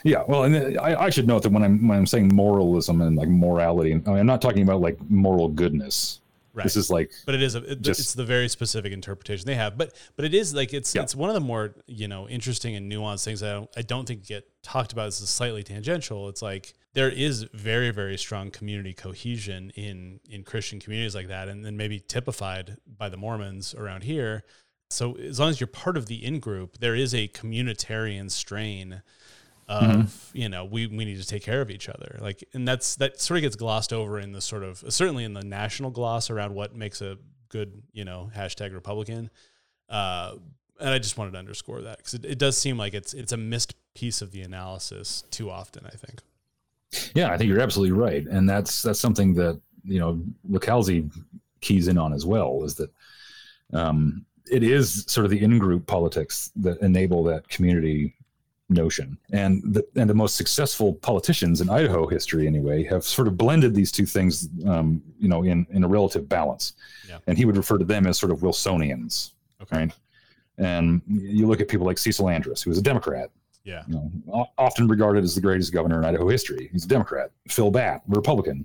Yeah, 0.05 0.23
well, 0.27 0.45
and 0.45 0.77
uh, 0.77 0.81
I, 0.83 1.05
I 1.07 1.11
should 1.11 1.27
note 1.27 1.43
that 1.43 1.51
when 1.53 1.63
I'm 1.63 1.87
when 1.89 1.99
I'm 1.99 2.07
saying 2.07 2.29
moralism 2.35 3.01
and 3.01 3.17
like 3.17 3.29
morality, 3.29 3.93
I 3.93 3.97
mean, 3.97 4.09
I'm 4.09 4.27
not 4.27 4.43
talking 4.43 4.63
about 4.63 4.81
like 4.81 4.99
moral 5.09 5.49
goodness. 5.49 6.21
Right. 6.55 6.63
This 6.65 6.77
is 6.77 6.89
like 6.91 7.11
but 7.27 7.35
it 7.35 7.43
is 7.43 7.55
a, 7.55 7.73
it, 7.73 7.83
Just- 7.83 8.01
it's 8.01 8.15
the 8.15 8.25
very 8.25 8.49
specific 8.49 8.91
interpretation 8.91 9.45
they 9.47 9.57
have 9.57 9.77
but 9.77 9.93
but 10.17 10.25
it 10.25 10.33
is 10.33 10.55
like 10.55 10.73
it's 10.73 10.95
Yeah. 10.95 11.03
it's 11.03 11.15
one 11.15 11.29
of 11.29 11.35
the 11.35 11.41
more 11.41 11.75
you 11.87 12.09
know 12.09 12.27
interesting 12.31 12.75
and 12.75 12.91
nuanced 12.91 13.27
things 13.27 13.43
I 13.43 13.53
don't, 13.53 13.71
I 13.77 13.83
don't 13.83 14.09
think 14.09 14.25
get 14.27 14.49
talked 14.63 14.95
about 14.95 15.05
this 15.05 15.21
is 15.21 15.29
slightly 15.29 15.63
tangential 15.63 16.31
it's 16.31 16.41
like 16.41 16.73
there 16.95 17.11
is 17.11 17.43
very 17.53 17.91
very 17.91 18.17
strong 18.17 18.51
community 18.51 18.95
cohesion 18.95 19.71
in 19.77 20.19
in 20.31 20.45
christian 20.45 20.81
communities 20.81 21.15
like 21.15 21.29
that 21.29 21.49
and 21.49 21.63
then 21.63 21.77
maybe 21.77 22.01
typified 22.01 22.79
by 22.87 23.11
the 23.11 23.19
mormons 23.19 23.75
around 23.75 24.05
here 24.05 24.43
so 24.89 25.15
as 25.19 25.39
long 25.39 25.51
as 25.51 25.61
you're 25.61 25.67
part 25.67 25.99
of 25.99 26.07
the 26.07 26.25
in 26.25 26.39
group 26.41 26.79
there 26.79 26.95
is 26.95 27.15
a 27.15 27.29
communitarian 27.29 28.31
strain 28.31 29.03
of 29.69 29.83
Mm-hmm. 29.83 30.39
you 30.39 30.49
know 30.49 30.65
we, 30.65 30.87
we 30.87 31.05
need 31.05 31.21
to 31.21 31.27
take 31.27 31.43
care 31.43 31.61
of 31.61 31.71
each 31.71 31.89
other 31.89 32.19
like 32.21 32.45
and 32.53 32.69
that's 32.69 32.95
that 32.97 33.21
sort 33.21 33.39
of 33.39 33.43
gets 33.43 33.57
glossed 33.57 33.93
over 33.93 34.21
in 34.21 34.31
the 34.33 34.41
sort 34.41 34.63
of 34.63 34.85
certainly 34.91 35.25
in 35.25 35.33
the 35.33 35.43
national 35.43 35.91
gloss 35.91 36.31
around 36.31 36.55
what 36.55 36.75
makes 36.75 37.01
a 37.03 37.19
good 37.49 37.83
you 37.93 38.05
know 38.05 38.31
hashtag 38.37 38.73
republican 38.73 39.29
uh 39.89 40.35
and 40.79 40.91
i 40.91 40.99
just 40.99 41.19
wanted 41.19 41.33
to 41.33 41.39
underscore 41.39 41.81
that 41.83 41.97
because 41.99 42.15
it, 42.15 42.25
it 42.25 42.39
does 42.39 42.57
seem 42.57 42.79
like 42.79 42.95
it's 42.95 43.13
it's 43.13 43.33
a 43.33 43.37
missed 43.37 43.75
piece 43.95 44.23
of 44.23 44.31
the 44.31 44.43
analysis 44.43 45.25
too 45.31 45.51
often 45.51 45.85
i 45.87 45.97
think 45.97 46.21
Yeah, 47.15 47.33
I 47.33 47.37
think 47.37 47.49
you're 47.51 47.61
absolutely 47.61 47.97
right, 47.99 48.25
and 48.27 48.49
that's 48.49 48.81
that's 48.83 49.01
something 49.01 49.35
that 49.35 49.61
you 49.85 49.99
know 49.99 50.23
LiCalzi 50.49 51.11
keys 51.61 51.89
in 51.89 51.99
on 51.99 52.13
as 52.13 52.25
well. 52.25 52.63
Is 52.65 52.77
that 52.77 52.91
um, 53.73 54.25
it 54.51 54.63
is 54.63 55.05
sort 55.09 55.25
of 55.25 55.31
the 55.31 55.43
in-group 55.43 55.87
politics 55.87 56.53
that 56.57 56.81
enable 56.81 57.25
that 57.25 57.49
community 57.49 58.15
notion, 58.69 59.17
and 59.33 59.63
the 59.65 59.87
and 59.97 60.11
the 60.11 60.15
most 60.15 60.37
successful 60.37 60.95
politicians 60.95 61.61
in 61.61 61.71
Idaho 61.71 62.07
history, 62.07 62.47
anyway, 62.47 62.85
have 62.85 63.05
sort 63.05 63.29
of 63.29 63.37
blended 63.37 63.75
these 63.75 63.93
two 63.93 64.07
things, 64.07 64.49
um, 64.67 65.03
you 65.19 65.29
know, 65.29 65.45
in 65.45 65.67
in 65.71 65.85
a 65.85 65.89
relative 65.89 66.29
balance. 66.29 66.75
Yeah. 67.09 67.19
And 67.27 67.39
he 67.39 67.45
would 67.45 67.57
refer 67.57 67.79
to 67.79 67.85
them 67.85 68.07
as 68.07 68.19
sort 68.19 68.33
of 68.33 68.41
Wilsonians, 68.41 69.33
okay 69.63 69.79
right? 69.79 69.93
And 70.59 71.03
you 71.07 71.47
look 71.47 71.61
at 71.61 71.69
people 71.69 71.87
like 71.87 71.99
Cecil 71.99 72.29
Andrus, 72.29 72.63
who 72.63 72.71
was 72.71 72.79
a 72.79 72.83
Democrat, 72.83 73.31
yeah 73.65 73.83
you 73.87 73.95
know, 74.27 74.47
often 74.59 74.89
regarded 74.89 75.23
as 75.23 75.35
the 75.35 75.41
greatest 75.41 75.73
governor 75.73 75.99
in 75.99 76.05
Idaho 76.05 76.29
history. 76.29 76.69
He's 76.73 76.85
a 76.85 76.89
Democrat. 76.89 77.31
Phil 77.49 77.71
Batt, 77.71 78.03
Republican, 78.09 78.65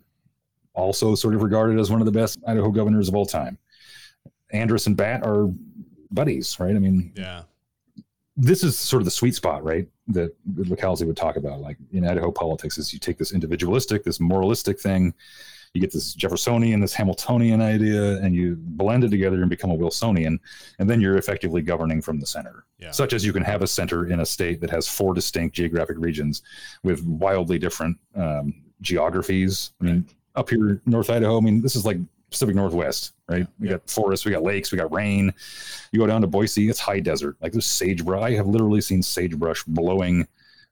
also 0.73 1.15
sort 1.15 1.35
of 1.35 1.43
regarded 1.43 1.79
as 1.79 1.91
one 1.91 2.01
of 2.01 2.05
the 2.05 2.11
best 2.11 2.39
Idaho 2.47 2.71
governors 2.71 3.07
of 3.07 3.15
all 3.15 3.25
time. 3.25 3.57
Andrus 4.51 4.87
and 4.87 4.97
Batt 4.97 5.23
are 5.23 5.49
buddies, 6.11 6.59
right? 6.59 6.75
I 6.75 6.79
mean, 6.79 7.13
yeah 7.15 7.43
this 8.37 8.63
is 8.63 8.77
sort 8.77 9.01
of 9.01 9.05
the 9.05 9.11
sweet 9.11 9.35
spot, 9.35 9.63
right? 9.63 9.87
That 10.07 10.35
LiCalzi 10.55 11.05
would 11.05 11.17
talk 11.17 11.35
about, 11.35 11.61
like 11.61 11.77
in 11.91 12.07
Idaho 12.07 12.31
politics, 12.31 12.77
is 12.77 12.93
you 12.93 12.99
take 12.99 13.17
this 13.17 13.33
individualistic, 13.33 14.03
this 14.03 14.19
moralistic 14.19 14.79
thing, 14.79 15.13
you 15.73 15.79
get 15.79 15.93
this 15.93 16.13
Jeffersonian, 16.13 16.81
this 16.81 16.93
Hamiltonian 16.93 17.61
idea, 17.61 18.17
and 18.17 18.35
you 18.35 18.57
blend 18.59 19.03
it 19.03 19.09
together 19.09 19.41
and 19.41 19.49
become 19.49 19.71
a 19.71 19.75
Wilsonian, 19.75 20.39
and 20.79 20.89
then 20.89 20.99
you're 20.99 21.17
effectively 21.17 21.61
governing 21.61 22.01
from 22.01 22.19
the 22.19 22.25
center. 22.25 22.65
Yeah. 22.77 22.91
Such 22.91 23.13
as 23.13 23.25
you 23.25 23.31
can 23.31 23.43
have 23.43 23.61
a 23.61 23.67
center 23.67 24.07
in 24.07 24.19
a 24.19 24.25
state 24.25 24.59
that 24.61 24.69
has 24.69 24.87
four 24.87 25.13
distinct 25.13 25.55
geographic 25.55 25.97
regions 25.97 26.41
with 26.83 27.05
wildly 27.05 27.57
different 27.57 27.97
um, 28.15 28.53
geographies. 28.81 29.71
I 29.81 29.85
mean, 29.85 30.05
up 30.35 30.49
here, 30.49 30.69
in 30.71 30.81
North 30.85 31.09
Idaho, 31.09 31.37
I 31.37 31.41
mean, 31.41 31.61
this 31.61 31.75
is 31.75 31.85
like 31.85 31.97
Pacific 32.31 32.55
Northwest, 32.55 33.11
right? 33.29 33.45
We 33.59 33.67
Yeah. 33.67 33.73
got 33.73 33.89
forests, 33.89 34.25
we 34.25 34.31
got 34.31 34.41
lakes, 34.41 34.71
we 34.71 34.77
got 34.77 34.91
rain. 34.91 35.33
You 35.91 35.99
go 35.99 36.07
down 36.07 36.21
to 36.21 36.27
Boise, 36.27 36.69
it's 36.69 36.79
high 36.79 36.99
desert. 37.01 37.35
Like 37.41 37.51
there's 37.51 37.65
sagebrush. 37.67 38.23
I 38.23 38.31
have 38.35 38.47
literally 38.47 38.81
seen 38.81 39.03
sagebrush 39.03 39.63
blowing 39.65 40.27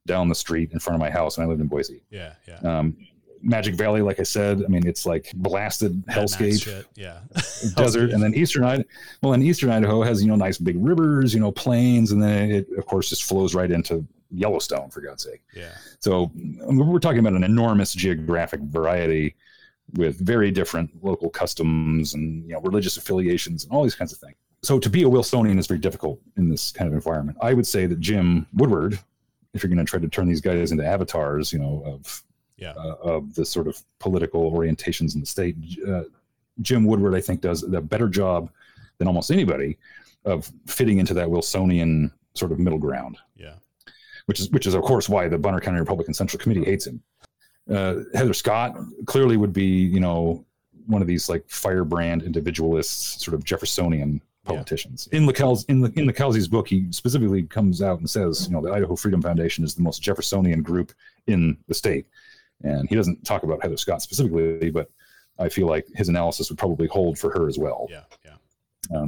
down 0.08 0.30
the 0.30 0.36
street 0.36 0.72
in 0.72 0.80
front 0.80 0.96
of 0.96 1.00
my 1.02 1.10
house 1.10 1.38
when 1.38 1.46
I 1.46 1.50
lived 1.50 1.62
in 1.62 1.68
Boise. 1.68 2.02
yeah 2.10 2.34
yeah 2.48 2.60
Um, 2.80 2.96
Magic 3.42 3.76
Valley, 3.76 4.02
like 4.02 4.20
I 4.20 4.24
said, 4.24 4.64
I 4.66 4.68
mean, 4.68 4.86
it's 4.86 5.06
like 5.06 5.32
blasted 5.36 6.06
Mad 6.08 6.18
hellscape 6.18 6.84
yeah 6.96 7.20
desert, 7.78 8.12
and 8.12 8.22
then 8.22 8.34
Eastern 8.36 8.64
Idaho. 8.66 8.84
Well, 9.24 9.32
and 9.34 9.42
Eastern 9.44 9.70
Idaho 9.70 10.02
has 10.04 10.22
you 10.22 10.28
know 10.28 10.36
nice 10.36 10.58
big 10.58 10.76
rivers, 10.78 11.34
you 11.34 11.40
know 11.40 11.52
plains, 11.52 12.12
and 12.12 12.22
then 12.22 12.52
it 12.52 12.68
of 12.78 12.86
course 12.86 13.08
just 13.10 13.24
flows 13.24 13.56
right 13.56 13.72
into 13.72 14.06
Yellowstone 14.32 14.90
for 14.90 15.00
God's 15.02 15.24
sake. 15.24 15.42
yeah 15.56 15.72
So 16.00 16.32
I 16.36 16.72
mean, 16.72 16.86
we're 16.88 17.00
talking 17.00 17.20
about 17.20 17.34
an 17.34 17.44
enormous 17.46 17.94
geographic 17.94 18.60
variety 18.62 19.36
with 19.94 20.20
very 20.20 20.52
different 20.52 20.92
local 21.04 21.30
customs 21.30 22.14
and 22.14 22.46
you 22.48 22.54
know 22.54 22.62
religious 22.62 22.98
affiliations 22.98 23.64
and 23.64 23.74
all 23.74 23.84
these 23.84 23.96
kinds 23.96 24.12
of 24.14 24.20
things. 24.20 24.36
So 24.62 24.78
to 24.80 24.90
be 24.90 25.04
a 25.04 25.10
Wilsonian 25.10 25.58
is 25.58 25.68
very 25.68 25.80
difficult 25.80 26.20
in 26.38 26.50
this 26.50 26.72
kind 26.72 26.88
of 26.88 26.94
environment. 26.94 27.38
I 27.42 27.54
would 27.54 27.66
say 27.68 27.86
that 27.86 28.00
Jim 28.00 28.46
Woodward, 28.54 29.00
if 29.54 29.64
you're 29.64 29.70
going 29.74 29.84
to 29.86 29.90
try 29.90 30.00
to 30.00 30.08
turn 30.10 30.28
these 30.28 30.42
guys 30.42 30.72
into 30.72 30.86
avatars, 30.86 31.54
you 31.54 31.60
know, 31.60 31.82
of 31.86 32.24
Yeah. 32.58 32.74
uh, 32.74 32.96
of 33.02 33.34
the 33.36 33.46
sort 33.46 33.68
of 33.68 33.82
political 34.00 34.52
orientations 34.52 35.14
in 35.16 35.22
the 35.22 35.26
state, 35.26 35.56
uh, 35.88 36.04
Jim 36.62 36.84
Woodward, 36.84 37.16
I 37.16 37.22
think, 37.22 37.40
does 37.42 37.64
a 37.64 37.80
better 37.82 38.10
job 38.10 38.50
than 38.98 39.08
almost 39.08 39.32
anybody 39.32 39.78
of 40.26 40.52
fitting 40.68 41.00
into 41.00 41.14
that 41.14 41.30
Wilsonian 41.30 42.12
sort 42.34 42.52
of 42.52 42.60
middle 42.60 42.78
ground 42.78 43.18
yeah 43.36 43.54
which 44.28 44.40
is 44.40 44.50
which 44.52 44.68
is 44.68 44.74
of 44.76 44.82
course 44.84 45.10
why 45.10 45.28
the 45.28 45.38
Bonner 45.38 45.60
County 45.62 45.80
Republican 45.80 46.14
Central 46.14 46.38
Committee 46.40 46.64
hates 46.64 46.86
him. 46.86 47.02
Uh, 47.70 48.04
Heather 48.14 48.34
Scott 48.34 48.78
clearly 49.06 49.38
would 49.38 49.54
be, 49.54 49.66
you 49.66 50.00
know, 50.00 50.46
one 50.88 51.02
of 51.02 51.08
these 51.08 51.30
like 51.30 51.48
firebrand 51.48 52.24
individualists, 52.24 53.24
sort 53.24 53.36
of 53.36 53.44
Jeffersonian 53.44 54.22
politicians. 54.44 55.08
In 55.12 55.28
LaCal's 55.28 55.66
in 55.66 55.82
the 55.82 55.92
in 55.96 56.48
book, 56.48 56.68
he 56.68 56.92
specifically 56.92 57.44
comes 57.44 57.82
out 57.82 58.00
and 58.00 58.10
says, 58.10 58.48
you 58.48 58.54
know, 58.54 58.62
the 58.62 58.72
Idaho 58.72 58.96
Freedom 58.96 59.22
Foundation 59.22 59.64
is 59.64 59.76
the 59.76 59.84
most 59.84 60.02
Jeffersonian 60.02 60.64
group 60.64 60.94
in 61.28 61.58
the 61.68 61.74
state, 61.74 62.08
and 62.64 62.90
he 62.90 62.96
doesn't 62.96 63.24
talk 63.24 63.44
about 63.44 63.62
Heather 63.62 63.78
Scott 63.78 64.02
specifically, 64.02 64.72
but 64.72 64.90
I 65.38 65.48
feel 65.48 65.68
like 65.68 65.88
his 65.94 66.10
analysis 66.10 66.50
would 66.50 66.58
probably 66.58 66.88
hold 66.88 67.20
for 67.20 67.30
her 67.32 67.48
as 67.48 67.60
well. 67.60 67.88
Yeah 67.90 68.02
yeah. 68.92 69.06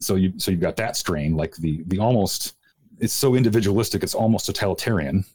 So 0.00 0.16
you 0.16 0.32
so 0.38 0.50
you've 0.50 0.60
got 0.60 0.76
that 0.76 0.96
strain 0.96 1.36
like 1.36 1.54
the 1.56 1.82
the 1.86 1.98
almost 1.98 2.56
it's 3.02 3.12
so 3.12 3.34
individualistic 3.34 4.02
it's 4.02 4.14
almost 4.14 4.46
totalitarian. 4.46 5.24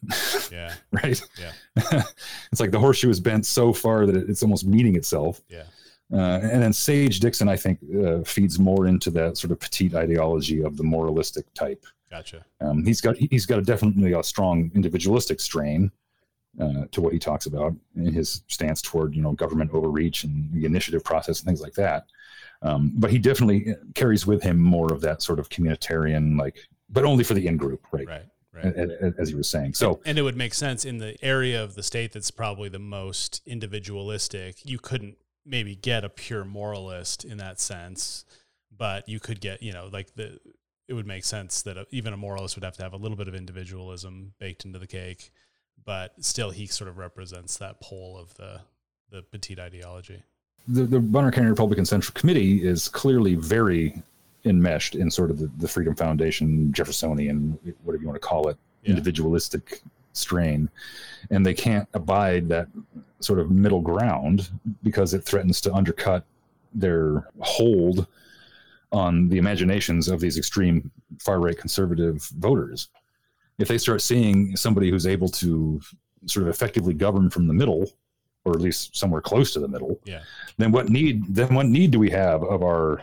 Yeah. 0.50 0.72
Right? 0.90 1.20
Yeah. 1.38 1.52
it's 2.50 2.60
like 2.60 2.70
the 2.70 2.78
horseshoe 2.78 3.10
is 3.10 3.20
bent 3.20 3.44
so 3.44 3.72
far 3.72 4.06
that 4.06 4.16
it's 4.28 4.42
almost 4.42 4.66
meeting 4.66 4.96
itself. 4.96 5.42
Yeah. 5.48 5.64
Uh, 6.10 6.40
and 6.42 6.62
then 6.62 6.72
sage 6.72 7.20
dixon 7.20 7.50
i 7.50 7.56
think 7.56 7.78
uh, 8.02 8.22
feeds 8.22 8.58
more 8.58 8.86
into 8.86 9.10
that 9.10 9.36
sort 9.36 9.50
of 9.50 9.60
petite 9.60 9.94
ideology 9.94 10.62
of 10.62 10.76
the 10.78 10.82
moralistic 10.82 11.52
type. 11.52 11.84
Gotcha. 12.10 12.44
Um, 12.62 12.84
he's 12.84 13.02
got 13.02 13.16
he's 13.18 13.44
got 13.44 13.58
a 13.58 13.62
definitely 13.62 14.12
a 14.14 14.22
strong 14.22 14.70
individualistic 14.74 15.38
strain 15.38 15.92
uh, 16.58 16.84
to 16.92 17.02
what 17.02 17.12
he 17.12 17.18
talks 17.18 17.44
about 17.44 17.74
in 17.94 18.12
his 18.12 18.42
stance 18.48 18.80
toward 18.80 19.14
you 19.14 19.22
know 19.22 19.32
government 19.32 19.70
overreach 19.74 20.24
and 20.24 20.50
the 20.52 20.64
initiative 20.64 21.04
process 21.04 21.40
and 21.40 21.46
things 21.46 21.60
like 21.60 21.74
that. 21.74 22.06
Um, 22.62 22.92
but 22.96 23.10
he 23.10 23.18
definitely 23.18 23.74
carries 23.94 24.26
with 24.26 24.42
him 24.42 24.58
more 24.58 24.92
of 24.92 25.00
that 25.02 25.22
sort 25.22 25.38
of 25.38 25.48
communitarian, 25.48 26.38
like, 26.38 26.58
but 26.88 27.04
only 27.04 27.24
for 27.24 27.34
the 27.34 27.46
in 27.46 27.56
group, 27.56 27.86
right? 27.92 28.06
right 28.06 28.26
right 28.52 29.14
As 29.18 29.28
he 29.28 29.34
was 29.34 29.48
saying. 29.48 29.74
So 29.74 30.00
and 30.04 30.18
it 30.18 30.22
would 30.22 30.36
make 30.36 30.54
sense 30.54 30.84
in 30.84 30.98
the 30.98 31.16
area 31.22 31.62
of 31.62 31.74
the 31.74 31.82
state 31.82 32.12
that's 32.12 32.30
probably 32.30 32.68
the 32.68 32.78
most 32.78 33.42
individualistic. 33.46 34.64
You 34.64 34.78
couldn't 34.78 35.18
maybe 35.44 35.76
get 35.76 36.04
a 36.04 36.08
pure 36.08 36.44
moralist 36.44 37.24
in 37.24 37.38
that 37.38 37.60
sense, 37.60 38.24
but 38.76 39.08
you 39.08 39.20
could 39.20 39.40
get, 39.40 39.62
you 39.62 39.72
know, 39.72 39.88
like 39.92 40.14
the. 40.14 40.38
It 40.88 40.94
would 40.94 41.06
make 41.06 41.24
sense 41.24 41.60
that 41.62 41.76
even 41.90 42.14
a 42.14 42.16
moralist 42.16 42.56
would 42.56 42.64
have 42.64 42.78
to 42.78 42.82
have 42.82 42.94
a 42.94 42.96
little 42.96 43.18
bit 43.18 43.28
of 43.28 43.34
individualism 43.34 44.32
baked 44.38 44.64
into 44.64 44.78
the 44.78 44.86
cake, 44.86 45.32
but 45.84 46.14
still, 46.24 46.50
he 46.50 46.66
sort 46.66 46.88
of 46.88 46.96
represents 46.96 47.58
that 47.58 47.80
pole 47.82 48.16
of 48.18 48.32
the 48.34 48.62
the 49.10 49.22
petite 49.22 49.58
ideology. 49.58 50.22
the, 50.66 50.84
the 50.84 51.00
Bonner 51.00 51.30
County 51.30 51.48
Republican 51.48 51.84
Central 51.84 52.14
Committee 52.14 52.66
is 52.66 52.88
clearly 52.88 53.34
very 53.34 54.02
enmeshed 54.48 54.94
in 54.94 55.10
sort 55.10 55.30
of 55.30 55.38
the, 55.38 55.50
the 55.58 55.68
Freedom 55.68 55.94
Foundation, 55.94 56.72
Jeffersonian, 56.72 57.58
whatever 57.84 58.02
you 58.02 58.08
want 58.08 58.20
to 58.20 58.26
call 58.26 58.48
it, 58.48 58.56
Yeah. 58.82 58.90
individualistic 58.90 59.82
strain. 60.12 60.68
And 61.30 61.44
they 61.44 61.54
can't 61.54 61.88
abide 61.94 62.48
that 62.48 62.68
sort 63.20 63.38
of 63.38 63.50
middle 63.50 63.80
ground 63.80 64.48
because 64.82 65.14
it 65.14 65.24
threatens 65.24 65.60
to 65.62 65.74
undercut 65.74 66.24
their 66.74 67.28
hold 67.40 68.06
on 68.92 69.28
the 69.28 69.38
imaginations 69.38 70.08
of 70.08 70.20
these 70.20 70.38
extreme 70.38 70.90
far 71.20 71.40
right 71.40 71.56
conservative 71.58 72.22
voters. 72.38 72.88
If 73.58 73.68
they 73.68 73.78
start 73.78 74.02
seeing 74.02 74.56
somebody 74.56 74.90
who's 74.90 75.06
able 75.06 75.28
to 75.30 75.80
sort 76.26 76.44
of 76.44 76.48
effectively 76.48 76.94
govern 76.94 77.28
from 77.30 77.46
the 77.46 77.54
middle, 77.54 77.90
or 78.44 78.52
at 78.54 78.60
least 78.60 78.96
somewhere 78.96 79.20
close 79.20 79.52
to 79.52 79.60
the 79.60 79.68
middle, 79.68 80.00
Yeah. 80.04 80.22
then 80.56 80.72
what 80.72 80.88
need 80.88 81.24
then 81.34 81.54
what 81.54 81.66
need 81.66 81.90
do 81.90 81.98
we 81.98 82.10
have 82.10 82.42
of 82.44 82.62
our 82.62 83.02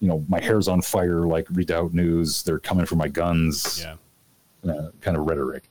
you 0.00 0.08
know 0.08 0.24
my 0.28 0.40
hair's 0.40 0.68
on 0.68 0.80
fire 0.82 1.26
like 1.26 1.46
redoubt 1.50 1.92
news 1.92 2.42
they're 2.42 2.58
coming 2.60 2.86
for 2.86 2.96
my 2.96 3.08
guns 3.08 3.84
Yeah. 4.64 4.70
uh, 4.72 4.90
kind 5.00 5.16
of 5.16 5.26
rhetoric 5.26 5.68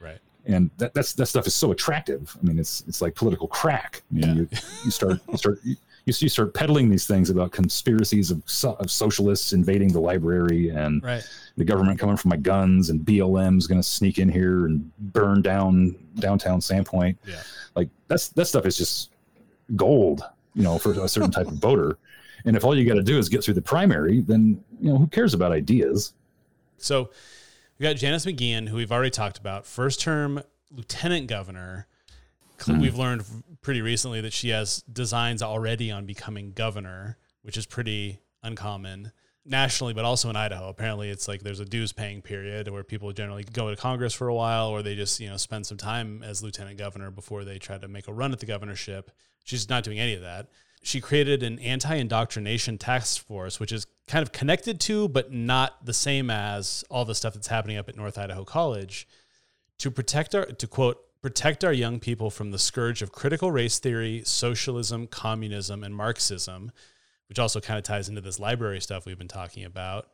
Right. 0.00 0.18
and 0.46 0.70
that 0.78 0.94
that's 0.94 1.12
that 1.14 1.26
stuff 1.26 1.46
is 1.46 1.54
so 1.54 1.70
attractive. 1.72 2.36
I 2.40 2.46
mean, 2.46 2.58
it's 2.58 2.82
it's 2.88 3.00
like 3.02 3.14
political 3.14 3.46
crack. 3.48 4.02
Mean, 4.10 4.22
Yeah. 4.24 4.34
you, 4.34 4.48
you 4.84 4.90
start 4.90 5.20
you 5.30 5.36
start 5.36 5.60
you, 5.64 5.76
you 6.06 6.28
start 6.30 6.54
peddling 6.54 6.88
these 6.88 7.06
things 7.06 7.28
about 7.28 7.52
conspiracies 7.52 8.30
of, 8.30 8.42
so, 8.46 8.72
of 8.80 8.90
socialists 8.90 9.52
invading 9.52 9.92
the 9.92 10.00
library 10.00 10.70
and 10.70 11.02
Right. 11.04 11.22
the 11.58 11.64
government 11.64 11.98
coming 11.98 12.16
for 12.16 12.28
my 12.28 12.36
guns 12.36 12.88
and 12.90 13.04
BLM's 13.04 13.66
going 13.66 13.78
to 13.80 13.86
sneak 13.86 14.18
in 14.18 14.28
here 14.28 14.64
and 14.66 14.90
burn 15.12 15.42
down 15.42 15.94
downtown 16.16 16.60
Sandpoint. 16.60 17.16
Yeah. 17.26 17.42
Like 17.76 17.90
that's 18.08 18.28
that 18.30 18.46
stuff 18.46 18.64
is 18.66 18.76
just 18.78 19.10
gold, 19.76 20.22
you 20.54 20.62
know, 20.62 20.78
for 20.78 20.92
a 20.92 21.08
certain 21.08 21.30
type 21.30 21.46
of 21.48 21.54
voter. 21.54 21.98
And 22.48 22.56
if 22.56 22.64
all 22.64 22.74
you 22.74 22.88
got 22.88 22.94
to 22.94 23.02
do 23.02 23.18
is 23.18 23.28
get 23.28 23.44
through 23.44 23.54
the 23.54 23.62
primary, 23.62 24.22
then 24.22 24.64
you 24.80 24.90
know 24.90 24.96
who 24.96 25.06
cares 25.06 25.34
about 25.34 25.52
ideas? 25.52 26.14
So 26.78 27.10
we 27.78 27.82
got 27.84 27.96
Janice 27.96 28.24
McGeachin, 28.24 28.66
who 28.66 28.76
we've 28.76 28.90
already 28.90 29.10
talked 29.10 29.36
about, 29.36 29.66
first 29.66 30.00
term 30.00 30.42
lieutenant 30.70 31.26
governor. 31.26 31.86
Cl- 32.58 32.76
hmm. 32.76 32.82
We've 32.82 32.96
learned 32.96 33.24
pretty 33.60 33.82
recently 33.82 34.22
that 34.22 34.32
she 34.32 34.48
has 34.48 34.82
designs 34.90 35.42
already 35.42 35.90
on 35.90 36.06
becoming 36.06 36.52
governor, 36.52 37.18
which 37.42 37.58
is 37.58 37.66
pretty 37.66 38.18
uncommon 38.42 39.12
nationally, 39.44 39.92
but 39.92 40.06
also 40.06 40.30
in 40.30 40.36
Idaho. 40.36 40.70
Apparently, 40.70 41.10
it's 41.10 41.28
like 41.28 41.42
there's 41.42 41.60
a 41.60 41.66
dues 41.66 41.92
paying 41.92 42.22
period 42.22 42.66
where 42.70 42.82
people 42.82 43.12
generally 43.12 43.44
go 43.44 43.68
to 43.68 43.76
Congress 43.76 44.14
for 44.14 44.28
a 44.28 44.34
while, 44.34 44.68
or 44.68 44.82
they 44.82 44.94
just 44.94 45.20
you 45.20 45.28
know 45.28 45.36
spend 45.36 45.66
some 45.66 45.76
time 45.76 46.22
as 46.22 46.42
lieutenant 46.42 46.78
governor 46.78 47.10
before 47.10 47.44
they 47.44 47.58
try 47.58 47.76
to 47.76 47.88
make 47.88 48.08
a 48.08 48.12
run 48.12 48.32
at 48.32 48.40
the 48.40 48.46
governorship. 48.46 49.10
She's 49.44 49.68
not 49.68 49.84
doing 49.84 49.98
any 49.98 50.14
of 50.14 50.22
that. 50.22 50.46
She 50.82 51.00
created 51.00 51.42
an 51.42 51.58
anti 51.58 51.94
indoctrination 51.94 52.78
task 52.78 53.24
force, 53.26 53.58
which 53.60 53.72
is 53.72 53.86
kind 54.06 54.22
of 54.22 54.32
connected 54.32 54.80
to, 54.80 55.08
but 55.08 55.32
not 55.32 55.84
the 55.84 55.92
same 55.92 56.30
as 56.30 56.84
all 56.90 57.04
the 57.04 57.14
stuff 57.14 57.34
that's 57.34 57.48
happening 57.48 57.76
up 57.76 57.88
at 57.88 57.96
North 57.96 58.16
Idaho 58.16 58.44
College 58.44 59.06
to 59.78 59.90
protect 59.90 60.34
our, 60.34 60.46
to 60.46 60.66
quote, 60.66 60.98
protect 61.22 61.64
our 61.64 61.72
young 61.72 62.00
people 62.00 62.30
from 62.30 62.50
the 62.50 62.58
scourge 62.58 63.02
of 63.02 63.12
critical 63.12 63.50
race 63.50 63.78
theory, 63.78 64.22
socialism, 64.24 65.06
communism, 65.06 65.82
and 65.82 65.94
Marxism, 65.94 66.72
which 67.28 67.38
also 67.38 67.60
kind 67.60 67.78
of 67.78 67.84
ties 67.84 68.08
into 68.08 68.20
this 68.20 68.38
library 68.38 68.80
stuff 68.80 69.06
we've 69.06 69.18
been 69.18 69.28
talking 69.28 69.64
about. 69.64 70.08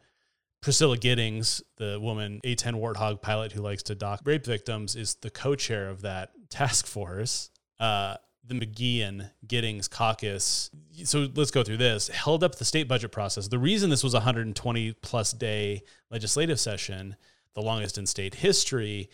Priscilla 0.60 0.96
Giddings, 0.96 1.62
the 1.76 1.98
woman, 2.00 2.40
A10 2.42 2.74
Warthog 2.80 3.20
pilot 3.20 3.52
who 3.52 3.60
likes 3.60 3.82
to 3.84 3.94
dock 3.94 4.22
rape 4.24 4.46
victims, 4.46 4.96
is 4.96 5.14
the 5.16 5.30
co 5.30 5.54
chair 5.54 5.90
of 5.90 6.02
that 6.02 6.30
task 6.48 6.86
force. 6.86 7.50
Uh, 7.78 8.16
the 8.46 8.54
McGeachin 8.54 9.30
Giddings 9.46 9.88
caucus. 9.88 10.70
So 11.04 11.28
let's 11.34 11.50
go 11.50 11.62
through 11.62 11.78
this. 11.78 12.08
Held 12.08 12.44
up 12.44 12.56
the 12.56 12.64
state 12.64 12.88
budget 12.88 13.12
process. 13.12 13.48
The 13.48 13.58
reason 13.58 13.90
this 13.90 14.04
was 14.04 14.14
a 14.14 14.18
120 14.18 14.92
plus 15.02 15.32
day 15.32 15.82
legislative 16.10 16.60
session, 16.60 17.16
the 17.54 17.62
longest 17.62 17.96
in 17.98 18.06
state 18.06 18.36
history, 18.36 19.08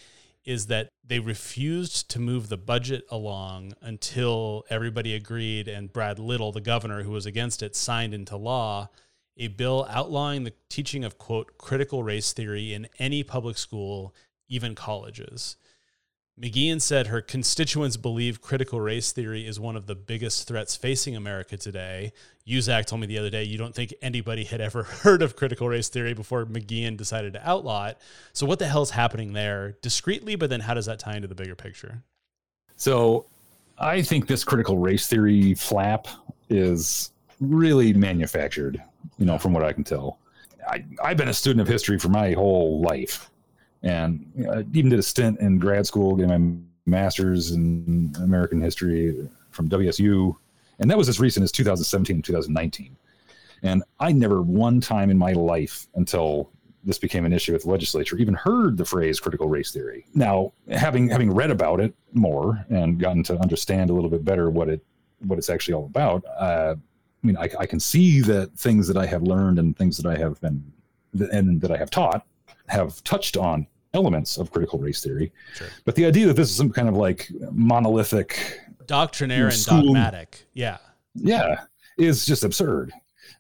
is 0.45 0.67
that 0.67 0.89
they 1.05 1.19
refused 1.19 2.11
to 2.11 2.19
move 2.19 2.49
the 2.49 2.57
budget 2.57 3.05
along 3.11 3.75
until 3.83 4.65
everybody 4.71 5.15
agreed 5.15 5.69
and 5.69 5.93
Brad 5.93 6.19
Little, 6.19 6.51
the 6.51 6.61
governor 6.61 7.03
who 7.03 7.11
was 7.11 7.27
against 7.27 7.63
it, 7.63 7.77
signed 7.77 8.15
into 8.15 8.37
law 8.37 8.89
a 9.41 9.49
bill 9.49 9.87
outlawing 9.89 10.45
the 10.45 10.53
teaching 10.69 11.03
of 11.03 11.19
quote 11.19 11.57
critical 11.57 12.03
race 12.03 12.33
theory 12.33 12.75
in 12.75 12.87
any 12.99 13.23
public 13.23 13.57
school, 13.57 14.15
even 14.49 14.75
colleges. 14.75 15.57
McGeachin 16.41 16.81
said 16.81 17.09
her 17.09 17.21
constituents 17.21 17.99
believe 17.99 18.41
critical 18.41 18.81
race 18.81 19.13
theory 19.13 19.47
is 19.47 19.61
one 19.61 19.77
of 19.77 19.87
the 19.87 19.95
biggest 19.95 20.49
threats 20.49 20.75
facing 20.75 21.15
America 21.15 21.59
today. 21.59 22.15
Uzak 22.49 22.87
told 22.87 23.03
me 23.03 23.07
the 23.07 23.19
other 23.19 23.29
day 23.29 23.45
you 23.45 23.59
don't 23.59 23.75
think 23.75 23.93
anybody 24.01 24.45
had 24.45 24.61
ever 24.61 24.83
heard 25.03 25.21
of 25.21 25.37
critical 25.37 25.69
race 25.69 25.91
theory 25.91 26.15
before 26.15 26.47
McGeachin 26.47 26.97
decided 26.97 27.35
to 27.35 27.47
outlaw 27.47 27.89
it. 27.89 27.99
So 28.33 28.47
what 28.47 28.59
the 28.59 28.67
hell's 28.67 28.91
happening 28.91 29.35
there 29.35 29.77
discreetly, 29.83 30.35
but 30.37 30.49
then 30.49 30.61
how 30.61 30.73
does 30.73 30.87
that 30.87 30.99
tie 30.99 31.15
into 31.15 31.29
the 31.29 31.35
bigger 31.35 31.55
picture? 31.55 32.03
So 32.77 33.27
I 33.79 34.01
think 34.01 34.27
this 34.27 34.43
critical 34.43 34.79
race 34.79 35.07
theory 35.07 35.53
flap 35.53 36.09
is 36.49 37.11
really 37.39 37.93
manufactured, 37.93 38.83
you 39.19 39.27
know, 39.27 39.37
from 39.37 39.53
what 39.53 39.63
I 39.63 39.75
can 39.75 39.85
tell. 39.85 40.19
I, 40.67 40.85
I've 41.03 41.19
been 41.19 41.29
a 41.29 41.35
student 41.35 41.61
of 41.61 41.69
history 41.69 41.99
for 41.99 42.09
my 42.09 42.33
whole 42.33 42.81
life. 42.81 43.31
And 43.83 44.31
you 44.37 44.45
know, 44.45 44.53
I 44.53 44.65
even 44.73 44.91
did 44.91 44.99
a 44.99 45.03
stint 45.03 45.41
in 45.41 45.59
grad 45.59 45.87
school, 45.87 46.17
getting 46.17 46.65
my 46.87 46.91
master's 46.91 47.53
in 47.53 48.15
American 48.19 48.61
history 48.61 49.29
from 49.51 49.69
WSU. 49.69 50.37
And 50.79 50.91
that 50.91 50.99
was 50.99 51.09
as 51.09 51.21
recent 51.21 51.45
as 51.45 51.53
2017 51.53 52.17
and 52.17 52.25
2019. 52.25 52.97
And 53.63 53.83
I 53.99 54.13
never 54.13 54.43
one 54.43 54.81
time 54.81 55.11
in 55.11 55.19
my 55.19 55.33
life 55.33 55.87
until 55.95 56.51
this 56.83 56.99
became 56.99 57.27
an 57.27 57.33
issue 57.33 57.53
with 57.53 57.63
the 57.65 57.71
legislature 57.71 58.17
even 58.17 58.33
heard 58.33 58.79
the 58.79 58.85
phrase 58.85 59.21
critical 59.21 59.49
race 59.49 59.71
theory. 59.71 60.07
Now, 60.15 60.53
having 60.71 61.11
having 61.11 61.31
read 61.31 61.51
about 61.51 61.79
it 61.81 61.95
more 62.13 62.65
and 62.71 62.99
gotten 62.99 63.23
to 63.25 63.39
understand 63.39 63.91
a 63.91 63.93
little 63.93 64.09
bit 64.09 64.25
better 64.25 64.51
what 64.51 64.69
it 64.71 64.81
what 65.27 65.39
it's 65.39 65.51
actually 65.51 65.75
all 65.75 65.85
about, 65.85 66.25
uh, 66.39 66.75
I 67.23 67.27
mean, 67.27 67.37
I, 67.37 67.51
I 67.59 67.67
can 67.67 67.81
see 67.81 68.21
that 68.23 68.53
things 68.57 68.89
that 68.89 68.97
I 68.97 69.05
have 69.05 69.23
learned 69.23 69.59
and 69.59 69.77
things 69.77 69.99
that 69.99 70.07
I 70.07 70.17
have 70.17 70.41
been 70.41 70.73
and 71.33 71.61
that 71.61 71.71
I 71.71 71.77
have 71.77 71.91
taught 71.91 72.25
have 72.71 73.03
touched 73.05 73.37
on 73.37 73.67
elements 73.95 74.39
of 74.39 74.51
critical 74.51 74.79
race 74.79 75.03
theory. 75.03 75.33
Sure. 75.55 75.67
But 75.85 75.95
the 75.97 76.07
idea 76.07 76.27
that 76.27 76.35
this 76.35 76.49
is 76.49 76.57
some 76.57 76.71
kind 76.71 76.89
of 76.89 76.97
like 76.97 77.29
monolithic 77.51 78.61
Doctrinaire 78.87 79.47
and 79.47 79.55
School- 79.55 79.83
dogmatic. 79.83 80.45
Yeah. 80.55 80.79
yeah 81.15 81.61
is 81.99 82.25
just 82.25 82.45
absurd 82.45 82.93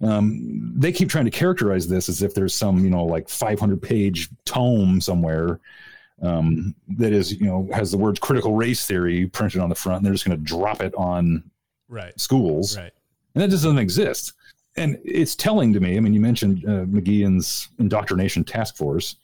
um, 0.02 0.72
they 0.76 0.92
keep 0.92 1.08
trying 1.08 1.24
to 1.24 1.30
characterize 1.30 1.86
this 1.88 2.08
as 2.08 2.22
if 2.22 2.34
there's 2.34 2.54
some 2.54 2.82
you 2.84 2.90
know 2.90 3.04
like 3.04 3.28
500 3.28 3.80
page 3.80 4.28
tome 4.44 5.00
somewhere 5.00 5.60
um, 6.22 6.74
that 6.98 7.12
is 7.12 7.32
you 7.32 7.46
know 7.46 7.68
has 7.72 7.90
the 7.90 7.96
words 7.96 8.18
critical 8.18 8.54
race 8.54 8.84
theory 8.86 9.26
printed 9.26 9.60
on 9.60 9.68
the 9.68 9.74
front 9.74 9.98
and 9.98 10.06
they're 10.06 10.12
just 10.12 10.26
going 10.26 10.36
to 10.38 10.44
drop 10.44 10.82
it 10.82 10.94
on 10.96 11.42
Right. 11.88 12.18
schools 12.20 12.76
Right. 12.76 12.92
and 13.34 13.42
that 13.42 13.48
just 13.50 13.62
doesn't 13.64 13.78
exist 13.78 14.34
and 14.76 14.98
it's 15.04 15.34
telling 15.34 15.72
to 15.72 15.80
me 15.80 15.96
i 15.96 16.00
mean 16.00 16.14
you 16.14 16.20
mentioned 16.20 16.64
uh, 16.66 16.84
mcgeachin's 16.86 17.68
indoctrination 17.78 18.44
task 18.44 18.76
force. 18.76 19.16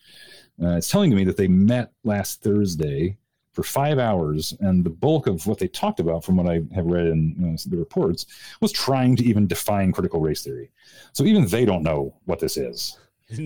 Uh, 0.62 0.76
it's 0.76 0.88
telling 0.88 1.10
to 1.10 1.16
me 1.16 1.24
that 1.24 1.36
they 1.36 1.48
met 1.48 1.92
last 2.04 2.42
thursday 2.42 3.16
for 3.52 3.62
five 3.62 3.98
hours 3.98 4.54
and 4.60 4.84
the 4.84 4.90
bulk 4.90 5.26
of 5.26 5.46
what 5.46 5.58
they 5.58 5.68
talked 5.68 6.00
about 6.00 6.24
from 6.24 6.36
what 6.36 6.46
i 6.46 6.60
have 6.74 6.86
read 6.86 7.06
in 7.06 7.34
you 7.38 7.46
know, 7.46 7.56
the 7.66 7.76
reports 7.76 8.26
was 8.60 8.70
trying 8.70 9.16
to 9.16 9.24
even 9.24 9.46
define 9.46 9.92
critical 9.92 10.20
race 10.20 10.42
theory. 10.42 10.70
So 11.12 11.24
even 11.24 11.46
they 11.46 11.64
don't 11.64 11.82
know 11.82 12.14
what 12.26 12.38
this 12.38 12.56
is. 12.56 12.98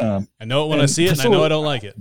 Um, 0.00 0.28
I 0.40 0.44
know 0.44 0.66
it 0.66 0.68
when 0.68 0.80
I 0.80 0.86
see 0.86 1.06
it, 1.06 1.12
and 1.12 1.20
I 1.22 1.28
know 1.28 1.42
I 1.42 1.48
don't 1.48 1.64
like 1.64 1.82
it. 1.82 1.96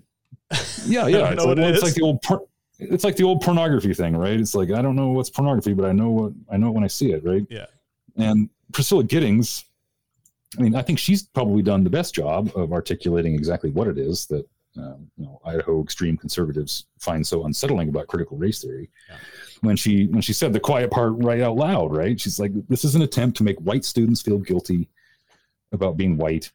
yeah 0.85 1.07
yeah 1.07 1.31
it's, 1.31 1.38
like, 1.38 1.47
what 1.47 1.59
it 1.59 1.73
it's 1.73 1.83
like 1.83 1.95
the 1.95 2.03
old 2.03 2.21
por- 2.21 2.45
it's 2.79 3.03
like 3.03 3.15
the 3.15 3.23
old 3.23 3.41
pornography 3.41 3.93
thing 3.93 4.15
right? 4.15 4.39
It's 4.39 4.53
like 4.53 4.71
i 4.71 4.81
don't 4.81 4.95
know 4.95 5.09
what's 5.09 5.29
pornography 5.29 5.73
but 5.73 5.85
i 5.85 5.91
know 5.91 6.09
what 6.11 6.33
i 6.51 6.57
know 6.57 6.67
it 6.67 6.73
when 6.73 6.83
i 6.83 6.88
see 6.88 7.11
it 7.11 7.23
right? 7.23 7.43
Yeah. 7.49 7.65
and 8.17 8.49
priscilla 8.72 9.03
giddings 9.03 9.65
i 10.57 10.61
mean 10.61 10.76
i 10.76 10.82
think 10.82 10.99
she's 10.99 11.24
probably 11.24 11.61
done 11.61 11.84
the 11.84 11.89
best 11.89 12.13
job 12.15 12.51
of 12.55 12.72
articulating 12.74 13.34
exactly 13.36 13.70
what 13.72 13.88
it 13.88 13.97
is 13.97 14.26
that 14.28 14.45
um, 14.78 15.09
you 15.18 15.26
know 15.26 15.39
idaho 15.45 15.82
extreme 15.82 16.15
conservatives 16.18 16.86
find 16.99 17.26
so 17.26 17.45
unsettling 17.45 17.89
about 17.89 18.07
critical 18.07 18.38
race 18.38 18.61
theory 18.61 18.89
Yeah. 19.09 19.15
when 19.61 19.76
she 19.76 20.05
when 20.07 20.22
she 20.22 20.34
said 20.34 20.53
the 20.53 20.59
quiet 20.59 20.91
part 20.91 21.13
right 21.18 21.41
out 21.41 21.55
loud 21.55 21.95
right 21.95 22.20
she's 22.20 22.39
like 22.39 22.51
this 22.68 22.84
is 22.86 22.95
an 22.95 23.01
attempt 23.01 23.38
to 23.38 23.43
make 23.43 23.57
white 23.59 23.86
students 23.86 24.22
feel 24.22 24.38
guilty 24.38 24.88
about 25.72 25.97
being 25.97 26.15
white 26.18 26.51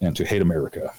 and 0.00 0.14
to 0.16 0.24
hate 0.24 0.42
america 0.42 0.92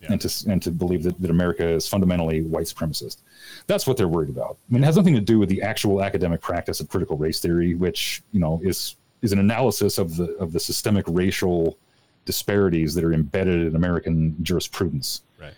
Yeah. 0.00 0.12
and 0.12 0.20
to 0.22 0.50
and 0.50 0.60
to 0.62 0.70
believe 0.70 1.02
that, 1.04 1.20
that 1.20 1.30
America 1.30 1.66
is 1.68 1.86
fundamentally 1.88 2.42
white 2.42 2.66
supremacist. 2.66 3.18
That's 3.66 3.84
what 3.86 3.96
they're 3.96 4.06
worried 4.16 4.30
about. 4.30 4.56
I 4.68 4.72
mean, 4.72 4.82
it 4.84 4.86
has 4.86 4.96
nothing 4.96 5.14
to 5.16 5.20
do 5.32 5.40
with 5.40 5.48
the 5.48 5.60
actual 5.62 6.02
academic 6.04 6.40
practice 6.40 6.78
of 6.80 6.88
critical 6.88 7.16
race 7.16 7.40
theory, 7.40 7.74
which 7.74 8.22
you 8.30 8.38
know 8.38 8.60
is 8.62 8.94
is 9.22 9.32
an 9.32 9.38
analysis 9.38 9.98
of 9.98 10.16
the 10.16 10.32
of 10.36 10.52
the 10.52 10.60
systemic 10.60 11.04
racial 11.08 11.76
disparities 12.24 12.94
that 12.94 13.04
are 13.04 13.12
embedded 13.12 13.66
in 13.66 13.74
American 13.74 14.36
jurisprudence, 14.42 15.22
Right. 15.40 15.54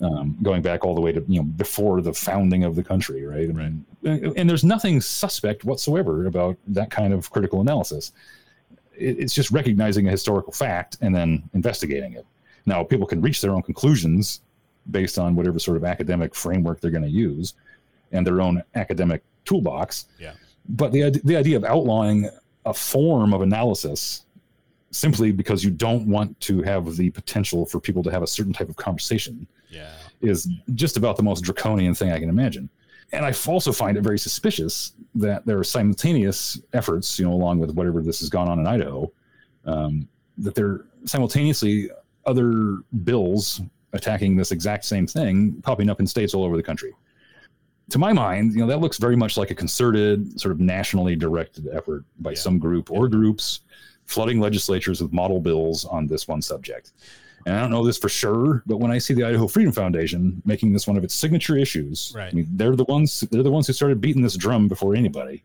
um, 0.00 0.36
going 0.42 0.62
back 0.62 0.84
all 0.84 0.94
the 0.94 1.00
way 1.00 1.12
to 1.12 1.22
you 1.28 1.40
know 1.40 1.44
before 1.44 2.00
the 2.00 2.12
founding 2.12 2.64
of 2.64 2.74
the 2.76 2.82
country, 2.82 3.24
right? 3.26 3.48
I 3.48 3.52
mean, 3.52 3.84
and, 4.04 4.36
and 4.38 4.50
there's 4.50 4.64
nothing 4.64 5.00
suspect 5.00 5.64
whatsoever 5.64 6.26
about 6.26 6.56
that 6.68 6.90
kind 6.90 7.12
of 7.12 7.30
critical 7.30 7.60
analysis. 7.60 8.12
It, 8.96 9.18
it's 9.18 9.34
just 9.34 9.50
recognizing 9.50 10.08
a 10.08 10.10
historical 10.10 10.52
fact 10.52 10.96
and 11.00 11.14
then 11.14 11.42
investigating 11.52 12.14
it. 12.14 12.26
Now, 12.66 12.82
people 12.82 13.06
can 13.06 13.20
reach 13.20 13.40
their 13.42 13.50
own 13.52 13.62
conclusions 13.62 14.40
based 14.90 15.18
on 15.18 15.34
whatever 15.36 15.58
sort 15.58 15.76
of 15.76 15.84
academic 15.84 16.34
framework 16.34 16.80
they're 16.80 16.90
going 16.90 17.04
to 17.04 17.10
use 17.10 17.54
and 18.12 18.26
their 18.26 18.40
own 18.40 18.62
academic 18.74 19.22
toolbox. 19.44 20.06
Yeah. 20.18 20.32
But 20.70 20.92
the 20.92 21.10
the 21.24 21.36
idea 21.36 21.56
of 21.58 21.64
outlawing 21.64 22.30
a 22.64 22.74
form 22.74 23.32
of 23.34 23.42
analysis 23.42 24.24
simply 24.90 25.32
because 25.32 25.64
you 25.64 25.70
don't 25.70 26.06
want 26.06 26.38
to 26.40 26.62
have 26.62 26.96
the 26.96 27.10
potential 27.10 27.66
for 27.66 27.80
people 27.80 28.02
to 28.02 28.10
have 28.10 28.22
a 28.22 28.26
certain 28.26 28.52
type 28.52 28.68
of 28.68 28.76
conversation 28.76 29.46
Yeah. 29.70 29.90
is 30.20 30.48
just 30.74 30.96
about 30.96 31.16
the 31.16 31.22
most 31.22 31.40
draconian 31.42 31.94
thing 31.94 32.12
I 32.12 32.18
can 32.20 32.28
imagine. 32.28 32.68
And 33.12 33.24
I 33.24 33.34
also 33.46 33.72
find 33.72 33.96
it 33.96 34.02
very 34.02 34.18
suspicious 34.18 34.92
that 35.16 35.44
there 35.46 35.58
are 35.58 35.64
simultaneous 35.64 36.60
efforts, 36.72 37.18
you 37.18 37.24
know, 37.26 37.32
along 37.32 37.58
with 37.58 37.72
whatever 37.72 38.02
this 38.02 38.20
has 38.20 38.28
gone 38.30 38.48
on 38.48 38.58
in 38.60 38.66
Idaho, 38.66 39.10
um, 39.66 40.08
that 40.38 40.54
there 40.54 40.66
are 40.66 40.86
simultaneously 41.04 41.90
other 42.26 42.78
bills 43.04 43.60
attacking 43.92 44.36
this 44.36 44.50
exact 44.52 44.84
same 44.84 45.06
thing 45.06 45.60
popping 45.62 45.90
up 45.90 46.00
in 46.00 46.06
states 46.06 46.34
all 46.34 46.44
over 46.44 46.56
the 46.56 46.62
country. 46.62 46.92
To 47.90 47.98
my 47.98 48.12
mind, 48.12 48.54
you 48.54 48.60
know, 48.60 48.66
that 48.66 48.80
looks 48.80 48.98
very 48.98 49.16
much 49.16 49.36
like 49.36 49.50
a 49.50 49.54
concerted, 49.54 50.40
sort 50.40 50.52
of 50.52 50.60
nationally 50.60 51.16
directed 51.16 51.68
effort 51.72 52.04
by 52.18 52.30
Yeah. 52.30 52.38
some 52.38 52.58
group 52.58 52.90
or 52.90 53.08
groups 53.08 53.60
flooding 54.06 54.40
legislatures 54.40 55.00
with 55.02 55.12
model 55.12 55.40
bills 55.40 55.84
on 55.84 56.06
this 56.06 56.26
one 56.26 56.40
subject. 56.42 56.92
And 57.46 57.54
I 57.54 57.60
don't 57.60 57.70
know 57.70 57.84
this 57.84 57.98
for 57.98 58.08
sure, 58.08 58.62
but 58.66 58.78
when 58.78 58.90
I 58.90 58.96
see 58.98 59.12
the 59.12 59.24
Idaho 59.24 59.46
Freedom 59.46 59.72
Foundation 59.72 60.40
making 60.46 60.72
this 60.72 60.86
one 60.86 60.96
of 60.96 61.04
its 61.04 61.14
signature 61.14 61.56
issues, 61.58 62.12
Right. 62.16 62.32
I 62.32 62.34
mean, 62.34 62.46
they're 62.52 62.74
the 62.76 62.84
ones 62.84 63.20
they're 63.30 63.42
the 63.42 63.50
ones 63.50 63.66
who 63.66 63.74
started 63.74 64.00
beating 64.00 64.22
this 64.22 64.36
drum 64.36 64.66
before 64.68 64.94
anybody. 64.94 65.42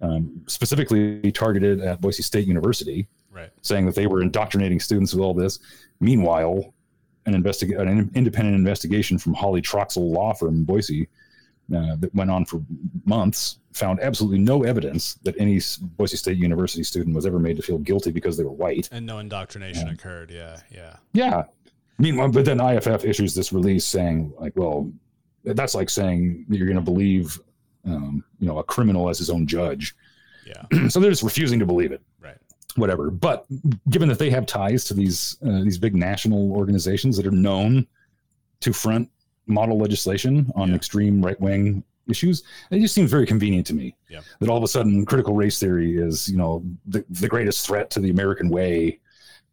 Um, 0.00 0.42
specifically 0.48 1.32
targeted 1.32 1.80
at 1.80 2.00
Boise 2.00 2.22
State 2.22 2.46
University, 2.46 3.06
Right. 3.32 3.50
saying 3.62 3.86
that 3.86 3.94
they 3.94 4.06
were 4.06 4.20
indoctrinating 4.22 4.80
students 4.80 5.14
with 5.14 5.22
all 5.22 5.32
this. 5.34 5.60
Meanwhile, 6.00 6.72
an 7.26 7.34
investig- 7.42 7.78
an 7.78 8.10
independent 8.14 8.56
investigation 8.56 9.16
from 9.18 9.32
Hawley 9.34 9.62
Troxell 9.62 10.10
law 10.10 10.32
firm 10.34 10.56
in 10.56 10.64
Boise 10.64 11.08
uh, 11.74 11.96
that 11.96 12.14
went 12.14 12.30
on 12.30 12.44
for 12.44 12.62
months 13.04 13.58
found 13.72 14.00
absolutely 14.00 14.38
no 14.38 14.62
evidence 14.62 15.14
that 15.24 15.34
any 15.38 15.60
Boise 15.80 16.16
State 16.16 16.38
University 16.38 16.84
student 16.84 17.14
was 17.14 17.26
ever 17.26 17.38
made 17.38 17.56
to 17.56 17.62
feel 17.62 17.78
guilty 17.78 18.12
because 18.12 18.36
they 18.36 18.44
were 18.44 18.52
white. 18.52 18.88
And 18.92 19.04
no 19.04 19.18
indoctrination 19.18 19.88
occurred. 19.88 20.30
Yeah. 20.30 20.58
Yeah. 20.70 20.96
Yeah. 21.12 21.44
Meanwhile, 21.98 22.28
but 22.28 22.44
then 22.44 22.60
IFF 22.60 23.04
issues 23.04 23.34
this 23.34 23.52
release 23.52 23.84
saying, 23.84 24.32
like, 24.38 24.52
well, 24.56 24.92
that's 25.44 25.74
like 25.74 25.90
saying 25.90 26.44
you're 26.48 26.66
going 26.66 26.76
to 26.76 26.82
believe, 26.82 27.40
um, 27.84 28.24
you 28.38 28.46
know, 28.46 28.58
a 28.58 28.64
criminal 28.64 29.08
as 29.08 29.18
his 29.18 29.30
own 29.30 29.46
judge. 29.46 29.94
Yeah. 30.46 30.88
so 30.88 31.00
they're 31.00 31.10
just 31.10 31.22
refusing 31.22 31.58
to 31.58 31.66
believe 31.66 31.92
it. 31.92 32.02
Right. 32.20 32.36
whatever. 32.76 33.10
But 33.10 33.46
given 33.88 34.08
that 34.08 34.18
they 34.18 34.30
have 34.30 34.46
ties 34.46 34.84
to 34.84 34.94
these 34.94 35.36
uh, 35.44 35.62
these 35.62 35.78
big 35.78 35.94
national 35.94 36.52
organizations 36.52 37.16
that 37.16 37.26
are 37.26 37.32
known 37.32 37.86
to 38.60 38.72
front 38.72 39.10
model 39.46 39.78
legislation 39.78 40.50
on 40.54 40.70
Yeah. 40.70 40.74
extreme 40.76 41.24
right 41.24 41.40
wing 41.40 41.82
issues, 42.08 42.42
it 42.70 42.80
just 42.80 42.94
seems 42.94 43.10
very 43.10 43.26
convenient 43.26 43.66
to 43.68 43.74
me 43.74 43.96
Yeah. 44.10 44.20
that 44.40 44.48
all 44.48 44.56
of 44.58 44.62
a 44.62 44.68
sudden 44.68 45.04
critical 45.06 45.34
race 45.34 45.58
theory 45.58 45.96
is 45.96 46.28
you 46.28 46.36
know 46.36 46.62
the, 46.86 47.04
the 47.10 47.28
greatest 47.28 47.66
threat 47.66 47.90
to 47.90 48.00
the 48.00 48.10
American 48.10 48.48
way. 48.48 49.00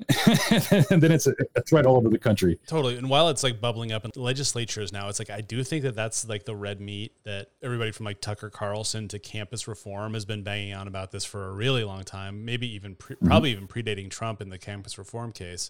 And 0.09 1.01
then 1.01 1.11
it's 1.11 1.27
a, 1.27 1.33
a 1.55 1.61
threat 1.61 1.85
all 1.85 1.95
over 1.95 2.09
the 2.09 2.17
country. 2.17 2.59
Totally. 2.67 2.97
And 2.97 3.09
while 3.09 3.29
it's 3.29 3.43
like 3.43 3.61
bubbling 3.61 3.91
up 3.91 4.05
in 4.05 4.11
legislatures 4.15 4.91
now, 4.91 5.09
it's 5.09 5.19
like 5.19 5.29
I 5.29 5.41
do 5.41 5.63
think 5.63 5.83
that 5.83 5.95
that's 5.95 6.27
like 6.27 6.45
the 6.45 6.55
red 6.55 6.81
meat 6.81 7.13
that 7.23 7.49
everybody 7.61 7.91
from 7.91 8.05
like 8.05 8.21
Tucker 8.21 8.49
Carlson 8.49 9.07
to 9.09 9.19
campus 9.19 9.67
reform 9.67 10.13
has 10.13 10.25
been 10.25 10.43
banging 10.43 10.73
on 10.73 10.87
about 10.87 11.11
this 11.11 11.25
for 11.25 11.49
a 11.49 11.51
really 11.51 11.83
long 11.83 12.03
time, 12.03 12.45
maybe 12.45 12.73
even 12.73 12.95
pre- 12.95 13.15
probably 13.17 13.51
even 13.51 13.67
predating 13.67 14.09
Trump 14.09 14.41
in 14.41 14.49
the 14.49 14.57
campus 14.57 14.97
reform 14.97 15.31
case. 15.31 15.69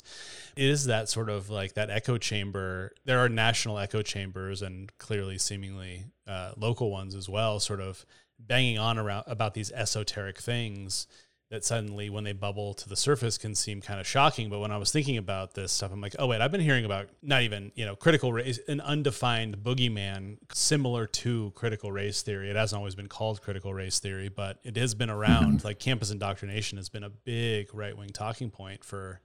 Is 0.55 0.85
that 0.85 1.09
sort 1.09 1.29
of 1.29 1.49
like 1.49 1.73
that 1.73 1.89
echo 1.89 2.17
chamber? 2.17 2.93
There 3.05 3.19
are 3.19 3.29
national 3.29 3.77
echo 3.79 4.01
chambers 4.01 4.61
and 4.61 4.95
clearly 4.97 5.37
seemingly 5.37 6.05
uh, 6.27 6.53
local 6.57 6.91
ones 6.91 7.15
as 7.15 7.27
well, 7.27 7.59
sort 7.59 7.81
of 7.81 8.05
banging 8.39 8.79
on 8.79 8.97
around 8.97 9.23
about 9.27 9.53
these 9.53 9.71
esoteric 9.71 10.39
things 10.39 11.07
that 11.51 11.65
suddenly 11.65 12.09
when 12.09 12.23
they 12.23 12.31
bubble 12.31 12.73
to 12.73 12.89
the 12.89 12.95
surface 12.95 13.37
can 13.37 13.53
seem 13.53 13.81
kind 13.81 13.99
of 13.99 14.07
shocking. 14.07 14.49
But 14.49 14.59
when 14.59 14.71
i 14.71 14.77
was 14.77 14.91
thinking 14.91 15.17
about 15.17 15.53
this 15.53 15.71
stuff 15.71 15.91
i'm 15.91 16.01
like 16.01 16.15
oh 16.17 16.27
wait 16.27 16.41
i've 16.41 16.51
been 16.51 16.61
hearing 16.61 16.85
about 16.85 17.09
not 17.21 17.43
even 17.43 17.71
you 17.75 17.85
know 17.85 17.95
critical 17.95 18.33
race 18.33 18.59
an 18.67 18.81
undefined 18.81 19.57
boogeyman 19.57 20.37
similar 20.53 21.05
to 21.05 21.51
critical 21.55 21.91
race 21.91 22.21
theory. 22.21 22.49
It 22.49 22.55
hasn't 22.55 22.77
always 22.77 22.95
been 22.95 23.07
called 23.07 23.41
critical 23.41 23.73
race 23.73 23.99
theory 23.99 24.29
but 24.29 24.57
it 24.63 24.75
has 24.77 24.95
been 24.95 25.09
around. 25.09 25.57
Mm-hmm. 25.57 25.67
Like 25.67 25.79
campus 25.79 26.09
indoctrination 26.09 26.77
has 26.77 26.89
been 26.89 27.03
a 27.03 27.09
big 27.09 27.73
right-wing 27.75 28.09
talking 28.09 28.49
point 28.49 28.83
for 28.83 29.19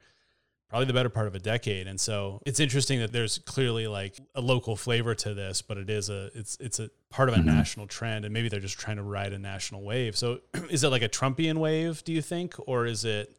probably 0.68 0.86
the 0.86 0.92
better 0.92 1.08
part 1.08 1.26
of 1.26 1.34
a 1.34 1.38
decade 1.38 1.86
and 1.86 2.00
so 2.00 2.40
it's 2.44 2.58
interesting 2.58 2.98
that 2.98 3.12
there's 3.12 3.38
clearly 3.38 3.86
like 3.86 4.18
a 4.34 4.40
local 4.40 4.76
flavor 4.76 5.14
to 5.14 5.32
this 5.32 5.62
but 5.62 5.78
it 5.78 5.88
is 5.88 6.10
a 6.10 6.30
it's 6.34 6.56
it's 6.60 6.80
a 6.80 6.90
part 7.08 7.28
of 7.28 7.34
a 7.34 7.38
mm-hmm. 7.38 7.46
national 7.46 7.86
trend 7.86 8.24
and 8.24 8.34
maybe 8.34 8.48
they're 8.48 8.60
just 8.60 8.78
trying 8.78 8.96
to 8.96 9.02
ride 9.02 9.32
a 9.32 9.38
national 9.38 9.82
wave 9.82 10.16
so 10.16 10.40
is 10.70 10.82
it 10.82 10.88
like 10.88 11.02
a 11.02 11.08
trumpian 11.08 11.58
wave 11.58 12.02
do 12.04 12.12
you 12.12 12.20
think 12.20 12.54
or 12.66 12.84
is 12.86 13.04
it 13.04 13.36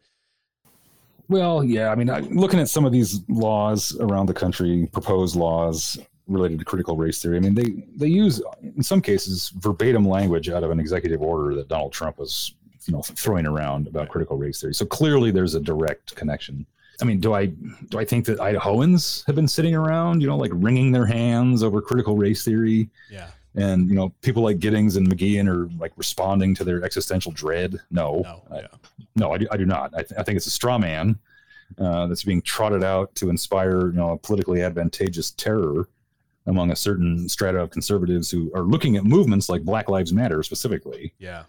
Well, 1.29 1.63
yeah, 1.63 1.89
I 1.89 1.95
mean, 1.95 2.09
I, 2.09 2.19
looking 2.19 2.59
at 2.59 2.69
some 2.69 2.85
of 2.85 2.93
these 2.93 3.19
laws 3.27 3.97
around 3.99 4.27
the 4.27 4.33
country, 4.33 4.87
proposed 4.93 5.35
laws 5.35 5.99
related 6.27 6.59
to 6.59 6.65
critical 6.65 6.95
race 6.95 7.21
theory, 7.21 7.37
I 7.37 7.39
mean, 7.41 7.53
they 7.53 7.83
they 7.95 8.07
use 8.07 8.41
in 8.61 8.83
some 8.83 9.01
cases 9.01 9.49
verbatim 9.49 10.07
language 10.07 10.49
out 10.49 10.63
of 10.63 10.71
an 10.71 10.79
executive 10.79 11.21
order 11.21 11.55
that 11.55 11.67
Donald 11.67 11.91
Trump 11.91 12.17
was, 12.17 12.53
you 12.85 12.93
know, 12.93 13.01
throwing 13.01 13.45
around 13.45 13.87
about 13.87 14.07
critical 14.07 14.37
race 14.37 14.61
theory. 14.61 14.73
So 14.73 14.85
clearly, 14.85 15.31
there's 15.31 15.55
a 15.55 15.59
direct 15.59 16.15
connection. 16.15 16.65
I 17.01 17.05
mean, 17.05 17.19
do 17.19 17.33
I 17.33 17.45
do 17.45 17.99
I 17.99 18.05
think 18.05 18.25
that 18.25 18.39
Idahoans 18.39 19.25
have 19.27 19.35
been 19.35 19.47
sitting 19.47 19.75
around, 19.75 20.21
you 20.21 20.27
know, 20.27 20.37
like 20.37 20.51
wringing 20.53 20.91
their 20.91 21.05
hands 21.05 21.63
over 21.63 21.81
critical 21.81 22.15
race 22.17 22.43
theory? 22.43 22.89
yeah 23.09 23.27
and 23.55 23.89
you 23.89 23.95
know 23.95 24.09
people 24.21 24.43
like 24.43 24.59
Giddings 24.59 24.97
and 24.97 25.09
McGeachin 25.09 25.47
are 25.47 25.67
like 25.79 25.91
responding 25.95 26.53
to 26.55 26.63
their 26.63 26.83
existential 26.83 27.31
dread. 27.31 27.75
No, 27.89 28.21
no 28.23 28.43
I- 28.51 28.59
yeah 28.59 28.67
no, 29.15 29.31
I 29.31 29.37
do, 29.39 29.47
I 29.49 29.57
do 29.57 29.65
not. 29.65 29.91
I, 29.95 30.03
th- 30.03 30.19
I 30.19 30.21
think 30.21 30.37
it's 30.37 30.45
a 30.45 30.51
straw 30.51 30.77
man 30.77 31.17
uh, 31.79 32.05
that's 32.05 32.23
being 32.23 32.41
trotted 32.43 32.83
out 32.83 33.15
to 33.15 33.31
inspire, 33.31 33.87
you 33.87 33.93
know, 33.93 34.11
a 34.11 34.17
politically 34.17 34.61
advantageous 34.61 35.31
terror 35.31 35.89
among 36.45 36.69
a 36.71 36.75
certain 36.75 37.27
strata 37.27 37.57
of 37.59 37.71
conservatives 37.71 38.29
who 38.29 38.51
are 38.53 38.61
looking 38.61 38.95
at 38.95 39.03
movements 39.05 39.49
like 39.49 39.63
Black 39.63 39.89
Lives 39.89 40.13
Matter 40.13 40.43
specifically 40.43 41.13
yeah 41.17 41.43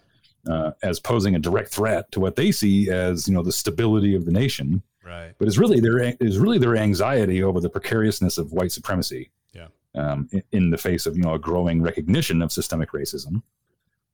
uh, 0.49 0.71
as 0.81 0.99
posing 0.99 1.35
a 1.35 1.39
direct 1.39 1.69
threat 1.71 2.11
to 2.11 2.19
what 2.19 2.35
they 2.35 2.51
see 2.51 2.89
as, 2.89 3.27
you 3.27 3.33
know, 3.35 3.43
the 3.43 3.51
stability 3.51 4.15
of 4.15 4.25
the 4.25 4.31
nation. 4.31 4.81
Right 5.05 5.33
But 5.37 5.47
it's 5.47 5.57
really 5.57 5.79
their 5.79 5.97
is 6.19 6.37
really 6.37 6.57
their 6.57 6.75
anxiety 6.75 7.43
over 7.43 7.59
the 7.59 7.69
precariousness 7.69 8.37
of 8.37 8.51
white 8.51 8.71
supremacy. 8.71 9.31
Yeah. 9.53 9.67
Um, 9.95 10.29
in, 10.31 10.43
in 10.51 10.69
the 10.69 10.77
face 10.77 11.05
of 11.05 11.17
you 11.17 11.23
know 11.23 11.33
a 11.33 11.39
growing 11.39 11.81
recognition 11.81 12.41
of 12.41 12.51
systemic 12.51 12.91
racism, 12.91 13.41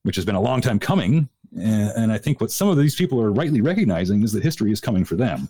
which 0.03 0.15
has 0.15 0.25
been 0.25 0.35
a 0.35 0.41
long 0.41 0.61
time 0.61 0.79
coming, 0.79 1.27
and, 1.57 1.91
and 1.95 2.11
I 2.11 2.17
think 2.17 2.39
what 2.39 2.51
some 2.51 2.69
of 2.69 2.77
these 2.77 2.95
people 2.95 3.21
are 3.21 3.31
rightly 3.31 3.61
recognizing 3.61 4.23
is 4.23 4.31
that 4.33 4.43
history 4.43 4.71
is 4.71 4.79
coming 4.79 5.03
for 5.03 5.15
them. 5.15 5.49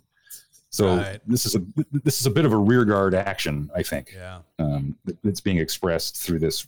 So 0.72 0.98
Right. 0.98 1.22
this 1.28 1.46
is 1.46 1.56
a 1.56 1.62
this 1.92 2.20
is 2.20 2.26
a 2.26 2.30
bit 2.32 2.46
of 2.46 2.52
a 2.52 2.58
rearguard 2.58 3.14
action, 3.14 3.70
I 3.76 3.84
think, 3.84 4.14
yeah 4.14 4.40
um, 4.60 4.98
that's 5.24 5.40
being 5.40 5.58
expressed 5.58 6.18
through 6.18 6.40
this 6.40 6.68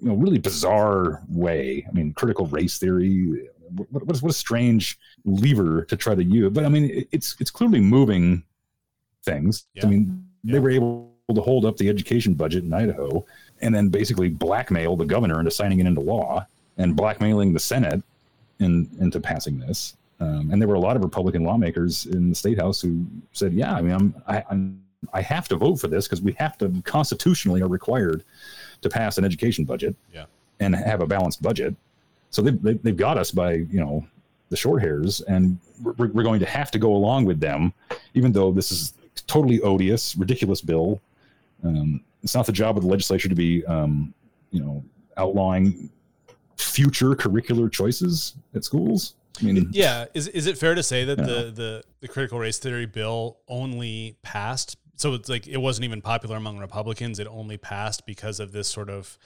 you 0.00 0.08
know 0.08 0.14
really 0.14 0.38
bizarre 0.38 1.22
way. 1.28 1.86
I 1.88 1.92
mean, 1.92 2.12
critical 2.12 2.46
race 2.46 2.78
theory. 2.78 3.48
What, 3.74 3.90
what, 4.06 4.22
what 4.22 4.30
a 4.30 4.32
strange 4.32 4.98
lever 5.24 5.84
to 5.84 5.96
try 5.96 6.14
to 6.14 6.22
use, 6.24 6.52
but 6.52 6.64
I 6.64 6.68
mean, 6.68 6.84
it, 6.90 7.08
it's 7.12 7.36
it's 7.40 7.50
clearly 7.50 7.80
moving 7.80 8.42
things. 9.24 9.66
Yeah. 9.74 9.86
I 9.86 9.88
mean, 9.88 10.24
Yeah. 10.42 10.52
they 10.54 10.58
were 10.60 10.70
able 10.70 11.12
to 11.34 11.40
hold 11.40 11.64
up 11.64 11.76
the 11.76 11.88
education 11.88 12.34
budget 12.34 12.64
in 12.64 12.72
Idaho, 12.72 13.24
and 13.60 13.74
then 13.74 13.88
basically 13.88 14.28
blackmail 14.28 14.96
the 14.96 15.04
governor 15.06 15.38
into 15.40 15.50
signing 15.50 15.80
it 15.80 15.86
into 15.86 16.00
law, 16.00 16.46
and 16.78 16.94
blackmailing 16.94 17.52
the 17.52 17.58
Senate 17.58 18.02
in, 18.60 18.88
into 19.00 19.18
passing 19.20 19.58
this. 19.58 19.96
Um, 20.20 20.50
and 20.50 20.62
there 20.62 20.68
were 20.68 20.76
a 20.76 20.80
lot 20.80 20.96
of 20.96 21.02
Republican 21.02 21.44
lawmakers 21.44 22.06
in 22.06 22.28
the 22.30 22.34
state 22.34 22.58
house 22.58 22.80
who 22.80 23.04
said, 23.32 23.52
"Yeah, 23.52 23.74
I 23.74 23.82
mean, 23.82 23.92
I'm 23.92 24.14
I, 24.26 24.44
I'm 24.50 24.82
I 25.12 25.20
have 25.20 25.46
to 25.48 25.56
vote 25.56 25.76
for 25.76 25.88
this 25.88 26.06
because 26.06 26.22
we 26.22 26.32
have 26.38 26.56
to 26.58 26.72
constitutionally 26.84 27.60
are 27.60 27.68
required 27.68 28.24
to 28.80 28.88
pass 28.88 29.18
an 29.18 29.24
education 29.24 29.64
budget 29.64 29.94
Yeah. 30.12 30.24
and 30.60 30.74
have 30.74 31.00
a 31.00 31.06
balanced 31.06 31.42
budget. 31.42 31.74
So 32.36 32.42
they've, 32.42 32.62
they've, 32.62 32.82
they've 32.82 32.96
got 32.96 33.16
us 33.16 33.30
by, 33.30 33.54
you 33.54 33.80
know, 33.80 34.06
the 34.50 34.58
short 34.58 34.82
hairs 34.82 35.22
and 35.22 35.58
we're, 35.82 36.08
we're 36.08 36.22
going 36.22 36.38
to 36.40 36.44
have 36.44 36.70
to 36.72 36.78
go 36.78 36.94
along 36.94 37.24
with 37.24 37.40
them, 37.40 37.72
even 38.12 38.30
though 38.30 38.52
this 38.52 38.70
is 38.70 38.92
totally 39.26 39.62
odious, 39.62 40.14
ridiculous 40.16 40.60
bill. 40.60 41.00
Um, 41.64 42.02
it's 42.22 42.34
not 42.34 42.44
the 42.44 42.52
job 42.52 42.76
of 42.76 42.82
the 42.82 42.90
legislature 42.90 43.30
to 43.30 43.34
be, 43.34 43.64
um, 43.64 44.12
you 44.50 44.60
know, 44.60 44.84
outlawing 45.16 45.88
future 46.58 47.14
curricular 47.14 47.72
choices 47.72 48.34
at 48.54 48.64
schools. 48.64 49.14
I 49.40 49.44
mean, 49.44 49.70
Yeah, 49.72 50.04
is 50.12 50.28
is 50.28 50.46
it 50.46 50.58
fair 50.58 50.74
to 50.74 50.82
say 50.82 51.06
that 51.06 51.16
the, 51.16 51.50
the 51.54 51.82
the 52.00 52.08
critical 52.08 52.38
race 52.38 52.58
theory 52.58 52.84
bill 52.84 53.38
only 53.48 54.18
passed? 54.20 54.76
So 54.96 55.14
it's 55.14 55.30
like 55.30 55.46
it 55.46 55.56
wasn't 55.56 55.86
even 55.86 56.02
popular 56.02 56.36
among 56.36 56.58
Republicans. 56.58 57.18
It 57.18 57.26
only 57.28 57.56
passed 57.56 58.04
because 58.04 58.40
of 58.40 58.52
this 58.52 58.68
sort 58.68 58.90
of 58.90 59.18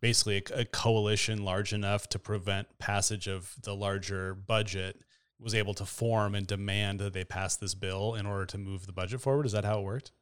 basically 0.00 0.42
a, 0.50 0.60
a 0.60 0.64
coalition 0.64 1.44
large 1.44 1.72
enough 1.72 2.08
to 2.10 2.18
prevent 2.18 2.78
passage 2.78 3.26
of 3.26 3.54
the 3.62 3.74
larger 3.74 4.34
budget 4.34 5.00
was 5.40 5.54
able 5.54 5.74
to 5.74 5.84
form 5.84 6.34
and 6.34 6.46
demand 6.46 7.00
that 7.00 7.12
they 7.12 7.24
pass 7.24 7.56
this 7.56 7.74
bill 7.74 8.14
in 8.14 8.26
order 8.26 8.46
to 8.46 8.58
move 8.58 8.86
the 8.86 8.92
budget 8.92 9.20
forward. 9.20 9.46
Is 9.46 9.52
that 9.52 9.64
how 9.64 9.80
it 9.80 9.82
worked? 9.82 10.12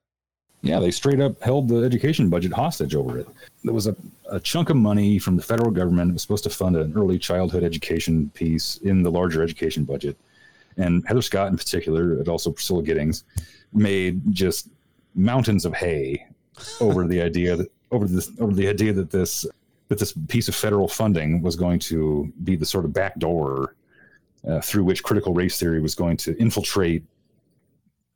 Yeah, 0.63 0.79
they 0.79 0.91
straight 0.91 1.21
up 1.21 1.41
held 1.43 1.69
the 1.69 1.85
education 1.85 2.29
budget 2.29 2.53
hostage 2.53 2.95
over 2.95 3.19
it. 3.19 3.29
There 3.65 3.73
was 3.73 3.87
a, 3.87 3.97
a 4.31 4.41
chunk 4.41 4.69
of 4.69 4.77
money 4.77 5.19
from 5.19 5.37
the 5.37 5.43
federal 5.43 5.71
government 5.71 6.09
that 6.09 6.13
was 6.15 6.23
supposed 6.23 6.45
to 6.45 6.51
fund 6.51 6.77
an 6.77 6.93
early 6.97 7.19
childhood 7.19 7.65
education 7.65 8.31
piece 8.35 8.77
in 8.79 9.03
the 9.03 9.11
larger 9.11 9.43
education 9.43 9.85
budget. 9.85 10.17
And 10.77 11.07
Heather 11.07 11.23
Scott, 11.23 11.51
in 11.51 11.57
particular, 11.57 12.15
and 12.15 12.29
also 12.29 12.51
Priscilla 12.51 12.83
Giddings, 12.83 13.25
made 13.73 14.21
just 14.33 14.69
mountains 15.15 15.65
of 15.65 15.75
hay 15.75 16.27
over 16.81 17.07
the 17.07 17.21
idea 17.21 17.57
that 17.57 17.71
over 17.91 18.07
this 18.07 18.31
over 18.39 18.53
the 18.53 18.69
idea 18.69 18.93
that 18.93 19.11
this 19.11 19.47
that 19.91 19.99
this 19.99 20.15
piece 20.29 20.49
of 20.49 20.55
federal 20.55 20.87
funding 20.89 21.43
was 21.43 21.57
going 21.57 21.81
to 21.81 22.33
be 22.45 22.55
the 22.57 22.65
sort 22.65 22.85
of 22.85 22.93
back 22.93 23.19
door 23.19 23.75
uh, 24.49 24.61
through 24.61 24.85
which 24.85 25.03
critical 25.03 25.35
race 25.35 25.59
theory 25.59 25.81
was 25.81 25.95
going 25.95 26.17
to 26.17 26.35
infiltrate 26.41 27.03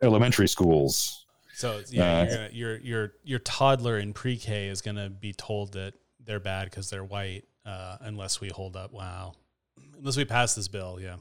elementary 0.00 0.48
schools 0.48 1.26
So 1.52 1.82
yeah, 1.90 2.02
Uh, 2.02 2.24
you're 2.24 2.36
gonna, 2.36 2.48
your 2.52 2.76
your 2.78 3.12
your 3.24 3.38
toddler 3.40 3.98
in 3.98 4.12
pre-K 4.12 4.68
is 4.68 4.80
going 4.80 4.96
to 4.96 5.10
be 5.10 5.32
told 5.32 5.72
that 5.72 5.94
they're 6.24 6.40
bad 6.40 6.70
because 6.70 6.90
they're 6.90 7.04
white, 7.04 7.44
uh, 7.66 7.98
unless 8.00 8.40
we 8.40 8.48
hold 8.48 8.76
up. 8.76 8.92
Wow, 8.92 9.34
unless 9.98 10.16
we 10.16 10.24
pass 10.24 10.54
this 10.54 10.68
bill, 10.68 10.98
yeah. 11.00 11.16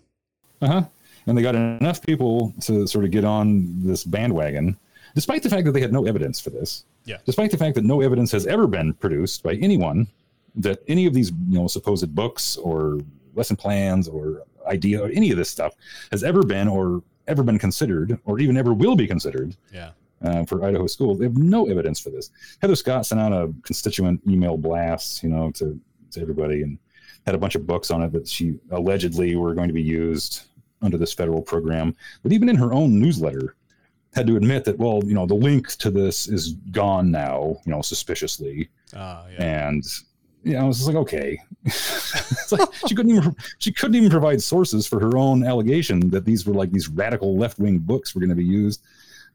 Uh 0.62 0.68
huh. 0.68 0.84
And 1.26 1.38
they 1.38 1.42
got 1.42 1.56
enough 1.56 2.02
people 2.02 2.54
to 2.62 2.86
sort 2.88 3.06
of 3.06 3.12
get 3.12 3.24
on 3.24 3.82
this 3.84 4.04
bandwagon, 4.04 4.78
despite 5.16 5.42
the 5.44 5.50
fact 5.50 5.66
that 5.66 5.72
they 5.72 5.82
had 5.82 5.94
no 5.94 6.06
evidence 6.06 6.40
for 6.40 6.52
this. 6.52 6.86
Yeah. 7.06 7.18
Despite 7.26 7.52
the 7.52 7.58
fact 7.58 7.76
that 7.76 7.84
no 7.84 8.02
evidence 8.02 8.32
has 8.32 8.46
ever 8.48 8.68
been 8.68 8.94
produced 8.94 9.44
by 9.44 9.56
anyone 9.56 10.08
that 10.56 10.80
any 10.88 11.06
of 11.06 11.14
these, 11.14 11.32
you 11.50 11.60
know, 11.60 11.68
supposed 11.68 12.14
books 12.14 12.58
or 12.58 13.00
lesson 13.36 13.56
plans 13.56 14.08
or 14.08 14.44
idea 14.68 15.02
or 15.04 15.10
any 15.10 15.32
of 15.32 15.38
this 15.38 15.50
stuff 15.50 15.74
has 16.12 16.24
ever 16.24 16.44
been 16.44 16.68
or 16.68 17.02
ever 17.28 17.44
been 17.44 17.58
considered 17.60 18.20
or 18.26 18.40
even 18.40 18.56
ever 18.58 18.74
will 18.74 18.96
be 18.96 19.08
considered 19.08 19.56
Yeah. 19.72 19.92
uh, 20.22 20.46
for 20.46 20.64
Idaho 20.64 20.88
schools. 20.88 21.20
They 21.20 21.26
have 21.26 21.38
no 21.38 21.66
evidence 21.70 22.00
for 22.00 22.10
this. 22.12 22.30
Heather 22.62 22.76
Scott 22.76 23.06
sent 23.06 23.20
out 23.20 23.34
a 23.34 23.52
constituent 23.64 24.22
email 24.28 24.58
blast, 24.58 25.24
you 25.24 25.30
know, 25.30 25.52
to, 25.52 25.80
to 26.12 26.22
everybody 26.22 26.62
and 26.62 26.78
had 27.26 27.34
a 27.36 27.38
bunch 27.38 27.56
of 27.56 27.66
books 27.66 27.90
on 27.92 28.04
it 28.04 28.12
that 28.12 28.28
she 28.28 28.60
allegedly 28.72 29.36
were 29.36 29.54
going 29.54 29.68
to 29.70 29.74
be 29.74 29.82
used 29.82 30.44
under 30.82 30.98
this 30.98 31.14
federal 31.14 31.42
program. 31.42 31.96
But 32.22 32.34
even 32.34 32.50
in 32.50 32.56
her 32.58 32.74
own 32.74 33.00
newsletter, 33.00 33.56
had 34.14 34.28
to 34.28 34.36
admit 34.36 34.64
that, 34.66 34.78
well, 34.78 35.02
you 35.06 35.16
know, 35.16 35.26
the 35.26 35.34
link 35.34 35.70
to 35.78 35.90
this 35.90 36.28
is 36.28 36.52
gone 36.72 37.10
now, 37.10 37.58
you 37.66 37.72
know, 37.72 37.82
suspiciously. 37.82 38.70
Uh, 38.96 39.24
yeah. 39.34 39.44
And 39.68 39.84
you 40.44 40.54
know, 40.54 40.60
I 40.60 40.64
was 40.64 40.78
just 40.78 40.88
like, 40.88 40.98
okay. 40.98 41.40
it's 41.66 42.52
like 42.52 42.68
she 42.88 42.96
couldn't 42.96 43.16
even 43.16 43.36
she 43.60 43.72
couldn't 43.72 43.96
even 43.96 44.10
provide 44.10 44.42
sources 44.42 44.86
for 44.86 45.00
her 45.00 45.18
own 45.18 45.46
allegation 45.46 46.10
that 46.10 46.26
these 46.26 46.46
were 46.46 46.54
like 46.54 46.72
these 46.72 46.90
radical 46.90 47.38
left 47.38 47.58
wing 47.58 47.80
books 47.80 48.14
were 48.14 48.20
going 48.20 48.30
to 48.30 48.36
be 48.36 48.44
used. 48.44 48.82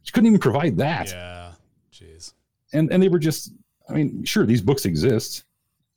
She 0.03 0.13
couldn't 0.13 0.29
even 0.29 0.41
provide 0.41 0.77
that 0.77 1.09
yeah. 1.09 1.53
Jeez. 1.93 2.33
and 2.73 2.93
and 2.93 3.03
they 3.03 3.09
were 3.09 3.19
just 3.19 3.53
i 3.89 3.93
mean 3.93 4.25
sure 4.25 4.47
these 4.47 4.63
books 4.63 4.85
exist 4.85 5.45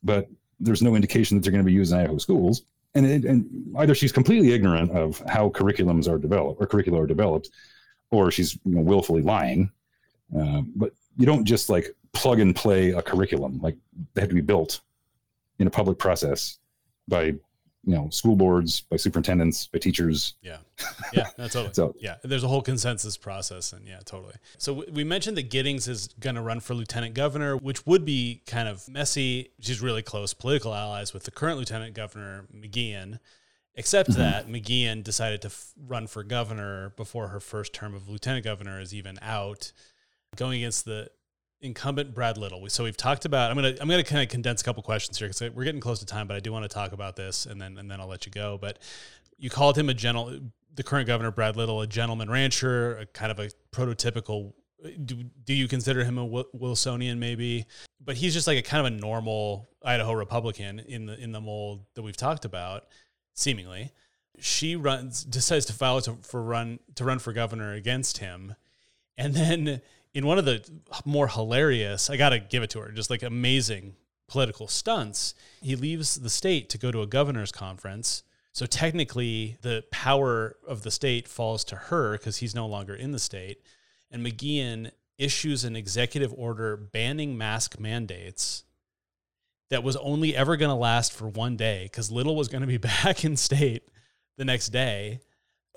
but 0.02 0.28
there's 0.60 0.82
no 0.82 0.94
indication 0.94 1.36
that 1.36 1.42
they're 1.42 1.52
going 1.52 1.64
to 1.64 1.66
be 1.66 1.72
used 1.72 1.92
in 1.92 1.98
idaho 1.98 2.18
schools 2.18 2.64
and 2.94 3.06
it, 3.06 3.24
and 3.24 3.46
either 3.78 3.94
she's 3.94 4.12
completely 4.12 4.52
ignorant 4.52 4.90
of 4.90 5.22
how 5.28 5.48
curriculums 5.48 6.08
are 6.08 6.18
developed 6.18 6.60
or 6.60 6.66
curricula 6.66 7.00
are 7.00 7.06
developed 7.06 7.50
or 8.10 8.30
she's 8.30 8.58
you 8.64 8.74
know, 8.74 8.82
willfully 8.82 9.22
lying 9.22 9.70
uh, 10.38 10.62
but 10.76 10.92
you 11.16 11.26
don't 11.26 11.44
just 11.44 11.70
like 11.70 11.94
plug 12.12 12.40
and 12.40 12.54
play 12.56 12.90
a 12.90 13.02
curriculum 13.02 13.58
like 13.62 13.76
they 14.14 14.20
have 14.20 14.28
to 14.28 14.34
be 14.34 14.40
built 14.40 14.80
in 15.62 15.68
a 15.68 15.70
public 15.70 15.96
process 15.96 16.58
by 17.08 17.22
you 17.84 17.94
know 17.96 18.08
school 18.10 18.36
boards 18.36 18.80
by 18.80 18.96
superintendents 18.96 19.66
by 19.66 19.78
teachers 19.78 20.34
Yeah. 20.42 20.58
Yeah. 21.12 21.28
No, 21.38 21.48
totally. 21.48 21.70
so 21.74 21.94
Yeah, 21.98 22.16
there's 22.22 22.44
a 22.44 22.48
whole 22.48 22.62
consensus 22.62 23.16
process, 23.16 23.72
and 23.72 23.86
yeah, 23.86 24.00
totally. 24.04 24.34
So 24.58 24.84
we 24.92 25.04
mentioned 25.04 25.36
that 25.36 25.50
Giddings 25.50 25.88
is 25.88 26.08
going 26.20 26.36
to 26.36 26.42
run 26.42 26.60
for 26.60 26.74
lieutenant 26.74 27.14
governor, 27.14 27.56
which 27.56 27.86
would 27.86 28.04
be 28.04 28.42
kind 28.46 28.68
of 28.68 28.88
messy. 28.88 29.50
She's 29.60 29.80
really 29.80 30.02
close 30.02 30.34
political 30.34 30.74
allies 30.74 31.14
with 31.14 31.24
the 31.24 31.30
current 31.30 31.58
lieutenant 31.58 31.94
governor 31.94 32.46
McGeachin, 32.54 33.18
except 33.74 34.10
mm-hmm. 34.10 34.20
that 34.20 34.48
McGeachin 34.48 35.02
decided 35.02 35.42
to 35.42 35.48
f- 35.48 35.72
run 35.76 36.06
for 36.06 36.22
governor 36.22 36.90
before 36.96 37.28
her 37.28 37.40
first 37.40 37.72
term 37.72 37.94
of 37.94 38.08
lieutenant 38.08 38.44
governor 38.44 38.80
is 38.80 38.94
even 38.94 39.18
out, 39.22 39.72
going 40.36 40.58
against 40.58 40.84
the 40.84 41.08
incumbent 41.62 42.12
Brad 42.12 42.36
Little. 42.36 42.68
So 42.68 42.84
we've 42.84 42.96
talked 42.96 43.24
about. 43.24 43.50
I'm 43.50 43.56
gonna 43.56 43.74
I'm 43.80 43.88
gonna 43.88 44.04
kind 44.04 44.22
of 44.22 44.28
condense 44.28 44.60
a 44.60 44.64
couple 44.64 44.82
questions 44.82 45.18
here 45.18 45.28
because 45.28 45.54
we're 45.54 45.64
getting 45.64 45.80
close 45.80 46.00
to 46.00 46.06
time, 46.06 46.26
but 46.26 46.36
I 46.36 46.40
do 46.40 46.52
want 46.52 46.64
to 46.64 46.68
talk 46.68 46.92
about 46.92 47.16
this, 47.16 47.46
and 47.46 47.60
then 47.60 47.78
and 47.78 47.90
then 47.90 48.00
I'll 48.00 48.08
let 48.08 48.26
you 48.26 48.32
go. 48.32 48.58
But 48.60 48.80
you 49.38 49.48
called 49.48 49.78
him 49.78 49.88
a 49.88 49.94
gentle 49.94 50.38
the 50.74 50.82
current 50.82 51.06
governor 51.06 51.30
Brad 51.30 51.56
Little 51.56 51.80
a 51.80 51.86
gentleman 51.86 52.30
rancher, 52.30 52.98
a 52.98 53.06
kind 53.06 53.30
of 53.30 53.38
a 53.38 53.50
prototypical. 53.70 54.52
Do, 55.04 55.22
do 55.44 55.54
you 55.54 55.68
consider 55.68 56.02
him 56.02 56.18
a 56.18 56.26
Wilsonian 56.26 57.18
maybe? 57.18 57.66
But 58.04 58.16
he's 58.16 58.34
just 58.34 58.48
like 58.48 58.58
a 58.58 58.62
kind 58.62 58.84
of 58.84 58.92
a 58.92 58.96
normal 58.96 59.68
Idaho 59.84 60.12
Republican 60.12 60.80
in 60.80 61.06
the 61.06 61.18
in 61.18 61.32
the 61.32 61.40
mold 61.40 61.84
that 61.94 62.02
we've 62.02 62.16
talked 62.16 62.44
about, 62.44 62.86
seemingly. 63.34 63.92
She 64.40 64.74
runs 64.74 65.22
decides 65.22 65.66
to 65.66 65.72
file 65.72 66.00
to, 66.00 66.16
for 66.22 66.42
run 66.42 66.80
to 66.96 67.04
run 67.04 67.20
for 67.20 67.32
governor 67.32 67.74
against 67.74 68.18
him, 68.18 68.56
and 69.16 69.34
then 69.34 69.82
in 70.14 70.26
one 70.26 70.38
of 70.38 70.44
the 70.44 70.62
more 71.04 71.28
hilarious, 71.28 72.10
I 72.10 72.16
got 72.16 72.30
to 72.30 72.38
give 72.38 72.62
it 72.62 72.70
to 72.70 72.80
her, 72.80 72.92
just 72.92 73.10
like 73.10 73.22
amazing 73.22 73.94
political 74.28 74.66
stunts, 74.66 75.34
he 75.60 75.76
leaves 75.76 76.16
the 76.16 76.30
state 76.30 76.70
to 76.70 76.78
go 76.78 76.90
to 76.90 77.02
a 77.02 77.06
governor's 77.06 77.52
conference. 77.52 78.22
So 78.52 78.66
technically, 78.66 79.58
the 79.60 79.84
power 79.90 80.56
of 80.66 80.82
the 80.82 80.90
state 80.90 81.28
falls 81.28 81.64
to 81.64 81.76
her 81.76 82.12
because 82.12 82.38
he's 82.38 82.54
no 82.54 82.66
longer 82.66 82.94
in 82.94 83.12
the 83.12 83.18
state. 83.18 83.58
And 84.10 84.24
McGeachin 84.24 84.90
issues 85.18 85.64
an 85.64 85.76
executive 85.76 86.32
order 86.36 86.76
banning 86.76 87.36
mask 87.36 87.78
mandates 87.78 88.64
that 89.70 89.82
was 89.82 89.96
only 89.96 90.34
ever 90.36 90.56
going 90.56 90.70
to 90.70 90.74
last 90.74 91.12
for 91.12 91.28
one 91.28 91.56
day 91.56 91.84
because 91.84 92.10
Little 92.10 92.36
was 92.36 92.48
going 92.48 92.62
to 92.62 92.66
be 92.66 92.76
back 93.04 93.24
in 93.24 93.36
state 93.36 93.88
the 94.36 94.44
next 94.44 94.68
day. 94.68 95.20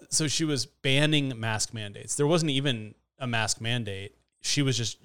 So 0.10 0.28
she 0.28 0.46
was 0.46 0.66
banning 0.66 1.40
mask 1.40 1.74
mandates. 1.74 2.16
There 2.16 2.28
wasn't 2.28 2.52
even 2.52 2.96
a 3.20 3.28
mask 3.28 3.62
mandate. 3.62 4.16
She 4.46 4.62
was 4.62 4.78
just 4.78 4.98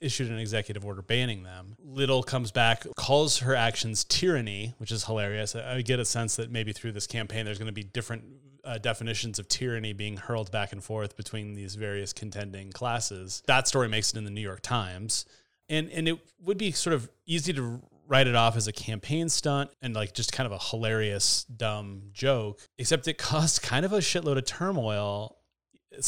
issued 0.00 0.30
an 0.30 0.38
executive 0.38 0.84
order 0.84 1.02
banning 1.02 1.42
them. 1.42 1.76
Little 1.78 2.22
comes 2.22 2.50
back, 2.50 2.86
calls 2.96 3.40
her 3.40 3.54
actions 3.54 4.04
tyranny, 4.04 4.74
which 4.78 4.90
is 4.90 5.04
hilarious. 5.04 5.54
I 5.54 5.82
get 5.82 6.00
a 6.00 6.04
sense 6.04 6.36
that 6.36 6.50
maybe 6.50 6.72
through 6.72 6.92
this 6.92 7.06
campaign, 7.06 7.44
there's 7.44 7.58
going 7.58 7.66
to 7.66 7.72
be 7.72 7.82
different 7.82 8.24
uh, 8.64 8.78
definitions 8.78 9.38
of 9.38 9.46
tyranny 9.48 9.92
being 9.92 10.16
hurled 10.16 10.50
back 10.50 10.72
and 10.72 10.82
forth 10.82 11.16
between 11.16 11.54
these 11.54 11.74
various 11.74 12.12
contending 12.12 12.72
classes. 12.72 13.42
That 13.46 13.68
story 13.68 13.88
makes 13.88 14.12
it 14.12 14.16
in 14.16 14.24
the 14.24 14.30
New 14.30 14.40
York 14.40 14.62
Times. 14.62 15.26
And, 15.68 15.90
and 15.90 16.08
it 16.08 16.18
would 16.40 16.58
be 16.58 16.72
sort 16.72 16.94
of 16.94 17.10
easy 17.26 17.52
to 17.52 17.82
write 18.06 18.26
it 18.26 18.34
off 18.34 18.56
as 18.56 18.66
a 18.66 18.72
campaign 18.72 19.28
stunt 19.28 19.70
and 19.82 19.94
like 19.94 20.14
just 20.14 20.32
kind 20.32 20.46
of 20.46 20.52
a 20.52 20.58
hilarious, 20.58 21.44
dumb 21.44 22.04
joke, 22.12 22.60
except 22.78 23.06
it 23.06 23.18
caused 23.18 23.60
kind 23.60 23.84
of 23.84 23.92
a 23.92 23.98
shitload 23.98 24.38
of 24.38 24.46
turmoil 24.46 25.37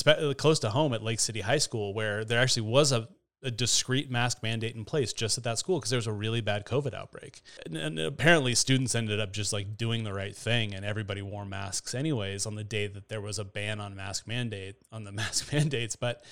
Uh, 0.07 0.35
close 0.35 0.59
to 0.61 0.71
home 0.71 0.93
at 0.93 1.03
Lake 1.03 1.21
City 1.21 1.41
High 1.41 1.59
School, 1.59 1.95
where 1.95 2.25
there 2.25 2.41
actually 2.41 2.63
was 2.63 2.93
a, 2.93 3.09
a 3.43 3.51
discrete 3.51 4.11
mask 4.11 4.43
mandate 4.43 4.77
in 4.77 4.85
place 4.85 5.13
just 5.13 5.39
at 5.39 5.45
that 5.45 5.59
school 5.59 5.79
because 5.79 5.91
there 5.91 5.99
was 5.99 6.07
a 6.07 6.13
really 6.13 6.41
bad 6.41 6.67
COVID 6.67 6.93
outbreak. 6.93 7.41
And, 7.65 7.77
and 7.77 7.99
apparently, 7.99 8.55
students 8.55 8.95
ended 8.95 9.21
up 9.21 9.33
just 9.33 9.53
like 9.53 9.77
doing 9.77 10.05
the 10.05 10.13
right 10.13 10.37
thing, 10.37 10.75
and 10.75 10.85
everybody 10.85 11.23
wore 11.23 11.47
masks 11.47 11.95
anyways 11.95 12.47
on 12.47 12.57
the 12.57 12.65
day 12.65 12.87
that 12.89 13.09
there 13.09 13.21
was 13.21 13.39
a 13.39 13.45
ban 13.45 13.81
on 13.81 13.97
mask 13.97 14.27
mandate 14.27 14.77
on 14.93 15.05
the 15.05 15.13
mask 15.13 15.53
mandates. 15.53 15.97
But 15.97 16.23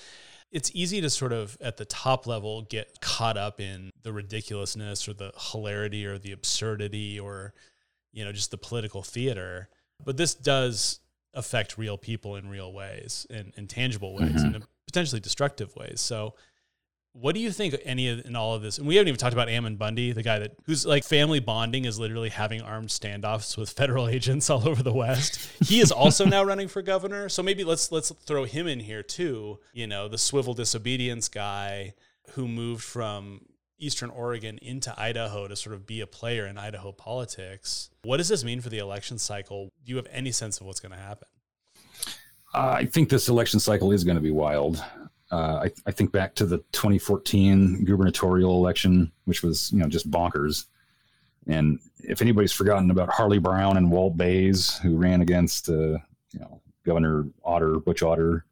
it's 0.51 0.71
easy 0.73 1.01
to 1.01 1.09
sort 1.09 1.33
of 1.33 1.57
at 1.61 1.77
the 1.77 1.85
top 1.85 2.25
level 2.27 2.63
get 2.63 3.01
caught 3.01 3.37
up 3.37 3.59
in 3.59 3.91
the 4.03 4.13
ridiculousness 4.13 5.07
or 5.07 5.13
the 5.13 5.31
hilarity 5.51 6.05
or 6.05 6.17
the 6.17 6.31
absurdity 6.31 7.19
or 7.19 7.53
you 8.11 8.25
know 8.25 8.31
just 8.31 8.51
the 8.51 8.57
political 8.57 9.03
theater 9.03 9.69
but 10.03 10.17
this 10.17 10.33
does 10.33 10.99
affect 11.33 11.77
real 11.77 11.97
people 11.97 12.35
in 12.35 12.49
real 12.49 12.73
ways 12.73 13.27
and 13.29 13.53
in 13.55 13.67
tangible 13.67 14.15
ways 14.15 14.41
and 14.41 14.55
in 14.55 14.63
potentially 14.85 15.19
destructive 15.19 15.75
ways. 15.75 16.01
So 16.01 16.33
what 17.13 17.33
do 17.33 17.41
you 17.41 17.51
think 17.51 17.75
any 17.83 18.07
of 18.07 18.25
in 18.25 18.35
all 18.35 18.53
of 18.53 18.61
this 18.61 18.77
and 18.77 18.87
we 18.87 18.95
haven't 18.95 19.07
even 19.07 19.17
talked 19.17 19.33
about 19.33 19.49
Ammon 19.49 19.75
Bundy 19.75 20.11
the 20.11 20.23
guy 20.23 20.39
that 20.39 20.55
who's 20.65 20.85
like 20.85 21.03
family 21.03 21.39
bonding 21.39 21.85
is 21.85 21.99
literally 21.99 22.29
having 22.29 22.61
armed 22.61 22.89
standoffs 22.89 23.57
with 23.57 23.69
federal 23.71 24.07
agents 24.15 24.49
all 24.49 24.67
over 24.67 24.83
the 24.83 24.93
west. 24.93 25.39
He 25.63 25.79
is 25.79 25.91
also 25.91 26.25
now 26.25 26.43
running 26.43 26.67
for 26.67 26.81
governor. 26.81 27.29
So 27.29 27.43
maybe 27.43 27.63
let's 27.63 27.91
let's 27.91 28.11
throw 28.11 28.45
him 28.45 28.67
in 28.67 28.79
here 28.79 29.03
too. 29.03 29.59
You 29.73 29.87
know 29.87 30.07
the 30.07 30.17
swivel 30.17 30.53
disobedience 30.53 31.29
guy 31.29 31.93
who 32.31 32.47
moved 32.47 32.83
from 32.83 33.41
Eastern 33.79 34.09
Oregon 34.09 34.59
into 34.61 34.93
Idaho 34.99 35.47
to 35.47 35.55
sort 35.55 35.73
of 35.73 35.85
be 35.85 36.01
a 36.01 36.07
player 36.07 36.45
in 36.45 36.57
Idaho 36.57 36.91
politics. 36.91 37.89
What 38.03 38.17
does 38.17 38.27
this 38.27 38.43
mean 38.43 38.61
for 38.61 38.69
the 38.69 38.79
election 38.79 39.17
cycle? 39.17 39.71
Do 39.85 39.91
you 39.91 39.95
have 39.97 40.07
any 40.11 40.31
sense 40.31 40.59
of 40.59 40.67
what's 40.67 40.79
going 40.79 40.91
to 40.91 40.97
happen? 40.97 41.27
Uh, 42.53 42.75
I 42.77 42.85
think 42.85 43.09
this 43.09 43.29
election 43.29 43.59
cycle 43.59 43.91
is 43.91 44.03
going 44.03 44.17
to 44.17 44.21
be 44.21 44.31
wild. 44.31 44.83
Uh, 45.31 45.65
I, 45.65 45.71
I 45.85 45.91
think 45.91 46.11
back 46.11 46.33
to 46.35 46.45
the 46.45 46.57
2014 46.71 47.85
gubernatorial 47.85 48.55
election, 48.55 49.11
which 49.25 49.43
was 49.43 49.71
you 49.71 49.79
know 49.79 49.87
just 49.87 50.09
bonkers. 50.09 50.65
And 51.47 51.79
if 51.99 52.21
anybody's 52.21 52.51
forgotten 52.51 52.89
about 52.91 53.09
Harley 53.09 53.39
Brown 53.39 53.77
and 53.77 53.91
Walt 53.91 54.17
Bayes, 54.17 54.77
who 54.79 54.97
ran 54.97 55.21
against 55.21 55.69
uh, 55.69 55.99
you 56.31 56.39
know 56.39 56.61
Governor 56.83 57.27
Otter, 57.43 57.79
Butch 57.79 58.01
Otter, 58.01 58.45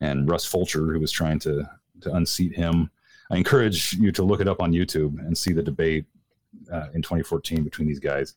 and 0.00 0.28
Russ 0.28 0.44
Fulcher, 0.44 0.92
who 0.92 1.00
was 1.00 1.12
trying 1.12 1.38
to 1.40 1.68
to 2.02 2.14
unseat 2.14 2.54
him, 2.54 2.90
I 3.30 3.36
encourage 3.36 3.92
you 3.94 4.10
to 4.12 4.22
look 4.22 4.40
it 4.40 4.48
up 4.48 4.60
on 4.60 4.72
YouTube 4.72 5.18
and 5.24 5.36
see 5.36 5.52
the 5.52 5.62
debate 5.62 6.04
uh, 6.72 6.86
in 6.94 7.02
2014 7.02 7.62
between 7.62 7.86
these 7.88 8.00
guys. 8.00 8.34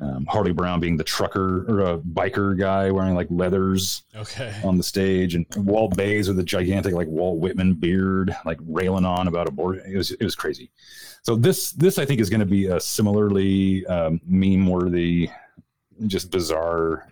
Um, 0.00 0.26
Harley 0.26 0.52
Brown 0.52 0.78
being 0.78 0.96
the 0.96 1.02
trucker 1.02 1.64
or 1.68 1.80
a 1.94 1.98
biker 1.98 2.56
guy 2.56 2.88
wearing 2.92 3.16
like 3.16 3.26
leathers 3.30 4.04
Okay. 4.14 4.54
on 4.62 4.76
the 4.76 4.82
stage, 4.84 5.34
and 5.34 5.44
Walt 5.56 5.96
Bayes 5.96 6.28
with 6.28 6.38
a 6.38 6.44
gigantic 6.44 6.94
like 6.94 7.08
Walt 7.08 7.38
Whitman 7.40 7.74
beard, 7.74 8.34
like 8.44 8.58
railing 8.64 9.04
on 9.04 9.26
about 9.26 9.48
abortion. 9.48 9.82
It 9.92 9.96
was 9.96 10.12
it 10.12 10.22
was 10.22 10.36
crazy. 10.36 10.70
So 11.22 11.34
this 11.34 11.72
this 11.72 11.98
I 11.98 12.04
think 12.04 12.20
is 12.20 12.30
going 12.30 12.38
to 12.38 12.46
be 12.46 12.66
a 12.66 12.78
similarly 12.78 13.84
um, 13.86 14.20
meme 14.24 14.68
worthy, 14.68 15.30
just 16.06 16.30
bizarre 16.30 17.08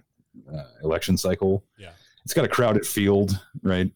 uh, 0.54 0.62
election 0.84 1.16
cycle. 1.16 1.64
Yeah. 1.78 1.90
It's 2.24 2.34
got 2.34 2.44
a 2.44 2.48
crowded 2.48 2.86
field, 2.86 3.36
right? 3.64 3.90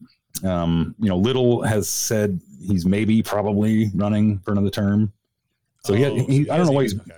Um, 0.45 0.95
you 0.99 1.09
know, 1.09 1.17
Little 1.17 1.63
has 1.63 1.89
said 1.89 2.41
he's 2.61 2.87
maybe 2.87 3.23
probably 3.23 3.91
running 3.95 4.39
for 4.41 4.53
another 4.53 4.71
term. 4.71 5.13
So 5.85 5.95
he, 5.95 6.03
had, 6.03 6.13
Oh, 6.13 6.17
he, 6.17 6.25
he 6.25 6.51
I 6.51 6.57
don't 6.57 6.67
know 6.67 6.73
why 6.73 6.83
he's 6.83 6.99
okay. 6.99 7.13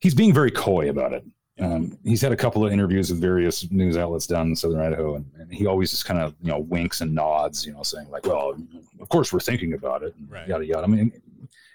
he's 0.00 0.14
being 0.14 0.34
very 0.34 0.50
coy 0.50 0.90
about 0.90 1.12
it. 1.12 1.24
Um, 1.60 1.98
he's 2.04 2.22
had 2.22 2.32
a 2.32 2.36
couple 2.36 2.64
of 2.64 2.72
interviews 2.72 3.10
with 3.10 3.20
various 3.20 3.70
news 3.70 3.96
outlets 3.98 4.26
down 4.26 4.48
in 4.48 4.56
southern 4.56 4.80
Idaho, 4.80 5.16
and, 5.16 5.26
and 5.38 5.52
he 5.52 5.66
always 5.66 5.90
just 5.90 6.06
kind 6.06 6.18
of 6.18 6.34
you 6.40 6.48
know 6.50 6.58
winks 6.58 7.02
and 7.02 7.14
nods, 7.14 7.66
you 7.66 7.72
know, 7.72 7.82
saying 7.82 8.08
like, 8.10 8.24
"Well, 8.26 8.56
of 9.00 9.08
course 9.10 9.32
we're 9.32 9.40
thinking 9.40 9.74
about 9.74 10.02
it." 10.02 10.14
Right. 10.28 10.48
Yada 10.48 10.64
yada. 10.64 10.84
I 10.84 10.86
mean, 10.86 11.12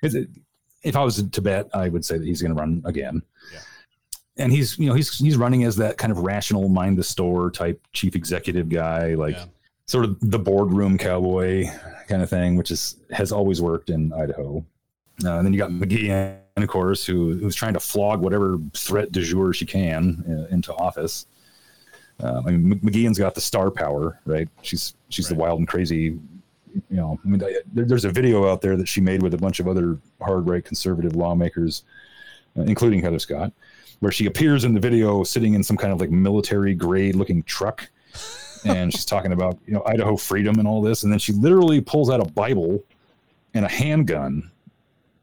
it, 0.01 0.28
if 0.84 0.95
I 0.95 1.03
was 1.03 1.20
in 1.20 1.30
Tibet, 1.30 1.68
I 1.74 1.89
would 1.89 2.03
say 2.03 2.18
that 2.18 2.26
he's 2.26 2.41
going 2.41 2.56
to 2.56 2.60
run 2.60 2.82
again. 2.86 3.22
Yeah. 3.53 3.60
And 4.38 4.51
he's 4.51 4.78
you 4.80 4.88
know 4.88 4.95
he's 4.95 5.18
he's 5.18 5.38
running 5.38 5.64
as 5.64 5.76
that 5.78 5.97
kind 5.97 6.12
of 6.12 6.20
rational 6.20 6.68
mind 6.68 6.97
the 6.97 7.03
store 7.03 7.51
type 7.51 7.80
chief 7.93 8.16
executive 8.16 8.70
guy, 8.70 9.14
like 9.14 9.36
Yeah. 9.36 9.45
Sort 9.88 10.06
of 10.06 10.18
the 10.20 10.40
boardroom 10.40 10.98
cowboy 10.98 11.66
kind 12.08 12.22
of 12.22 12.30
thing, 12.30 12.56
which 12.56 12.72
is 12.72 12.98
has 13.12 13.32
always 13.32 13.62
worked 13.62 13.90
in 13.90 14.12
Idaho. 14.14 14.66
Uh, 15.24 15.38
and 15.38 15.46
then 15.46 15.54
you 15.54 15.60
got 15.60 15.70
McGee, 15.70 16.38
of 16.58 16.68
course, 16.68 17.06
who 17.06 17.38
who's 17.38 17.56
trying 17.56 17.74
to 17.74 17.80
flog 17.80 18.22
whatever 18.22 18.58
threat 18.74 19.12
du 19.12 19.22
jour 19.22 19.54
she 19.54 19.66
can 19.66 20.24
uh, 20.28 20.54
into 20.54 20.74
office. 20.74 21.28
Uh, 22.22 22.42
I 22.46 22.52
mean, 22.52 22.80
McGeachin's 22.80 23.20
got 23.20 23.36
the 23.36 23.42
star 23.42 23.70
power, 23.70 24.20
right? 24.26 24.48
She's 24.62 24.96
she's 25.10 25.28
the 25.28 25.36
wild 25.36 25.60
and 25.60 25.68
crazy. 25.68 26.18
You 26.90 26.98
know, 26.98 27.20
I 27.24 27.28
mean, 27.28 27.40
there, 27.40 27.86
there's 27.86 28.06
a 28.06 28.10
video 28.10 28.50
out 28.52 28.62
there 28.62 28.76
that 28.78 28.88
she 28.88 29.02
made 29.02 29.22
with 29.22 29.34
a 29.34 29.38
bunch 29.38 29.60
of 29.60 29.68
other 29.68 29.98
hard 30.22 30.50
right 30.50 30.64
conservative 30.64 31.16
lawmakers, 31.16 31.84
uh, 32.58 32.64
including 32.64 33.02
Heather 33.02 33.20
Scott, 33.20 33.54
where 34.00 34.12
she 34.12 34.26
appears 34.26 34.66
in 34.66 34.74
the 34.74 34.80
video 34.80 35.24
sitting 35.24 35.54
in 35.54 35.64
some 35.64 35.78
kind 35.78 35.94
of 35.94 36.02
like 36.02 36.10
military 36.10 36.74
grade 36.74 37.16
looking 37.16 37.44
truck, 37.44 37.90
and 38.66 38.91
she's 38.91 39.05
talking 39.05 39.32
about 39.32 39.57
you 39.66 39.74
know 39.74 39.84
Idaho 39.86 40.16
freedom 40.16 40.59
and 40.59 40.68
all 40.68 40.82
this, 40.82 41.03
and 41.03 41.11
then 41.11 41.20
she 41.20 41.34
literally 41.34 41.82
pulls 41.82 42.09
out 42.09 42.20
a 42.20 42.26
Bible 42.26 42.84
and 43.53 43.66
a 43.66 43.70
handgun 43.70 44.51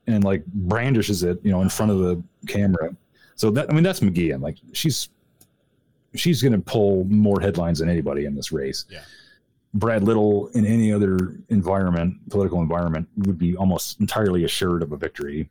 and 0.07 0.25
like 0.25 0.45
brandishes 0.47 1.23
it, 1.23 1.39
you 1.43 1.51
know, 1.51 1.63
in 1.63 1.69
front 1.69 1.93
of 1.93 1.99
the 1.99 2.23
camera. 2.47 2.95
So 3.37 3.51
that 3.51 3.71
I 3.71 3.73
mean, 3.73 3.85
that's 3.85 4.01
McGeachin. 4.01 4.41
Like 4.41 4.57
she's 4.73 5.09
she's 6.15 6.43
going 6.43 6.53
to 6.53 6.59
pull 6.59 7.05
more 7.05 7.41
headlines 7.41 7.79
than 7.79 7.89
anybody 7.89 8.25
in 8.25 8.35
this 8.35 8.53
race. 8.53 8.85
Yeah. 8.91 9.01
Brad 9.75 10.03
Little 10.03 10.49
in 10.49 10.67
any 10.67 10.93
other 10.93 11.37
environment, 11.49 12.29
political 12.29 12.61
environment, 12.61 13.09
would 13.19 13.39
be 13.39 13.57
almost 13.57 14.01
entirely 14.01 14.45
assured 14.45 14.83
of 14.83 14.93
a 14.93 14.97
victory, 14.97 15.49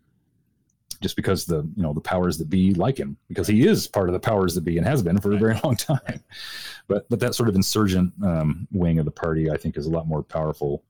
just 1.01 1.15
because 1.15 1.45
the 1.45 1.67
you 1.75 1.83
know 1.83 1.93
the 1.93 2.01
powers 2.01 2.37
that 2.37 2.49
be 2.49 2.73
like 2.75 2.97
him, 2.97 3.17
because 3.27 3.47
he 3.47 3.67
is 3.67 3.87
part 3.87 4.07
of 4.07 4.13
the 4.13 4.19
powers 4.19 4.55
that 4.55 4.61
be 4.61 4.77
and 4.77 4.87
has 4.87 5.01
been 5.01 5.19
for 5.19 5.33
a 5.33 5.37
very 5.37 5.59
long 5.63 5.75
time. 5.75 6.23
But 6.87 7.09
but 7.09 7.19
that 7.19 7.35
sort 7.35 7.49
of 7.49 7.55
insurgent 7.55 8.13
um, 8.23 8.67
wing 8.71 8.99
of 8.99 9.05
the 9.05 9.11
party, 9.11 9.49
I 9.51 9.57
think, 9.57 9.77
is 9.77 9.87
a 9.87 9.91
lot 9.91 10.07
more 10.07 10.23
powerful 10.23 10.83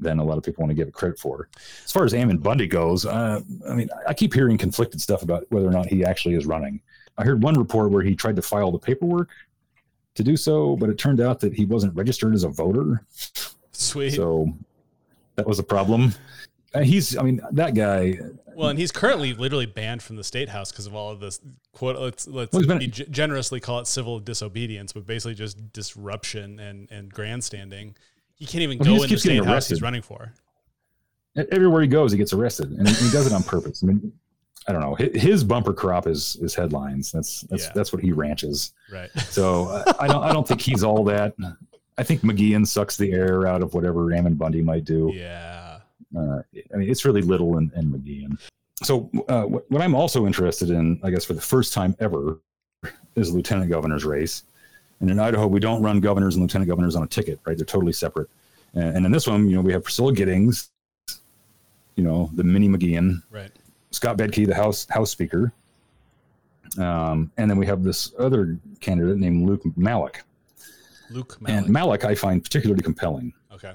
than 0.00 0.18
a 0.18 0.24
lot 0.24 0.38
of 0.38 0.44
people 0.44 0.62
want 0.62 0.70
to 0.70 0.74
give 0.74 0.86
it 0.86 0.94
credit 0.94 1.18
for. 1.18 1.48
As 1.84 1.90
far 1.90 2.04
as 2.04 2.14
Ammon 2.14 2.38
Bundy 2.38 2.68
goes, 2.68 3.04
uh, 3.04 3.40
I 3.68 3.74
mean, 3.74 3.88
I 4.06 4.14
keep 4.14 4.32
hearing 4.32 4.56
conflicted 4.56 5.00
stuff 5.00 5.22
about 5.22 5.44
whether 5.50 5.66
or 5.66 5.72
not 5.72 5.86
he 5.86 6.04
actually 6.04 6.36
is 6.36 6.46
running. 6.46 6.80
I 7.16 7.24
heard 7.24 7.42
one 7.42 7.58
report 7.58 7.90
where 7.90 8.02
he 8.02 8.14
tried 8.14 8.36
to 8.36 8.42
file 8.42 8.70
the 8.70 8.78
paperwork 8.78 9.30
to 10.14 10.22
do 10.22 10.36
so, 10.36 10.76
but 10.76 10.88
it 10.88 10.98
turned 10.98 11.20
out 11.20 11.40
that 11.40 11.52
he 11.52 11.64
wasn't 11.64 11.96
registered 11.96 12.34
as 12.34 12.44
a 12.44 12.48
voter. 12.48 13.04
Sweet. 13.72 14.14
So 14.14 14.52
that 15.34 15.46
was 15.46 15.58
a 15.58 15.64
problem. 15.64 16.14
Uh, 16.74 16.80
he's, 16.80 17.16
I 17.16 17.22
mean, 17.22 17.40
that 17.52 17.74
guy, 17.74 18.18
well, 18.58 18.68
and 18.70 18.78
he's 18.78 18.90
currently 18.92 19.32
literally 19.34 19.66
banned 19.66 20.02
from 20.02 20.16
the 20.16 20.24
state 20.24 20.48
house 20.48 20.70
because 20.72 20.86
of 20.86 20.94
all 20.94 21.10
of 21.10 21.20
this. 21.20 21.40
Quote, 21.72 21.96
let's 21.98 22.26
let's 22.26 22.52
Well, 22.52 22.66
been- 22.66 22.90
g- 22.90 23.06
generously 23.10 23.60
call 23.60 23.80
it 23.80 23.86
civil 23.86 24.18
disobedience, 24.20 24.92
but 24.92 25.06
basically 25.06 25.34
just 25.34 25.72
disruption 25.72 26.58
and 26.58 26.90
and 26.90 27.12
grandstanding. 27.12 27.94
He 28.34 28.46
can't 28.46 28.62
even 28.62 28.78
Well, 28.78 28.96
go 28.98 29.02
in 29.04 29.10
the 29.10 29.18
state 29.18 29.44
house 29.44 29.68
he's 29.68 29.80
running 29.82 30.02
for. 30.02 30.32
everywhere 31.52 31.82
he 31.82 31.88
goes, 31.88 32.12
he 32.12 32.18
gets 32.18 32.32
arrested, 32.32 32.70
and 32.72 32.88
he 32.88 33.10
does 33.10 33.26
it 33.26 33.32
on 33.32 33.42
purpose. 33.42 33.82
I 33.82 33.86
mean, 33.86 34.12
I 34.66 34.72
don't 34.72 34.80
know. 34.82 34.94
His 34.96 35.44
bumper 35.44 35.72
crop 35.72 36.06
is 36.06 36.36
is 36.42 36.54
headlines. 36.54 37.12
That's 37.12 37.42
that's 37.42 37.64
Yeah. 37.66 37.72
that's 37.74 37.92
what 37.92 38.02
he 38.02 38.12
ranches. 38.12 38.72
Right. 38.92 39.10
So 39.28 39.68
uh, 39.68 39.92
I 40.00 40.06
don't 40.08 40.22
I 40.24 40.32
don't 40.32 40.46
think 40.46 40.60
he's 40.60 40.82
all 40.84 41.04
that. 41.04 41.34
I 41.96 42.02
think 42.02 42.20
McGeachin 42.22 42.66
sucks 42.66 42.96
the 42.96 43.12
air 43.12 43.46
out 43.46 43.60
of 43.62 43.74
whatever 43.74 44.12
Ammon 44.12 44.34
Bundy 44.34 44.62
might 44.62 44.84
do. 44.84 45.10
yeah. 45.14 45.80
Uh, 46.16 46.40
I 46.72 46.76
mean, 46.78 46.88
it's 46.88 47.04
really 47.04 47.20
Little 47.20 47.58
and, 47.58 47.70
and 47.74 47.92
McGeachin. 47.92 48.38
So 48.84 49.10
uh, 49.28 49.42
what, 49.42 49.70
what 49.70 49.82
I'm 49.82 49.94
also 49.94 50.26
interested 50.26 50.70
in, 50.70 51.00
I 51.02 51.10
guess, 51.10 51.24
for 51.24 51.32
the 51.34 51.40
first 51.40 51.72
time 51.72 51.96
ever, 52.00 52.38
is 53.16 53.32
lieutenant 53.32 53.70
governor's 53.70 54.04
race. 54.04 54.44
And 55.00 55.10
in 55.10 55.18
Idaho, 55.18 55.46
we 55.46 55.60
don't 55.60 55.82
run 55.82 56.00
governors 56.00 56.36
and 56.36 56.42
lieutenant 56.42 56.68
governors 56.68 56.94
on 56.96 57.02
a 57.02 57.06
ticket, 57.06 57.40
right? 57.44 57.56
They're 57.56 57.64
totally 57.64 57.92
separate. 57.92 58.28
And, 58.74 58.96
and 58.96 59.06
in 59.06 59.12
this 59.12 59.26
one, 59.26 59.48
you 59.48 59.56
know, 59.56 59.62
we 59.62 59.72
have 59.72 59.82
Priscilla 59.84 60.12
Giddings, 60.12 60.70
you 61.96 62.04
know, 62.04 62.30
the 62.34 62.44
mini 62.44 62.68
McGeachin, 62.68 63.22
Right. 63.30 63.50
Scott 63.90 64.18
Bedke, 64.18 64.46
the 64.46 64.54
House 64.54 64.86
House 64.90 65.10
Speaker, 65.10 65.52
um, 66.78 67.32
and 67.38 67.50
then 67.50 67.56
we 67.58 67.66
have 67.66 67.82
this 67.82 68.12
other 68.18 68.58
candidate 68.80 69.16
named 69.16 69.48
Luke 69.48 69.62
Malek. 69.76 70.22
Luke 71.10 71.40
Malek. 71.40 71.64
And 71.64 71.72
Malek, 71.72 72.04
I 72.04 72.14
find 72.14 72.42
particularly 72.44 72.82
compelling. 72.82 73.32
okay. 73.52 73.72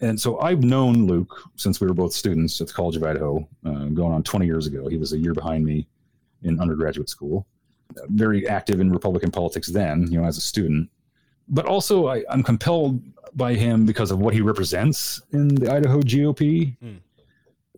And 0.00 0.20
so 0.20 0.38
I've 0.40 0.62
known 0.62 1.06
Luke 1.06 1.34
since 1.56 1.80
we 1.80 1.86
were 1.86 1.94
both 1.94 2.12
students 2.12 2.60
at 2.60 2.66
the 2.66 2.72
College 2.72 2.96
of 2.96 3.04
Idaho, 3.04 3.48
uh, 3.64 3.86
going 3.86 4.12
on 4.12 4.22
20 4.22 4.46
years 4.46 4.66
ago. 4.66 4.88
He 4.88 4.98
was 4.98 5.12
a 5.12 5.18
year 5.18 5.32
behind 5.32 5.64
me 5.64 5.86
in 6.42 6.60
undergraduate 6.60 7.08
school. 7.08 7.46
Very 8.08 8.46
active 8.46 8.80
in 8.80 8.90
Republican 8.90 9.30
politics 9.30 9.68
then, 9.68 10.10
you 10.10 10.20
know, 10.20 10.26
as 10.26 10.36
a 10.36 10.40
student. 10.40 10.90
But 11.48 11.66
also, 11.66 12.08
I, 12.08 12.24
I'm 12.28 12.42
compelled 12.42 13.00
by 13.34 13.54
him 13.54 13.86
because 13.86 14.10
of 14.10 14.18
what 14.18 14.34
he 14.34 14.40
represents 14.40 15.22
in 15.32 15.54
the 15.54 15.72
Idaho 15.72 16.00
GOP. 16.00 16.76
Hmm. 16.78 16.96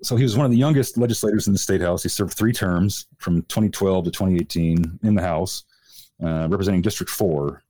So 0.02 0.16
he 0.16 0.22
was 0.22 0.36
one 0.36 0.46
of 0.46 0.52
the 0.52 0.56
youngest 0.58 0.96
legislators 0.96 1.46
in 1.46 1.52
the 1.52 1.58
state 1.58 1.80
house. 1.80 2.02
He 2.02 2.08
served 2.08 2.34
three 2.34 2.52
terms 2.52 3.06
from 3.18 3.42
2012 3.42 4.04
to 4.04 4.10
2018 4.10 5.00
in 5.02 5.14
the 5.14 5.22
House, 5.22 5.64
uh, 6.22 6.46
representing 6.48 6.82
District 6.82 7.10
4 7.10 7.62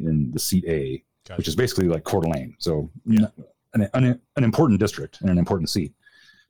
in 0.00 0.32
the 0.32 0.38
seat 0.40 0.64
A 0.66 1.04
Gotcha. 1.26 1.38
which 1.38 1.48
is 1.48 1.56
basically 1.56 1.88
like 1.88 2.04
Coeur 2.04 2.20
d'Alene. 2.20 2.54
So 2.58 2.90
Yeah. 3.06 3.28
An, 3.74 3.88
an, 3.94 4.20
an 4.36 4.44
important 4.44 4.80
district 4.80 5.20
and 5.20 5.30
an 5.30 5.38
important 5.38 5.68
seat. 5.68 5.92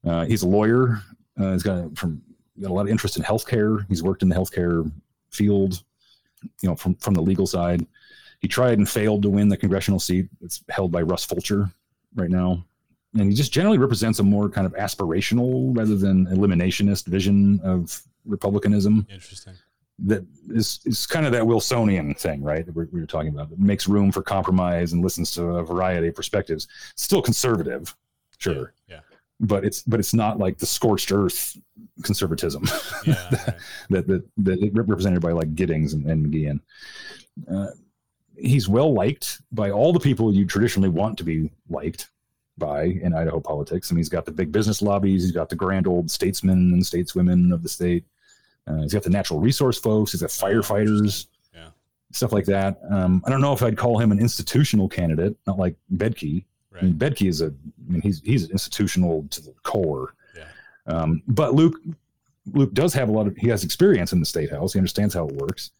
Uh, 0.06 0.24
he's 0.24 0.42
a 0.42 0.48
lawyer. 0.48 1.02
Uh, 1.38 1.52
he's 1.52 1.62
got 1.62 1.96
from 1.96 2.22
got 2.60 2.70
a 2.70 2.74
lot 2.74 2.82
of 2.82 2.88
interest 2.88 3.16
in 3.16 3.22
healthcare. 3.22 3.84
He's 3.88 4.02
worked 4.02 4.22
in 4.22 4.28
the 4.28 4.36
healthcare 4.36 4.90
field, 5.30 5.82
you 6.60 6.68
know, 6.68 6.76
from 6.76 6.94
from 6.96 7.14
the 7.14 7.22
legal 7.22 7.46
side. 7.46 7.86
He 8.40 8.48
tried 8.48 8.78
and 8.78 8.88
failed 8.88 9.22
to 9.22 9.30
win 9.30 9.48
the 9.48 9.56
congressional 9.56 9.98
seat. 9.98 10.28
It's 10.42 10.62
held 10.68 10.92
by 10.92 11.02
Russ 11.02 11.24
Fulcher 11.24 11.70
right 12.14 12.30
now. 12.30 12.64
And 13.14 13.30
he 13.30 13.34
just 13.34 13.52
generally 13.52 13.78
represents 13.78 14.18
a 14.18 14.22
more 14.22 14.48
kind 14.48 14.66
of 14.66 14.74
aspirational 14.74 15.76
rather 15.76 15.96
than 15.96 16.26
eliminationist 16.26 17.06
vision 17.06 17.60
of 17.62 18.02
republicanism 18.26 19.06
Interesting. 19.10 19.54
That 20.00 20.24
is 20.50 20.80
is 20.84 21.06
kind 21.06 21.24
of 21.24 21.32
that 21.32 21.44
Wilsonian 21.44 22.18
thing, 22.18 22.42
right? 22.42 22.66
That 22.66 22.74
we're, 22.74 22.88
we 22.92 23.00
were 23.00 23.06
talking 23.06 23.28
about 23.32 23.50
that 23.50 23.58
makes 23.60 23.86
room 23.88 24.10
for 24.10 24.22
compromise 24.22 24.92
and 24.92 25.02
listens 25.02 25.30
to 25.32 25.44
a 25.44 25.62
variety 25.62 26.08
of 26.08 26.14
perspectives. 26.16 26.66
Still 26.96 27.22
conservative, 27.22 27.94
sure, 28.38 28.74
Yeah. 28.88 29.00
but 29.38 29.64
it's 29.64 29.82
but 29.82 30.00
it's 30.00 30.12
not 30.12 30.38
like 30.40 30.58
the 30.58 30.66
scorched 30.66 31.12
earth 31.12 31.56
conservatism 32.02 32.64
Yeah. 33.06 33.14
yeah 33.30 33.44
right. 33.46 33.54
that 33.90 34.06
that 34.08 34.24
that 34.38 34.70
represented 34.74 35.20
by 35.22 35.30
like 35.30 35.54
Giddings 35.54 35.94
and, 35.94 36.04
and 36.10 36.26
McGeachin. 36.26 36.60
Uh, 37.48 37.68
he's 38.36 38.68
well 38.68 38.92
liked 38.92 39.42
by 39.52 39.70
all 39.70 39.92
the 39.92 40.00
people 40.00 40.34
you 40.34 40.44
traditionally 40.44 40.88
want 40.88 41.16
to 41.18 41.24
be 41.24 41.50
liked 41.70 42.10
by 42.58 42.84
in 42.84 43.14
Idaho 43.14 43.38
politics. 43.38 43.90
I 43.90 43.94
mean, 43.94 43.98
he's 43.98 44.08
got 44.08 44.24
the 44.24 44.32
big 44.32 44.50
business 44.50 44.82
lobbies. 44.82 45.22
He's 45.22 45.32
got 45.32 45.48
the 45.48 45.56
grand 45.56 45.86
old 45.86 46.10
statesmen 46.10 46.72
and 46.72 46.82
stateswomen 46.82 47.52
of 47.52 47.62
the 47.62 47.68
state. 47.68 48.04
Uh, 48.66 48.82
he's 48.82 48.92
got 48.94 49.02
the 49.02 49.10
natural 49.10 49.40
resource 49.40 49.78
folks. 49.78 50.12
He's 50.12 50.20
got 50.22 50.30
firefighters, 50.30 51.26
Yeah. 51.54 51.68
stuff 52.12 52.32
like 52.32 52.46
that. 52.46 52.78
Um, 52.90 53.22
I 53.26 53.30
don't 53.30 53.40
know 53.40 53.52
if 53.52 53.62
I'd 53.62 53.76
call 53.76 53.98
him 53.98 54.10
an 54.12 54.18
institutional 54.18 54.88
candidate, 54.88 55.36
not 55.46 55.58
like 55.58 55.76
Bedke. 55.96 56.44
I 56.76 56.82
mean, 56.82 56.98
Right. 56.98 56.98
Bedke 57.12 57.28
is 57.28 57.40
a, 57.40 57.46
I 57.48 57.92
mean, 57.92 58.00
he's 58.02 58.20
he's 58.24 58.48
institutional 58.50 59.26
to 59.30 59.40
the 59.42 59.52
core. 59.62 60.14
Yeah. 60.36 60.44
Um, 60.86 61.22
but 61.28 61.54
Luke, 61.54 61.76
Luke 62.52 62.72
does 62.74 62.92
have 62.94 63.08
a 63.08 63.12
lot 63.12 63.26
of. 63.26 63.36
He 63.36 63.48
has 63.48 63.64
experience 63.64 64.12
in 64.12 64.20
the 64.20 64.26
state 64.26 64.50
house. 64.50 64.72
He 64.72 64.78
understands 64.78 65.14
how 65.14 65.26
it 65.28 65.34
works. 65.36 65.70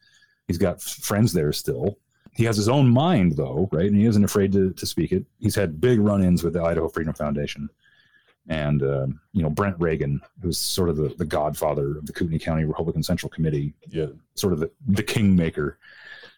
He's 0.47 0.59
got 0.59 0.81
friends 0.81 1.33
there 1.33 1.53
still. 1.53 1.99
He 2.33 2.45
has 2.45 2.57
his 2.57 2.69
own 2.69 2.89
mind 2.89 3.33
though, 3.37 3.69
right? 3.73 3.87
And 3.87 3.97
he 3.97 4.07
isn't 4.07 4.25
afraid 4.25 4.53
to 4.53 4.73
to 4.73 4.87
speak 4.87 5.13
it. 5.13 5.25
He's 5.41 5.55
had 5.55 5.81
big 5.81 6.01
run-ins 6.01 6.43
with 6.45 6.53
the 6.53 6.63
Idaho 6.63 6.89
Freedom 6.89 7.15
Foundation, 7.15 7.69
and 8.49 8.83
uh, 8.83 9.07
you 9.33 9.43
know 9.43 9.51
Brent 9.51 9.77
Regan, 9.79 10.21
who's 10.43 10.59
sort 10.59 10.89
of 10.91 10.97
the, 10.97 11.09
the 11.17 11.25
godfather 11.25 11.99
of 11.99 12.07
the 12.07 12.13
Kootenai 12.13 12.39
County 12.39 12.65
Republican 12.65 13.03
Central 13.03 13.31
Committee, 13.31 13.73
Yeah. 13.89 14.07
sort 14.35 14.53
of 14.53 14.61
the, 14.61 14.71
the 14.89 15.03
kingmaker 15.03 15.79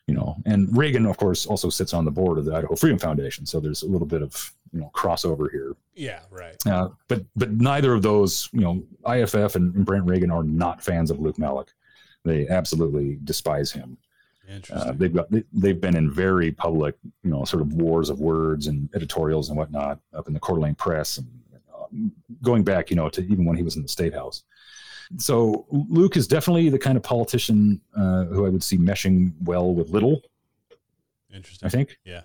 you 0.08 0.14
know 0.14 0.36
and 0.46 0.68
regan 0.76 1.04
of 1.04 1.16
course 1.16 1.46
also 1.46 1.68
sits 1.68 1.92
on 1.92 2.04
the 2.04 2.12
board 2.12 2.38
of 2.38 2.44
the 2.44 2.54
idaho 2.54 2.76
freedom 2.76 2.96
foundation 2.96 3.44
so 3.44 3.58
there's 3.58 3.82
a 3.82 3.86
little 3.88 4.06
bit 4.06 4.22
of 4.22 4.52
you 4.72 4.78
know 4.78 4.88
crossover 4.94 5.50
here 5.50 5.74
Yeah. 5.96 6.20
Right. 6.30 6.54
uh, 6.64 6.90
but 7.08 7.24
but 7.34 7.50
neither 7.50 7.92
of 7.92 8.02
those 8.02 8.48
you 8.52 8.60
know 8.60 8.84
iff 9.12 9.34
and, 9.34 9.74
and 9.74 9.84
brent 9.84 10.04
regan 10.06 10.30
are 10.30 10.44
not 10.44 10.80
fans 10.80 11.10
of 11.10 11.18
luke 11.18 11.40
malek 11.40 11.72
they 12.24 12.46
absolutely 12.46 13.18
despise 13.24 13.72
him 13.72 13.98
Interesting. 14.48 14.88
uh, 14.90 14.92
they've 14.96 15.12
got 15.12 15.28
they, 15.32 15.42
they've 15.52 15.80
been 15.80 15.96
in 15.96 16.08
very 16.08 16.52
public 16.52 16.94
you 17.24 17.30
know 17.32 17.44
sort 17.44 17.62
of 17.62 17.72
wars 17.72 18.08
of 18.08 18.20
words 18.20 18.68
and 18.68 18.88
editorials 18.94 19.48
and 19.48 19.58
whatnot 19.58 19.98
up 20.14 20.28
in 20.28 20.34
the 20.34 20.38
Coeur 20.40 20.54
d'Alene 20.54 20.76
press 20.76 21.18
and 21.18 21.26
going 22.42 22.64
back, 22.64 22.90
you 22.90 22.96
know, 22.96 23.08
to 23.08 23.22
even 23.22 23.44
when 23.44 23.56
he 23.56 23.62
was 23.62 23.76
in 23.76 23.82
the 23.82 23.88
state 23.88 24.14
house. 24.14 24.42
So 25.18 25.66
Luke 25.70 26.16
is 26.16 26.26
definitely 26.26 26.68
the 26.68 26.78
kind 26.78 26.96
of 26.96 27.02
politician 27.02 27.80
uh, 27.96 28.24
who 28.24 28.44
I 28.44 28.48
would 28.48 28.62
see 28.62 28.76
meshing 28.76 29.32
well 29.42 29.72
with 29.72 29.90
Little. 29.90 30.22
Interesting. 31.32 31.66
I 31.66 31.70
think. 31.70 31.98
Yeah. 32.04 32.22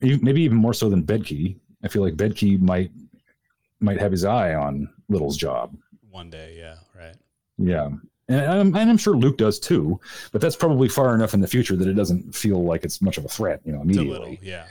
Maybe 0.00 0.42
even 0.42 0.56
more 0.56 0.74
so 0.74 0.88
than 0.88 1.02
Bedke. 1.02 1.56
I 1.84 1.88
feel 1.88 2.02
like 2.02 2.14
Bedke 2.14 2.60
might 2.60 2.90
might 3.80 3.98
have 4.00 4.12
his 4.12 4.24
eye 4.24 4.54
on 4.54 4.88
Little's 5.08 5.36
job. 5.36 5.76
One 6.10 6.30
day. 6.30 6.56
Yeah. 6.58 6.76
Right. 6.96 7.16
Yeah. 7.58 7.90
And 8.28 8.40
I'm, 8.40 8.76
and 8.76 8.90
I'm 8.90 8.96
sure 8.96 9.16
Luke 9.16 9.36
does 9.36 9.58
too, 9.58 10.00
but 10.30 10.40
that's 10.40 10.56
probably 10.56 10.88
far 10.88 11.14
enough 11.14 11.34
in 11.34 11.40
the 11.40 11.48
future 11.48 11.76
that 11.76 11.88
it 11.88 11.94
doesn't 11.94 12.34
feel 12.34 12.64
like 12.64 12.84
it's 12.84 13.02
much 13.02 13.18
of 13.18 13.24
a 13.24 13.28
threat, 13.28 13.60
you 13.64 13.72
know, 13.72 13.82
immediately. 13.82 14.10
little. 14.10 14.36
Yeah. 14.40 14.64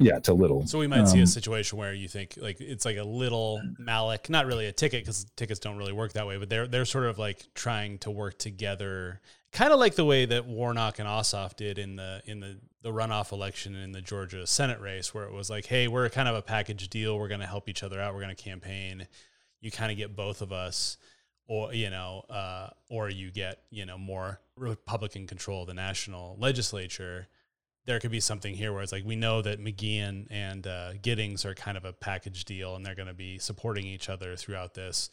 Yeah, 0.00 0.18
to 0.20 0.32
little. 0.34 0.66
So 0.66 0.78
we 0.78 0.86
might 0.86 1.06
see 1.08 1.18
a 1.18 1.22
Um, 1.22 1.26
situation 1.26 1.78
where 1.78 1.92
you 1.92 2.08
think 2.08 2.38
like 2.40 2.60
it's 2.60 2.84
like 2.84 2.96
a 2.96 3.04
little 3.04 3.60
Malek, 3.78 4.30
not 4.30 4.46
really 4.46 4.66
a 4.66 4.72
ticket 4.72 5.02
because 5.02 5.26
tickets 5.36 5.60
don't 5.60 5.76
really 5.76 5.92
work 5.92 6.14
that 6.14 6.26
way, 6.26 6.38
but 6.38 6.48
they're 6.48 6.66
they're 6.66 6.84
sort 6.84 7.04
of 7.04 7.18
like 7.18 7.46
trying 7.54 7.98
to 7.98 8.10
work 8.10 8.38
together, 8.38 9.20
kind 9.52 9.72
of 9.72 9.78
like 9.78 9.94
the 9.94 10.04
way 10.04 10.24
that 10.24 10.46
Warnock 10.46 10.98
and 10.98 11.08
Ossoff 11.08 11.54
did 11.56 11.78
in 11.78 11.96
the 11.96 12.22
in 12.24 12.40
the 12.40 12.58
the 12.82 12.90
runoff 12.90 13.30
election 13.30 13.74
in 13.74 13.92
the 13.92 14.00
Georgia 14.00 14.46
Senate 14.46 14.80
race, 14.80 15.12
where 15.12 15.24
it 15.24 15.32
was 15.32 15.50
like, 15.50 15.66
hey, 15.66 15.86
we're 15.86 16.08
kind 16.08 16.28
of 16.28 16.34
a 16.34 16.42
package 16.42 16.88
deal, 16.88 17.18
we're 17.18 17.28
going 17.28 17.40
to 17.40 17.46
help 17.46 17.68
each 17.68 17.82
other 17.82 18.00
out, 18.00 18.14
we're 18.14 18.22
going 18.22 18.34
to 18.34 18.42
campaign. 18.42 19.06
You 19.60 19.70
kind 19.70 19.92
of 19.92 19.98
get 19.98 20.16
both 20.16 20.40
of 20.40 20.50
us, 20.50 20.96
or 21.46 21.74
you 21.74 21.90
know, 21.90 22.24
uh, 22.30 22.70
or 22.88 23.10
you 23.10 23.30
get 23.30 23.62
you 23.70 23.84
know 23.84 23.98
more 23.98 24.40
Republican 24.56 25.26
control 25.26 25.62
of 25.62 25.66
the 25.66 25.74
national 25.74 26.36
legislature 26.38 27.28
there 27.86 27.98
could 27.98 28.10
be 28.10 28.20
something 28.20 28.54
here 28.54 28.72
where 28.72 28.82
it's 28.82 28.92
like 28.92 29.04
we 29.04 29.16
know 29.16 29.42
that 29.42 29.58
McGeachin 29.62 30.26
and 30.30 30.66
uh, 30.66 30.92
Giddings 31.02 31.44
are 31.44 31.54
kind 31.54 31.76
of 31.76 31.84
a 31.84 31.92
package 31.92 32.44
deal, 32.44 32.76
and 32.76 32.84
they're 32.84 32.94
going 32.94 33.08
to 33.08 33.14
be 33.14 33.38
supporting 33.38 33.86
each 33.86 34.08
other 34.08 34.36
throughout 34.36 34.74
this. 34.74 35.10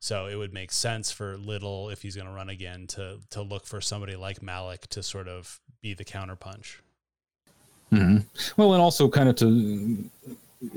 So 0.00 0.26
it 0.26 0.36
would 0.36 0.52
make 0.52 0.72
sense 0.72 1.10
for 1.10 1.36
Little, 1.36 1.88
if 1.88 2.02
he's 2.02 2.16
going 2.16 2.28
to 2.28 2.32
run 2.32 2.48
again, 2.50 2.86
to 2.88 3.18
to 3.30 3.42
look 3.42 3.66
for 3.66 3.80
somebody 3.80 4.16
like 4.16 4.42
Malek 4.42 4.86
to 4.88 5.02
sort 5.02 5.28
of 5.28 5.60
be 5.80 5.94
the 5.94 6.04
counterpunch. 6.04 6.76
Mhm. 7.92 8.24
Well, 8.56 8.72
and 8.72 8.82
also 8.82 9.08
kind 9.08 9.28
of 9.28 9.36
to 9.36 10.10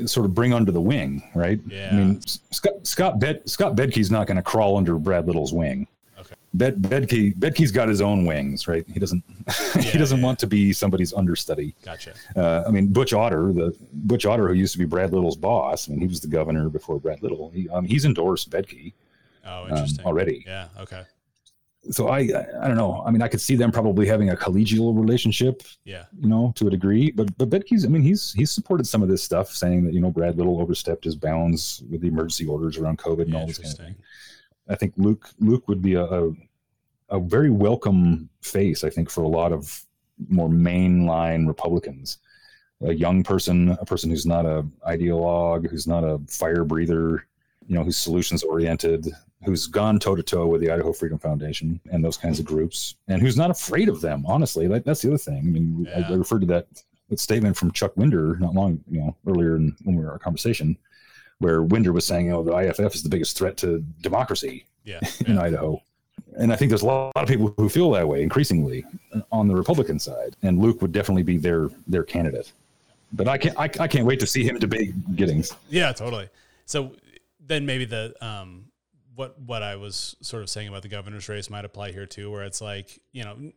sort 0.05 0.25
of 0.25 0.35
bring 0.35 0.53
under 0.53 0.71
the 0.71 0.81
wing, 0.81 1.23
right? 1.33 1.59
Yeah. 1.67 1.89
I 1.91 1.95
mean, 1.95 2.21
Scott 2.51 2.73
Scott 2.83 3.19
Bed 3.19 3.47
Scott 3.49 3.75
Bedke's 3.75 4.11
not 4.11 4.27
going 4.27 4.37
to 4.37 4.43
crawl 4.43 4.77
under 4.77 4.95
Brad 4.97 5.25
Little's 5.27 5.53
wing. 5.53 5.87
Okay. 6.19 6.35
Bed 6.53 6.81
Bedke 6.81 7.35
Bedke's 7.37 7.71
got 7.71 7.87
his 7.87 8.01
own 8.01 8.25
wings, 8.25 8.67
right? 8.67 8.85
He 8.91 8.99
doesn't 8.99 9.23
Yeah, 9.75 9.81
he 9.81 9.97
doesn't 9.97 10.19
yeah. 10.19 10.25
want 10.25 10.39
to 10.39 10.47
be 10.47 10.73
somebody's 10.73 11.13
understudy. 11.13 11.75
Gotcha. 11.83 12.13
Uh, 12.35 12.63
I 12.67 12.71
mean, 12.71 12.87
Butch 12.91 13.13
Otter, 13.13 13.53
the 13.53 13.75
Butch 13.93 14.25
Otter 14.25 14.47
who 14.47 14.53
used 14.53 14.73
to 14.73 14.79
be 14.79 14.85
Brad 14.85 15.13
Little's 15.13 15.37
boss, 15.37 15.87
I 15.87 15.91
mean, 15.91 16.01
he 16.01 16.07
was 16.07 16.19
the 16.21 16.27
governor 16.27 16.69
before 16.69 16.99
Brad 16.99 17.21
Little. 17.21 17.49
He, 17.51 17.69
um, 17.69 17.85
he's 17.85 18.05
endorsed 18.05 18.49
Bedke 18.49 18.93
Oh, 19.45 19.63
um, 19.63 19.69
interesting. 19.69 20.05
already. 20.05 20.43
Yeah. 20.45 20.67
Okay. 20.79 21.03
So 21.91 22.09
I, 22.09 22.19
I, 22.19 22.45
I 22.63 22.67
don't 22.67 22.75
know. 22.75 23.01
I 23.05 23.09
mean, 23.11 23.21
I 23.21 23.29
could 23.29 23.39
see 23.39 23.55
them 23.55 23.71
probably 23.71 24.05
having 24.05 24.31
a 24.31 24.35
collegial 24.35 24.93
relationship, 24.99 25.63
Yeah. 25.85 26.03
you 26.19 26.27
know, 26.27 26.51
to 26.57 26.67
a 26.67 26.69
degree. 26.69 27.09
But 27.11 27.35
but 27.37 27.49
Bedke's, 27.49 27.85
I 27.85 27.87
mean, 27.87 28.01
he's 28.01 28.33
he's 28.33 28.51
supported 28.51 28.85
some 28.85 29.01
of 29.01 29.07
this 29.07 29.23
stuff, 29.23 29.49
saying 29.51 29.85
that 29.85 29.93
you 29.93 30.01
know 30.01 30.11
Brad 30.11 30.35
Little 30.37 30.59
overstepped 30.59 31.05
his 31.05 31.15
bounds 31.15 31.81
with 31.89 32.01
the 32.01 32.07
emergency 32.09 32.45
orders 32.45 32.77
around 32.77 32.97
COVID 32.97 33.23
and 33.23 33.35
all 33.35 33.47
this 33.47 33.59
kind 33.59 33.71
of 33.73 33.79
thing. 33.79 33.95
I 34.69 34.75
think 34.75 34.93
Luke 34.97 35.29
Luke 35.39 35.67
would 35.67 35.81
be 35.81 35.95
a, 35.95 36.03
a 36.03 36.31
a 37.09 37.19
very 37.19 37.49
welcome 37.49 38.29
face. 38.41 38.83
I 38.83 38.89
think 38.89 39.09
for 39.09 39.23
a 39.23 39.27
lot 39.27 39.51
of 39.51 39.83
more 40.27 40.49
mainline 40.49 41.47
Republicans, 41.47 42.19
a 42.81 42.93
young 42.93 43.23
person, 43.23 43.71
a 43.81 43.85
person 43.85 44.09
who's 44.09 44.25
not 44.25 44.45
a 44.45 44.65
ideologue, 44.87 45.69
who's 45.69 45.87
not 45.87 46.03
a 46.03 46.19
fire 46.27 46.63
breather, 46.63 47.25
you 47.67 47.75
know, 47.75 47.83
who's 47.83 47.97
solutions 47.97 48.43
oriented, 48.43 49.07
who's 49.43 49.67
gone 49.67 49.99
toe 49.99 50.15
to 50.15 50.23
toe 50.23 50.47
with 50.47 50.61
the 50.61 50.69
Idaho 50.69 50.93
Freedom 50.93 51.17
Foundation 51.17 51.79
and 51.91 52.03
those 52.03 52.17
kinds 52.17 52.39
of 52.39 52.45
groups, 52.45 52.95
and 53.07 53.21
who's 53.21 53.37
not 53.37 53.51
afraid 53.51 53.89
of 53.89 54.01
them. 54.01 54.25
Honestly, 54.25 54.67
like, 54.67 54.83
that's 54.83 55.01
the 55.01 55.09
other 55.09 55.17
thing. 55.17 55.37
I 55.37 55.41
mean, 55.41 55.87
I, 55.95 56.01
I 56.01 56.15
referred 56.15 56.41
to 56.41 56.47
that, 56.47 56.67
that 57.09 57.19
statement 57.19 57.57
from 57.57 57.71
Chuck 57.71 57.95
Winder 57.97 58.37
not 58.39 58.53
long, 58.53 58.83
you 58.89 58.99
know, 58.99 59.15
earlier 59.27 59.55
in 59.55 59.75
when 59.83 59.95
we 59.95 60.01
were 60.01 60.09
in 60.09 60.13
our 60.13 60.19
conversation, 60.19 60.77
where 61.39 61.63
Winder 61.63 61.91
was 61.91 62.05
saying, 62.05 62.29
know, 62.29 62.43
the 62.43 62.55
IFF 62.55 62.95
is 62.95 63.03
the 63.03 63.09
biggest 63.09 63.37
threat 63.37 63.57
to 63.57 63.79
democracy 64.01 64.65
Yeah. 64.83 64.99
in 65.25 65.35
yeah. 65.35 65.41
Idaho. 65.41 65.81
And 66.37 66.51
I 66.53 66.55
think 66.55 66.69
there's 66.69 66.81
a 66.83 66.85
lot 66.85 67.11
of 67.15 67.27
people 67.27 67.53
who 67.57 67.69
feel 67.69 67.89
that 67.91 68.07
way 68.07 68.21
increasingly 68.21 68.85
on 69.31 69.47
the 69.47 69.55
Republican 69.55 69.99
side. 69.99 70.35
And 70.43 70.59
Luke 70.59 70.81
would 70.81 70.91
definitely 70.91 71.23
be 71.23 71.37
their 71.37 71.69
their 71.87 72.03
candidate. 72.03 72.51
But 73.13 73.27
I 73.27 73.37
can't 73.37 73.57
I, 73.57 73.63
I 73.63 73.87
can't 73.87 74.05
wait 74.05 74.19
to 74.19 74.27
see 74.27 74.43
him 74.43 74.59
debate 74.59 74.93
Giddings. 75.15 75.55
Yeah, 75.69 75.91
totally. 75.93 76.29
So 76.65 76.91
then 77.45 77.65
maybe 77.65 77.85
the 77.85 78.13
um 78.21 78.65
what 79.15 79.39
what 79.41 79.63
I 79.63 79.75
was 79.77 80.15
sort 80.21 80.43
of 80.43 80.49
saying 80.49 80.67
about 80.67 80.83
the 80.83 80.89
governor's 80.89 81.27
race 81.29 81.49
might 81.49 81.65
apply 81.65 81.91
here 81.93 82.05
too, 82.05 82.29
where 82.31 82.43
it's 82.43 82.61
like 82.61 82.99
you 83.11 83.23
know. 83.23 83.51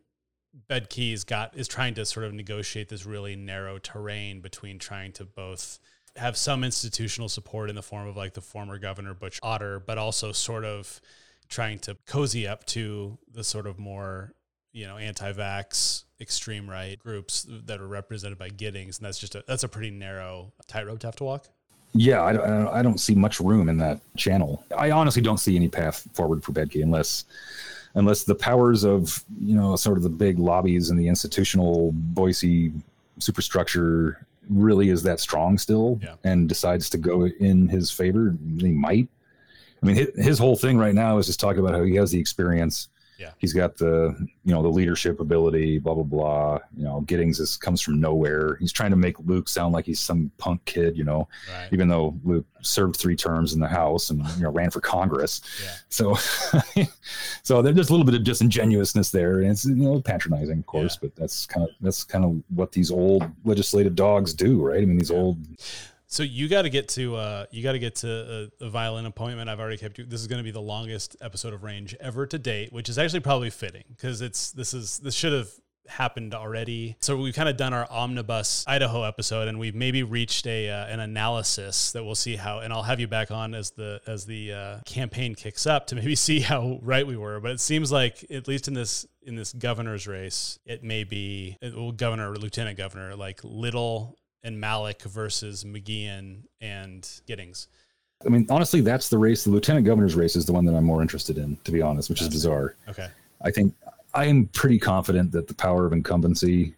Bedke's 0.69 1.25
got 1.25 1.57
is 1.57 1.67
trying 1.67 1.95
to 1.95 2.05
sort 2.05 2.27
of 2.27 2.35
negotiate 2.35 2.91
this 2.91 3.07
really 3.07 3.35
narrow 3.37 3.79
terrain 3.79 4.43
between 4.43 4.79
trying 4.79 5.11
to 5.13 5.25
both 5.25 5.79
have 6.17 6.37
some 6.37 6.63
institutional 6.65 7.29
support 7.29 7.71
in 7.71 7.77
the 7.77 7.83
form 7.83 8.07
of 8.07 8.17
like 8.17 8.35
the 8.35 8.41
former 8.41 8.79
governor 8.79 9.15
Butch 9.15 9.39
Otter, 9.43 9.81
but 9.81 9.99
also 9.99 10.33
sort 10.33 10.65
of 10.65 11.01
trying 11.49 11.79
to 11.81 11.97
cozy 12.07 12.47
up 12.47 12.65
to 12.67 13.19
the 13.33 13.45
sort 13.45 13.67
of 13.67 13.79
more 13.79 14.33
you 14.73 14.87
know 14.87 14.97
anti-vax 14.97 16.05
extreme 16.21 16.69
right 16.69 16.99
groups 16.99 17.47
that 17.67 17.81
are 17.81 17.87
represented 17.87 18.39
by 18.39 18.49
Giddings, 18.49 18.99
and 18.99 19.07
that's 19.07 19.19
just 19.19 19.35
a 19.35 19.45
that's 19.47 19.63
a 19.65 19.69
pretty 19.69 19.91
narrow 19.91 20.53
tightrope 20.67 20.99
to 21.01 21.07
have 21.07 21.17
to 21.17 21.25
walk. 21.25 21.47
Yeah, 21.95 22.23
I, 22.23 22.33
don't- 22.33 22.69
I 22.69 22.81
don't 22.83 22.99
see 22.99 23.15
much 23.15 23.39
room 23.39 23.69
in 23.69 23.77
that 23.79 24.01
channel. 24.17 24.65
I 24.77 24.93
honestly 24.93 25.21
don't 25.21 25.37
see 25.37 25.57
any 25.57 25.69
path 25.69 26.07
forward 26.15 26.43
for 26.43 26.53
Bedke 26.53 26.83
unless 26.83 27.25
unless 27.95 28.25
the 28.25 28.35
powers 28.35 28.85
of 28.85 29.23
you 29.41 29.55
know 29.55 29.77
sort 29.77 29.97
of 29.99 30.03
the 30.03 30.09
big 30.09 30.39
lobbies 30.39 30.89
and 30.91 30.99
the 30.99 31.09
institutional 31.09 31.93
Boise 31.93 32.73
superstructure 33.19 34.27
really 34.49 34.89
is 34.91 35.03
that 35.05 35.21
strong 35.21 35.59
still 35.59 35.99
Yeah. 36.03 36.15
and 36.25 36.49
decides 36.49 36.91
to 36.91 36.99
go 36.99 37.27
in 37.27 37.69
his 37.69 37.91
favor. 37.91 38.37
He 38.59 38.71
might. 38.73 39.09
I 39.83 39.87
mean, 39.87 39.97
his, 39.97 40.09
his 40.17 40.39
whole 40.39 40.57
thing 40.57 40.79
right 40.79 40.95
now 40.95 41.19
is 41.19 41.27
just 41.27 41.41
talking 41.41 41.61
about 41.61 41.75
how 41.75 41.83
he 41.83 41.95
has 41.97 42.11
the 42.11 42.21
experience. 42.21 42.89
Yeah. 43.23 43.31
He's 43.39 43.53
got 43.53 43.77
the, 43.77 44.17
you 44.45 44.53
know, 44.53 44.63
the 44.63 44.69
leadership 44.69 45.21
ability, 45.21 45.79
blah, 45.79 45.95
blah, 45.95 46.03
blah. 46.03 46.59
You 46.77 46.85
know, 46.85 47.01
Giddings 47.03 47.39
is, 47.39 47.57
comes 47.57 47.81
from 47.81 48.01
nowhere. 48.01 48.57
He's 48.57 48.73
trying 48.73 48.91
to 48.91 48.97
make 48.97 49.17
Luke 49.21 49.49
sound 49.49 49.73
like 49.73 49.87
he's 49.87 50.01
some 50.01 50.31
punk 50.39 50.65
kid, 50.65 50.97
you 50.97 51.05
know, 51.05 51.29
Right. 51.53 51.69
even 51.73 51.89
though 51.89 52.19
Luke 52.25 52.47
served 52.63 52.97
three 52.97 53.15
terms 53.17 53.53
in 53.55 53.61
the 53.61 53.69
House 53.69 54.11
and, 54.11 54.27
you 54.37 54.43
know, 54.43 54.51
ran 54.51 54.71
for 54.71 54.81
Congress. 54.81 55.41
Yeah. 55.63 55.71
So, 55.89 56.15
so 57.43 57.63
there's 57.63 57.89
a 57.89 57.93
little 57.93 58.05
bit 58.07 58.15
of 58.15 58.25
disingenuousness 58.25 59.11
there, 59.11 59.41
and 59.41 59.51
it's 59.51 59.65
you 59.65 59.75
know 59.77 60.01
patronizing, 60.01 60.59
of 60.59 60.67
course, 60.67 60.97
but 60.97 61.15
that's 61.17 61.47
kind 61.47 61.69
of 61.69 61.75
that's 61.81 62.05
kind 62.05 62.25
of 62.25 62.43
what 62.55 62.73
these 62.73 62.91
old 62.91 63.25
legislative 63.45 63.95
dogs 63.95 64.35
do, 64.35 64.61
right? 64.63 64.83
I 64.83 64.85
mean, 64.87 64.99
these 64.99 65.11
old 65.11 65.39
So 66.13 66.23
you 66.23 66.47
got 66.47 66.63
to 66.63 66.69
get 66.69 66.89
to 66.91 67.17
uh, 67.17 67.47
you 67.51 67.63
got 67.63 67.73
to 67.73 67.79
get 67.79 67.95
to 67.97 68.51
a, 68.61 68.67
a 68.67 68.69
violin 68.69 69.07
appointment. 69.07 69.49
I've 69.49 69.61
already 69.61 69.79
kept 69.79 69.97
you. 69.97 70.05
This 70.05 70.21
is 70.21 70.27
going 70.27 70.41
to 70.41 70.45
be 70.45 70.51
the 70.51 70.61
longest 70.61 71.17
episode 71.23 71.55
of 71.55 71.63
Range 71.63 71.97
ever 72.01 72.27
to 72.27 72.39
date, 72.39 72.71
which 72.71 72.91
is 72.91 72.99
actually 72.99 73.21
probably 73.21 73.49
fitting 73.49 73.85
because 73.89 74.21
it's 74.21 74.51
this 74.53 74.75
is 74.75 74.99
this 74.99 75.15
should 75.15 75.33
have 75.33 75.49
happened 75.89 76.35
already. 76.35 76.97
So 77.01 77.17
we've 77.17 77.35
kind 77.35 77.49
of 77.49 77.57
done 77.57 77.73
our 77.73 77.91
omnibus 77.91 78.63
Idaho 78.69 79.05
episode, 79.05 79.49
and 79.49 79.59
we've 79.59 79.75
maybe 79.75 80.03
reached 80.03 80.47
a 80.47 80.69
uh, 80.69 80.87
an 80.89 81.01
analysis 81.01 81.93
that 81.93 82.05
we'll 82.05 82.15
see 82.15 82.37
how. 82.37 82.59
And 82.59 82.75
I'll 82.75 82.83
have 82.83 83.01
you 83.01 83.09
back 83.09 83.31
on 83.31 83.55
as 83.55 83.71
the 83.71 84.03
as 84.07 84.27
the 84.27 84.53
uh, 84.53 84.79
campaign 84.85 85.35
kicks 85.35 85.67
up 85.67 85.87
to 85.87 85.95
maybe 85.95 86.15
see 86.29 86.41
how 86.41 86.79
right 86.83 87.07
we 87.07 87.17
were. 87.17 87.41
But 87.41 87.53
it 87.53 87.61
seems 87.61 87.91
like 87.91 88.27
at 88.31 88.47
least 88.47 88.69
in 88.69 88.75
this 88.75 89.07
in 89.23 89.35
this 89.35 89.55
governor's 89.55 90.07
race, 90.07 90.59
it 90.67 90.85
may 90.85 91.05
be 91.05 91.57
it, 91.63 91.75
well, 91.75 91.91
governor 91.91 92.31
or 92.31 92.37
lieutenant 92.37 92.77
governor 92.77 93.17
like 93.17 93.41
Little 93.43 94.19
and 94.45 94.61
Malek 94.61 95.03
versus 95.03 95.65
McGeachin 95.65 96.43
and 96.61 97.09
Giddings. 97.27 97.69
I 98.25 98.29
mean, 98.29 98.47
honestly, 98.51 98.81
that's 98.81 99.09
the 99.09 99.19
race. 99.19 99.45
The 99.45 99.51
lieutenant 99.51 99.85
governor's 99.87 100.15
race 100.15 100.37
is 100.37 100.47
the 100.47 100.53
one 100.53 100.65
that 100.67 100.75
I'm 100.75 100.85
more 100.85 101.03
interested 101.03 101.39
in, 101.39 101.57
to 101.65 101.73
be 101.73 101.83
honest, 101.83 102.09
which 102.09 102.23
is 102.23 102.29
bizarre. 102.29 102.77
Okay. 102.89 103.09
I 103.43 103.51
think 103.51 103.75
I 104.15 104.27
am 104.27 104.47
pretty 104.47 104.79
confident 104.79 105.33
that 105.33 105.49
the 105.49 105.55
power 105.55 105.87
of 105.87 105.93
incumbency 105.93 106.75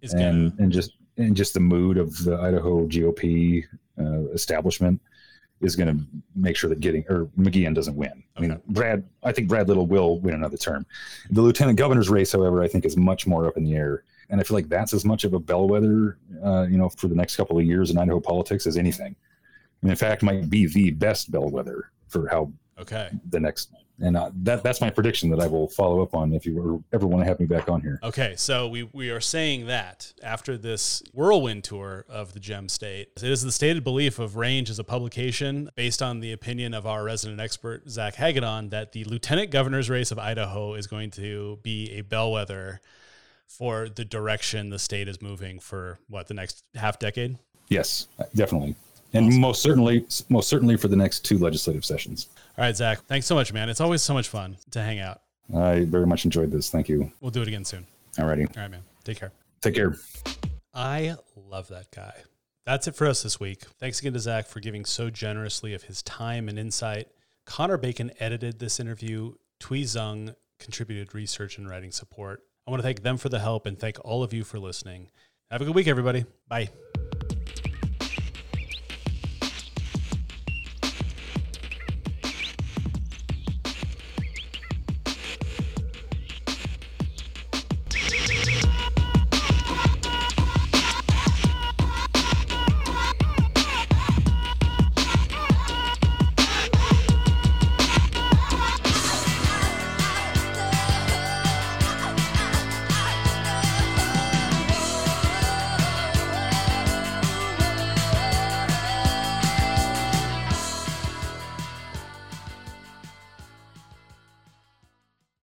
Is 0.00 0.14
and 0.14 0.50
gonna 0.52 0.62
and 0.62 0.72
just 0.72 0.92
and 1.18 1.36
just 1.36 1.54
the 1.54 1.60
mood 1.60 1.98
of 1.98 2.16
the 2.24 2.36
Idaho 2.36 2.86
GOP 2.86 3.64
uh, 3.98 4.28
establishment 4.32 5.00
is 5.60 5.76
going 5.76 5.96
to 5.96 6.04
make 6.34 6.56
sure 6.56 6.68
that 6.68 6.80
Giddings 6.80 7.06
or 7.08 7.26
McGeachin 7.38 7.74
doesn't 7.74 7.94
win. 7.94 8.22
I 8.36 8.40
mean, 8.40 8.60
Brad, 8.68 9.04
I 9.22 9.30
think 9.30 9.48
Brad 9.48 9.68
Little 9.68 9.86
will 9.86 10.18
win 10.18 10.34
another 10.34 10.56
term. 10.56 10.84
The 11.30 11.40
lieutenant 11.40 11.78
governor's 11.78 12.10
race, 12.10 12.32
however, 12.32 12.62
I 12.62 12.68
think 12.68 12.84
is 12.84 12.96
much 12.96 13.26
more 13.26 13.46
up 13.46 13.56
in 13.56 13.64
the 13.64 13.74
air, 13.76 14.02
and 14.30 14.40
I 14.40 14.44
feel 14.44 14.56
like 14.56 14.68
that's 14.68 14.94
as 14.94 15.04
much 15.04 15.24
of 15.24 15.34
a 15.34 15.38
bellwether, 15.38 16.18
uh, 16.44 16.62
you 16.62 16.78
know, 16.78 16.88
for 16.88 17.08
the 17.08 17.14
next 17.14 17.36
couple 17.36 17.58
of 17.58 17.64
years 17.64 17.90
in 17.90 17.98
Idaho 17.98 18.20
politics 18.20 18.66
as 18.66 18.76
anything. 18.76 19.14
And 19.82 19.90
in 19.90 19.96
fact, 19.96 20.22
might 20.22 20.48
be 20.48 20.66
the 20.66 20.90
best 20.92 21.30
bellwether 21.30 21.90
for 22.08 22.28
how 22.28 22.52
okay. 22.78 23.10
the 23.30 23.40
next 23.40 23.70
and 24.00 24.16
uh, 24.16 24.30
that 24.42 24.62
that's 24.62 24.80
my 24.80 24.90
prediction 24.90 25.30
that 25.30 25.40
I 25.40 25.46
will 25.46 25.68
follow 25.68 26.02
up 26.02 26.14
on 26.14 26.32
if 26.32 26.44
you 26.44 26.54
were, 26.54 26.80
ever 26.92 27.06
want 27.06 27.22
to 27.22 27.28
have 27.28 27.38
me 27.38 27.46
back 27.46 27.68
on 27.68 27.80
here. 27.80 28.00
Okay, 28.02 28.34
so 28.36 28.66
we, 28.66 28.82
we 28.92 29.10
are 29.10 29.20
saying 29.20 29.66
that 29.66 30.12
after 30.22 30.58
this 30.58 31.02
whirlwind 31.12 31.64
tour 31.64 32.04
of 32.08 32.32
the 32.32 32.40
gem 32.40 32.68
state, 32.68 33.10
it 33.16 33.22
is 33.22 33.42
the 33.42 33.52
stated 33.52 33.84
belief 33.84 34.18
of 34.18 34.36
Range 34.36 34.68
as 34.70 34.78
a 34.78 34.84
publication, 34.84 35.70
based 35.76 36.02
on 36.02 36.20
the 36.20 36.32
opinion 36.32 36.74
of 36.74 36.86
our 36.86 37.04
resident 37.04 37.40
expert, 37.40 37.88
Zach 37.88 38.16
Hagadone, 38.16 38.70
that 38.70 38.92
the 38.92 39.04
lieutenant 39.04 39.50
governor's 39.50 39.88
race 39.88 40.10
of 40.10 40.18
Idaho 40.18 40.74
is 40.74 40.86
going 40.86 41.10
to 41.12 41.58
be 41.62 41.92
a 41.92 42.00
bellwether 42.00 42.80
for 43.58 43.88
the 43.88 44.04
direction 44.04 44.70
the 44.70 44.78
state 44.78 45.08
is 45.08 45.20
moving 45.20 45.58
for 45.58 45.98
what, 46.08 46.28
the 46.28 46.34
next 46.34 46.64
half 46.74 46.98
decade? 46.98 47.38
Yes, 47.68 48.08
definitely. 48.34 48.74
And 49.14 49.38
most 49.38 49.62
certainly, 49.62 50.06
most 50.28 50.48
certainly 50.48 50.76
for 50.76 50.88
the 50.88 50.96
next 50.96 51.20
two 51.20 51.38
legislative 51.38 51.84
sessions. 51.84 52.28
All 52.56 52.64
right, 52.64 52.76
Zach, 52.76 53.02
thanks 53.04 53.26
so 53.26 53.34
much, 53.34 53.52
man. 53.52 53.68
It's 53.68 53.80
always 53.80 54.02
so 54.02 54.14
much 54.14 54.28
fun 54.28 54.56
to 54.70 54.82
hang 54.82 55.00
out. 55.00 55.20
I 55.54 55.84
very 55.84 56.06
much 56.06 56.24
enjoyed 56.24 56.50
this. 56.50 56.70
Thank 56.70 56.88
you. 56.88 57.12
We'll 57.20 57.30
do 57.30 57.42
it 57.42 57.48
again 57.48 57.64
soon. 57.64 57.86
Alrighty. 58.16 58.56
All 58.56 58.62
right, 58.62 58.70
man. 58.70 58.82
Take 59.04 59.18
care. 59.18 59.32
Take 59.60 59.74
care. 59.74 59.96
I 60.72 61.16
love 61.36 61.68
that 61.68 61.90
guy. 61.90 62.14
That's 62.64 62.86
it 62.86 62.94
for 62.94 63.06
us 63.06 63.22
this 63.22 63.38
week. 63.38 63.64
Thanks 63.78 64.00
again 64.00 64.12
to 64.12 64.18
Zach 64.18 64.46
for 64.46 64.60
giving 64.60 64.84
so 64.84 65.10
generously 65.10 65.74
of 65.74 65.82
his 65.84 66.02
time 66.02 66.48
and 66.48 66.58
insight. 66.58 67.08
Connor 67.44 67.76
Bacon 67.76 68.12
edited 68.20 68.60
this 68.60 68.80
interview. 68.80 69.34
Tui 69.60 69.82
Zung 69.82 70.34
contributed 70.58 71.14
research 71.14 71.58
and 71.58 71.68
writing 71.68 71.90
support. 71.90 72.42
I 72.66 72.70
want 72.70 72.80
to 72.80 72.84
thank 72.84 73.02
them 73.02 73.16
for 73.16 73.28
the 73.28 73.40
help 73.40 73.66
and 73.66 73.78
thank 73.78 73.98
all 74.04 74.22
of 74.22 74.32
you 74.32 74.44
for 74.44 74.58
listening. 74.58 75.10
Have 75.50 75.60
a 75.60 75.64
good 75.64 75.74
week, 75.74 75.88
everybody. 75.88 76.24
Bye. 76.48 76.70